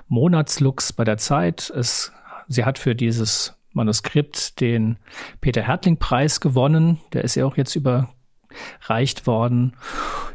Monatslux 0.07 0.93
bei 0.93 1.03
der 1.03 1.17
Zeit. 1.17 1.71
Es, 1.75 2.11
sie 2.47 2.65
hat 2.65 2.79
für 2.79 2.95
dieses 2.95 3.55
Manuskript 3.73 4.59
den 4.61 4.97
Peter 5.41 5.61
Hertling-Preis 5.61 6.39
gewonnen. 6.39 6.99
Der 7.13 7.23
ist 7.23 7.35
ja 7.35 7.45
auch 7.45 7.57
jetzt 7.57 7.75
überreicht 7.75 9.27
worden. 9.27 9.73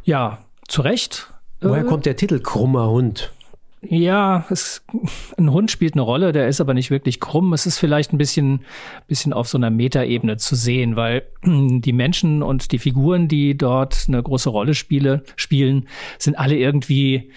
Ja, 0.05 0.39
zu 0.67 0.83
Recht. 0.83 1.33
Woher 1.61 1.83
Äh, 1.83 1.87
kommt 1.87 2.07
der 2.07 2.17
Titel 2.17 2.41
Krummer 2.41 2.89
Hund? 2.91 3.33
ja, 3.81 4.45
es, 4.51 4.85
ein 5.37 5.53
Hund 5.53 5.71
spielt 5.71 5.95
eine 5.95 6.03
Rolle, 6.03 6.33
der 6.33 6.49
ist 6.49 6.61
aber 6.61 6.75
nicht 6.75 6.91
wirklich 6.91 7.21
krumm. 7.21 7.53
Es 7.53 7.65
ist 7.65 7.79
vielleicht 7.79 8.13
ein 8.13 8.19
bisschen, 8.19 8.65
bisschen 9.07 9.33
auf 9.33 9.47
so 9.49 9.57
einer 9.57 9.71
Metaebene 9.71 10.37
zu 10.37 10.57
sehen, 10.57 10.97
weil 10.97 11.23
die 11.45 11.93
Menschen 11.93 12.43
und 12.43 12.73
die 12.73 12.81
Figuren, 12.81 13.29
die 13.29 13.57
dort 13.57 14.07
eine 14.09 14.21
große 14.21 14.51
Rolle 14.51 14.75
spiele, 14.75 15.23
spielen, 15.37 15.87
sind 16.19 16.37
alle 16.37 16.57
irgendwie, 16.57 17.31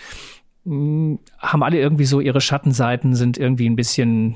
mh, 0.63 1.19
haben 1.37 1.61
alle 1.63 1.79
irgendwie 1.79 2.05
so 2.05 2.19
ihre 2.19 2.41
Schattenseiten, 2.41 3.13
sind 3.15 3.37
irgendwie 3.37 3.69
ein 3.69 3.75
bisschen 3.75 4.35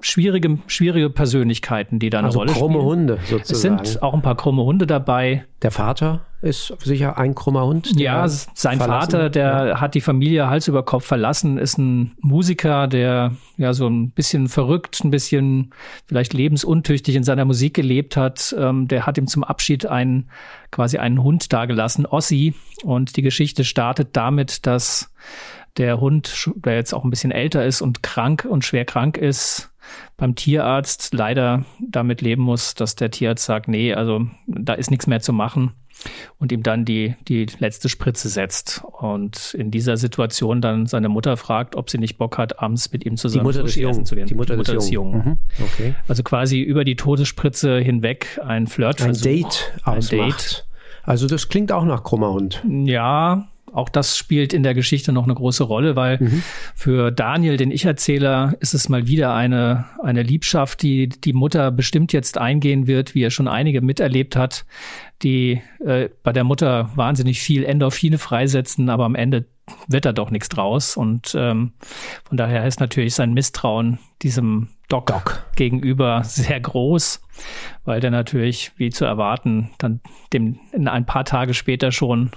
schwierige, 0.00 0.58
schwierige 0.68 1.10
Persönlichkeiten, 1.10 1.98
die 1.98 2.08
da 2.10 2.18
eine 2.18 2.28
Also 2.28 2.38
Rolle 2.40 2.52
krumme 2.52 2.74
spielen. 2.74 2.84
Hunde 2.86 3.18
Es 3.22 3.30
sozusagen. 3.30 3.84
sind 3.84 4.02
auch 4.02 4.14
ein 4.14 4.22
paar 4.22 4.36
krumme 4.36 4.62
Hunde 4.62 4.86
dabei. 4.86 5.44
der 5.62 5.70
Vater 5.70 6.26
ist 6.40 6.74
sicher 6.82 7.18
ein 7.18 7.36
krummer 7.36 7.64
Hund. 7.66 7.92
Ja, 8.00 8.26
sein 8.26 8.78
verlassen- 8.78 9.10
Vater, 9.12 9.30
der 9.30 9.80
hat 9.80 9.94
die 9.94 10.00
Familie 10.00 10.48
Hals 10.50 10.66
über 10.66 10.84
Kopf 10.84 11.04
verlassen, 11.06 11.56
ist 11.56 11.78
ein 11.78 12.12
Musiker, 12.20 12.88
der 12.88 13.32
ja 13.58 13.72
so 13.72 13.86
ein 13.88 14.10
bisschen 14.10 14.48
verrückt, 14.48 15.04
ein 15.04 15.10
bisschen 15.12 15.72
vielleicht 16.06 16.32
lebensuntüchtig 16.32 17.14
in 17.14 17.22
seiner 17.22 17.44
Musik 17.44 17.74
gelebt 17.74 18.16
hat. 18.16 18.54
Ähm, 18.58 18.88
der 18.88 19.06
hat 19.06 19.18
ihm 19.18 19.28
zum 19.28 19.44
Abschied 19.44 19.86
einen, 19.86 20.30
quasi 20.72 20.98
einen 20.98 21.22
Hund 21.22 21.52
dagelassen, 21.52 22.06
Ossi. 22.06 22.54
Und 22.82 23.16
die 23.16 23.22
Geschichte 23.22 23.62
startet 23.62 24.08
damit, 24.16 24.66
dass 24.66 25.12
der 25.76 26.00
Hund, 26.00 26.50
der 26.56 26.74
jetzt 26.74 26.92
auch 26.92 27.04
ein 27.04 27.10
bisschen 27.10 27.30
älter 27.30 27.64
ist 27.64 27.80
und 27.82 28.02
krank 28.02 28.46
und 28.50 28.64
schwer 28.64 28.84
krank 28.84 29.16
ist, 29.16 29.70
beim 30.16 30.34
Tierarzt 30.34 31.14
leider 31.14 31.64
damit 31.80 32.20
leben 32.20 32.42
muss, 32.42 32.74
dass 32.74 32.96
der 32.96 33.10
Tierarzt 33.10 33.44
sagt, 33.44 33.68
nee, 33.68 33.94
also 33.94 34.26
da 34.46 34.74
ist 34.74 34.90
nichts 34.90 35.06
mehr 35.06 35.20
zu 35.20 35.32
machen 35.32 35.72
und 36.38 36.52
ihm 36.52 36.62
dann 36.62 36.84
die, 36.84 37.14
die 37.28 37.46
letzte 37.58 37.88
Spritze 37.88 38.28
setzt. 38.28 38.82
Und 39.00 39.54
in 39.54 39.70
dieser 39.70 39.96
Situation 39.96 40.60
dann 40.60 40.86
seine 40.86 41.08
Mutter 41.08 41.36
fragt, 41.36 41.76
ob 41.76 41.90
sie 41.90 41.98
nicht 41.98 42.18
Bock 42.18 42.38
hat, 42.38 42.60
abends 42.60 42.92
mit 42.92 43.04
ihm 43.04 43.14
Die 43.14 43.20
zusammen 43.20 43.44
Mutter 43.44 43.62
des 43.62 43.76
Jungen. 43.76 44.04
zu 44.04 44.14
gehen. 44.14 44.26
Die 44.26 44.34
Mutter, 44.34 44.56
des, 44.56 44.90
Jungen. 44.90 45.14
Mhm. 45.24 45.38
Okay. 45.64 45.94
Also 46.08 46.22
quasi 46.22 46.60
über 46.60 46.84
die 46.84 46.96
Todesspritze 46.96 47.78
hinweg 47.78 48.40
ein 48.42 48.48
Ein 48.48 48.66
Flirtversuch. 48.66 49.22
Date 49.22 49.72
Ein 49.84 49.98
ausmacht. 49.98 50.66
Also 51.04 51.26
das 51.26 51.48
klingt 51.48 51.72
auch 51.72 51.84
nach 51.84 52.04
krummer 52.04 52.32
Hund. 52.32 52.62
Ja, 52.68 53.48
auch 53.72 53.88
das 53.88 54.16
spielt 54.16 54.52
in 54.52 54.62
der 54.62 54.74
Geschichte 54.74 55.12
noch 55.12 55.24
eine 55.24 55.34
große 55.34 55.64
Rolle, 55.64 55.96
weil 55.96 56.18
für 56.74 57.10
Daniel, 57.10 57.56
den 57.56 57.70
Ich-Erzähler, 57.70 58.54
ist 58.60 58.74
es 58.74 58.88
mal 58.88 59.06
wieder 59.06 59.34
eine, 59.34 59.86
eine 60.02 60.22
Liebschaft, 60.22 60.82
die 60.82 61.08
die 61.08 61.32
Mutter 61.32 61.70
bestimmt 61.70 62.12
jetzt 62.12 62.38
eingehen 62.38 62.86
wird, 62.86 63.14
wie 63.14 63.22
er 63.22 63.30
schon 63.30 63.48
einige 63.48 63.80
miterlebt 63.80 64.36
hat, 64.36 64.66
die 65.22 65.62
äh, 65.84 66.08
bei 66.22 66.32
der 66.32 66.44
Mutter 66.44 66.90
wahnsinnig 66.94 67.40
viel 67.40 67.64
Endorphine 67.64 68.18
freisetzen, 68.18 68.90
aber 68.90 69.04
am 69.04 69.14
Ende 69.14 69.46
wird 69.88 70.04
da 70.04 70.12
doch 70.12 70.30
nichts 70.30 70.48
draus. 70.48 70.96
Und 70.96 71.34
ähm, 71.38 71.72
von 72.24 72.36
daher 72.36 72.66
ist 72.66 72.80
natürlich 72.80 73.14
sein 73.14 73.32
Misstrauen 73.32 73.98
diesem 74.22 74.68
Doc, 74.88 75.06
Doc. 75.06 75.44
gegenüber 75.56 76.22
sehr 76.24 76.60
groß, 76.60 77.22
weil 77.84 78.00
der 78.00 78.10
natürlich, 78.10 78.72
wie 78.76 78.90
zu 78.90 79.04
erwarten, 79.04 79.70
dann 79.78 80.00
dem 80.32 80.58
in 80.72 80.88
ein 80.88 81.06
paar 81.06 81.24
Tage 81.24 81.54
später 81.54 81.92
schon 81.92 82.30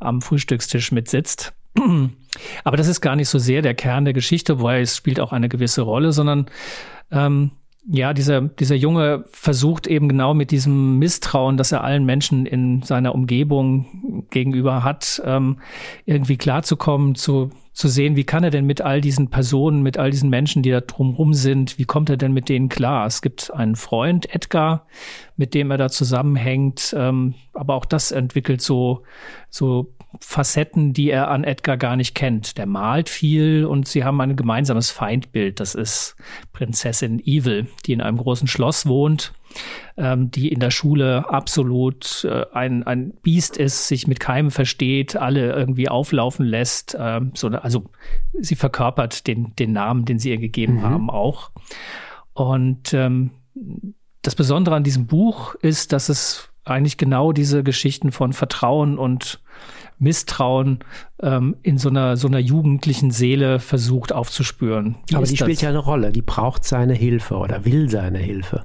am 0.00 0.20
Frühstückstisch 0.22 0.92
mitsitzt. 0.92 1.52
Aber 2.64 2.76
das 2.76 2.88
ist 2.88 3.00
gar 3.00 3.16
nicht 3.16 3.28
so 3.28 3.38
sehr 3.38 3.62
der 3.62 3.74
Kern 3.74 4.04
der 4.04 4.14
Geschichte, 4.14 4.60
weil 4.62 4.82
es 4.82 4.96
spielt 4.96 5.20
auch 5.20 5.32
eine 5.32 5.48
gewisse 5.48 5.82
Rolle, 5.82 6.12
sondern 6.12 6.46
ähm, 7.10 7.52
ja, 7.92 8.14
dieser, 8.14 8.42
dieser 8.42 8.76
Junge 8.76 9.24
versucht 9.32 9.88
eben 9.88 10.08
genau 10.08 10.32
mit 10.32 10.52
diesem 10.52 10.98
Misstrauen, 10.98 11.56
das 11.56 11.72
er 11.72 11.82
allen 11.82 12.04
Menschen 12.04 12.46
in 12.46 12.82
seiner 12.82 13.14
Umgebung 13.14 14.26
gegenüber 14.30 14.84
hat, 14.84 15.20
ähm, 15.24 15.58
irgendwie 16.04 16.36
klarzukommen, 16.36 17.16
zu, 17.16 17.50
zu 17.72 17.88
sehen, 17.88 18.14
wie 18.14 18.22
kann 18.22 18.44
er 18.44 18.50
denn 18.50 18.64
mit 18.64 18.80
all 18.80 19.00
diesen 19.00 19.28
Personen, 19.28 19.82
mit 19.82 19.98
all 19.98 20.12
diesen 20.12 20.30
Menschen, 20.30 20.62
die 20.62 20.70
da 20.70 20.80
drumrum 20.80 21.34
sind, 21.34 21.78
wie 21.78 21.84
kommt 21.84 22.10
er 22.10 22.16
denn 22.16 22.32
mit 22.32 22.48
denen 22.48 22.68
klar? 22.68 23.06
Es 23.06 23.22
gibt 23.22 23.52
einen 23.52 23.74
Freund, 23.74 24.32
Edgar, 24.32 24.86
mit 25.36 25.52
dem 25.54 25.72
er 25.72 25.78
da 25.78 25.88
zusammenhängt, 25.88 26.94
ähm, 26.96 27.34
aber 27.54 27.74
auch 27.74 27.86
das 27.86 28.12
entwickelt 28.12 28.60
so, 28.60 29.02
so 29.48 29.92
Facetten, 30.18 30.92
die 30.92 31.10
er 31.10 31.28
an 31.28 31.44
Edgar 31.44 31.76
gar 31.76 31.94
nicht 31.94 32.14
kennt. 32.14 32.58
Der 32.58 32.66
malt 32.66 33.08
viel 33.08 33.64
und 33.64 33.86
sie 33.86 34.02
haben 34.04 34.20
ein 34.20 34.34
gemeinsames 34.34 34.90
Feindbild. 34.90 35.60
Das 35.60 35.74
ist 35.74 36.16
Prinzessin 36.52 37.20
Evil, 37.20 37.68
die 37.86 37.92
in 37.92 38.00
einem 38.00 38.16
großen 38.16 38.48
Schloss 38.48 38.86
wohnt, 38.86 39.32
ähm, 39.96 40.30
die 40.30 40.48
in 40.48 40.58
der 40.58 40.72
Schule 40.72 41.30
absolut 41.30 42.24
äh, 42.24 42.44
ein, 42.52 42.82
ein 42.82 43.12
Biest 43.22 43.56
ist, 43.56 43.86
sich 43.86 44.08
mit 44.08 44.18
keinem 44.18 44.50
versteht, 44.50 45.16
alle 45.16 45.52
irgendwie 45.52 45.88
auflaufen 45.88 46.44
lässt. 46.44 46.96
Ähm, 46.98 47.30
so, 47.34 47.48
also 47.48 47.84
sie 48.38 48.56
verkörpert 48.56 49.28
den, 49.28 49.54
den 49.56 49.72
Namen, 49.72 50.06
den 50.06 50.18
sie 50.18 50.30
ihr 50.30 50.38
gegeben 50.38 50.82
haben, 50.82 51.08
auch. 51.08 51.50
Und 52.32 52.94
ähm, 52.94 53.30
das 54.22 54.34
Besondere 54.34 54.74
an 54.74 54.84
diesem 54.84 55.06
Buch 55.06 55.54
ist, 55.56 55.92
dass 55.92 56.08
es 56.08 56.50
eigentlich 56.64 56.96
genau 56.96 57.32
diese 57.32 57.62
Geschichten 57.62 58.12
von 58.12 58.32
Vertrauen 58.32 58.98
und 58.98 59.40
Misstrauen 60.00 60.80
ähm, 61.22 61.56
in 61.62 61.78
so 61.78 61.90
einer, 61.90 62.16
so 62.16 62.26
einer 62.26 62.38
jugendlichen 62.38 63.10
Seele 63.10 63.60
versucht 63.60 64.12
aufzuspüren. 64.12 64.96
Wie 65.08 65.16
Aber 65.16 65.26
die 65.26 65.36
das? 65.36 65.46
spielt 65.46 65.62
ja 65.62 65.68
eine 65.68 65.78
Rolle. 65.78 66.10
Die 66.10 66.22
braucht 66.22 66.64
seine 66.64 66.94
Hilfe 66.94 67.36
oder 67.36 67.64
will 67.64 67.88
seine 67.88 68.18
Hilfe. 68.18 68.64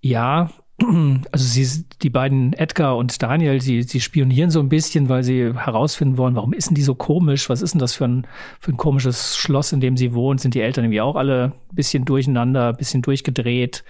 Ja, 0.00 0.50
also 1.32 1.44
sie, 1.44 1.86
die 2.02 2.10
beiden 2.10 2.52
Edgar 2.52 2.96
und 2.96 3.22
Daniel, 3.22 3.60
sie, 3.60 3.82
sie 3.82 4.00
spionieren 4.00 4.50
so 4.50 4.60
ein 4.60 4.68
bisschen, 4.68 5.08
weil 5.08 5.22
sie 5.22 5.54
herausfinden 5.54 6.18
wollen, 6.18 6.34
warum 6.34 6.52
ist 6.52 6.68
denn 6.68 6.74
die 6.74 6.82
so 6.82 6.94
komisch? 6.94 7.48
Was 7.48 7.62
ist 7.62 7.72
denn 7.72 7.78
das 7.78 7.94
für 7.94 8.04
ein, 8.04 8.26
für 8.60 8.72
ein 8.72 8.76
komisches 8.76 9.36
Schloss, 9.36 9.72
in 9.72 9.80
dem 9.80 9.96
sie 9.96 10.12
wohnt? 10.12 10.40
Sind 10.40 10.54
die 10.54 10.60
Eltern 10.60 10.84
irgendwie 10.84 11.00
auch 11.00 11.16
alle 11.16 11.52
ein 11.70 11.74
bisschen 11.74 12.04
durcheinander, 12.04 12.68
ein 12.68 12.76
bisschen 12.76 13.02
durchgedreht? 13.02 13.84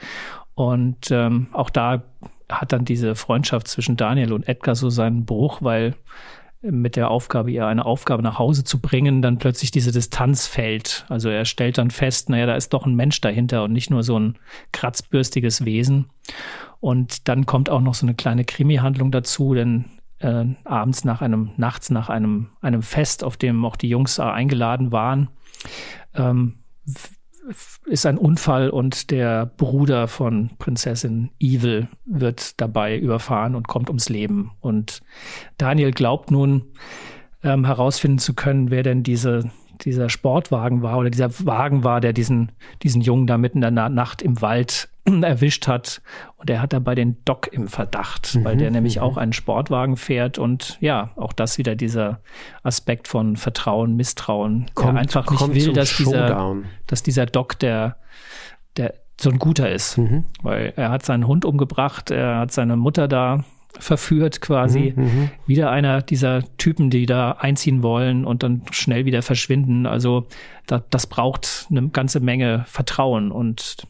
Und 0.55 1.11
ähm, 1.11 1.49
auch 1.53 1.71
da 1.71 2.05
hat 2.49 2.73
dann 2.73 2.85
diese 2.85 3.15
Freundschaft 3.15 3.69
zwischen 3.69 3.97
Daniel 3.97 4.33
und 4.33 4.47
Edgar 4.47 4.75
so 4.75 4.91
seinen 4.91 5.25
Bruch, 5.25 5.63
weil 5.63 5.95
mit 6.71 6.97
der 6.97 7.11
Aufgabe, 7.11 7.51
ihr 7.51 7.67
eine 7.67 7.85
Aufgabe 7.85 8.23
nach 8.23 8.39
Hause 8.39 8.65
zu 8.65 8.81
bringen, 8.81 9.23
dann 9.23 9.39
plötzlich 9.39 9.71
diese 9.71 9.93
Distanz 9.93 10.47
fällt. 10.47 11.05
Also 11.09 11.29
er 11.29 11.45
stellt 11.45 11.79
dann 11.79 11.91
fest, 11.91 12.31
naja, 12.31 12.47
da 12.47 12.55
ist 12.55 12.73
doch 12.73 12.87
ein 12.87 12.95
Mensch 12.95 13.21
dahinter 13.21 13.65
und 13.65 13.73
nicht 13.73 13.91
nur 13.91 14.03
so 14.03 14.19
ein 14.19 14.39
kratzbürstiges 14.73 15.65
Wesen. 15.65 16.07
Und 16.81 17.29
dann 17.29 17.47
kommt 17.47 17.69
auch 17.71 17.81
noch 17.81 17.95
so 17.95 18.07
eine 18.07 18.15
kleine 18.15 18.45
Krimi-Handlung 18.45 19.11
dazu, 19.11 19.55
denn 19.55 19.87
äh, 20.21 20.45
abends 20.65 21.05
nach 21.05 21.21
einem, 21.21 21.51
nachts 21.57 21.91
nach 21.91 22.09
einem, 22.09 22.49
einem 22.61 22.83
Fest, 22.83 23.25
auf 23.25 23.37
dem 23.37 23.65
auch 23.65 23.77
die 23.77 23.89
Jungs 23.89 24.19
äh, 24.19 24.23
eingeladen 24.23 24.93
waren, 24.93 25.29
ähm, 26.15 26.59
ist 27.87 28.07
ein 28.07 28.19
Unfall 28.19 28.71
und 28.71 29.11
der 29.11 29.47
Bruder 29.47 30.09
von 30.09 30.51
Prinzessin 30.59 31.31
Evil 31.39 31.89
wird 32.05 32.61
dabei 32.61 32.99
überfahren 32.99 33.55
und 33.55 33.69
kommt 33.69 33.89
ums 33.89 34.09
Leben. 34.09 34.53
Und 34.61 35.03
Daniel 35.59 35.93
glaubt 35.93 36.31
nun 36.31 36.63
ähm, 37.43 37.65
herausfinden 37.65 38.19
zu 38.19 38.35
können, 38.35 38.71
wer 38.71 38.83
denn 38.83 39.03
diese, 39.03 39.51
dieser 39.83 40.09
Sportwagen 40.09 40.83
war 40.83 40.99
oder 40.99 41.11
dieser 41.11 41.31
Wagen 41.47 41.85
war, 41.85 42.01
der 42.01 42.13
diesen, 42.13 42.53
diesen 42.83 43.03
Jungen 43.03 43.27
da 43.27 43.37
mitten 43.39 43.63
in 43.63 43.75
der 43.75 43.89
Nacht 43.89 44.23
im 44.23 44.41
Wald 44.41 44.89
erwischt 45.23 45.67
hat. 45.67 46.03
Und 46.37 46.51
er 46.51 46.61
hat 46.61 46.73
dabei 46.73 46.95
den 46.95 47.17
Doc 47.25 47.49
im 47.53 47.69
Verdacht, 47.69 48.39
weil 48.45 48.57
der 48.57 48.71
nämlich 48.71 49.01
auch 49.01 49.17
einen 49.17 49.33
Sportwagen 49.33 49.97
fährt. 49.97 50.39
Und 50.39 50.79
ja, 50.81 51.11
auch 51.17 51.33
das 51.33 51.59
wieder 51.59 51.75
dieser 51.77 52.21
Aspekt 52.63 53.09
von 53.09 53.37
Vertrauen, 53.37 53.97
Misstrauen. 53.97 54.67
Kommt- 54.75 54.95
er 54.95 55.01
einfach 55.01 55.31
nicht 55.31 55.55
will, 55.55 55.73
dass 55.73 55.97
dieser, 55.97 56.57
dass 56.87 57.03
dieser 57.03 57.27
Doc 57.27 57.59
der, 57.59 57.97
der 58.77 58.95
so 59.21 59.31
ein 59.31 59.39
guter 59.39 59.71
ist. 59.71 59.99
Mhm. 59.99 60.25
Weil 60.43 60.73
er 60.77 60.91
hat 60.91 61.05
seinen 61.05 61.27
Hund 61.27 61.45
umgebracht, 61.45 62.11
er 62.11 62.39
hat 62.39 62.53
seine 62.53 62.77
Mutter 62.77 63.09
da 63.09 63.45
verführt 63.79 64.41
quasi. 64.41 64.93
Mhm, 64.97 65.31
Wieder 65.47 65.71
einer 65.71 66.01
dieser 66.03 66.43
Typen, 66.59 66.91
die 66.91 67.07
da 67.07 67.33
einziehen 67.33 67.83
wollen 67.83 68.25
und 68.25 68.43
dann 68.43 68.63
schnell 68.71 69.05
wieder 69.05 69.23
verschwinden. 69.23 69.87
Also 69.87 70.27
da, 70.67 70.83
das 70.91 71.07
braucht 71.07 71.67
eine 71.71 71.89
ganze 71.89 72.21
Menge 72.21 72.65
Vertrauen 72.67 73.31
und 73.33 73.87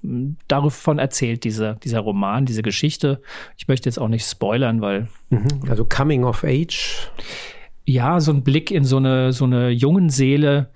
davon 0.48 0.98
erzählt 0.98 1.44
dieser, 1.44 1.74
dieser 1.74 2.00
Roman, 2.00 2.46
diese 2.46 2.62
Geschichte. 2.62 3.20
Ich 3.56 3.68
möchte 3.68 3.88
jetzt 3.88 3.98
auch 3.98 4.08
nicht 4.08 4.24
spoilern, 4.26 4.80
weil 4.80 5.08
Mhm. 5.30 5.46
Also 5.68 5.84
Coming 5.84 6.24
of 6.24 6.44
Age. 6.44 7.08
ja, 7.86 8.20
so 8.20 8.32
ein 8.32 8.42
Blick 8.42 8.70
in 8.70 8.84
so 8.84 8.96
eine, 8.98 9.32
so 9.32 9.44
eine 9.44 9.68
jungen 9.70 10.08
Seele 10.10 10.70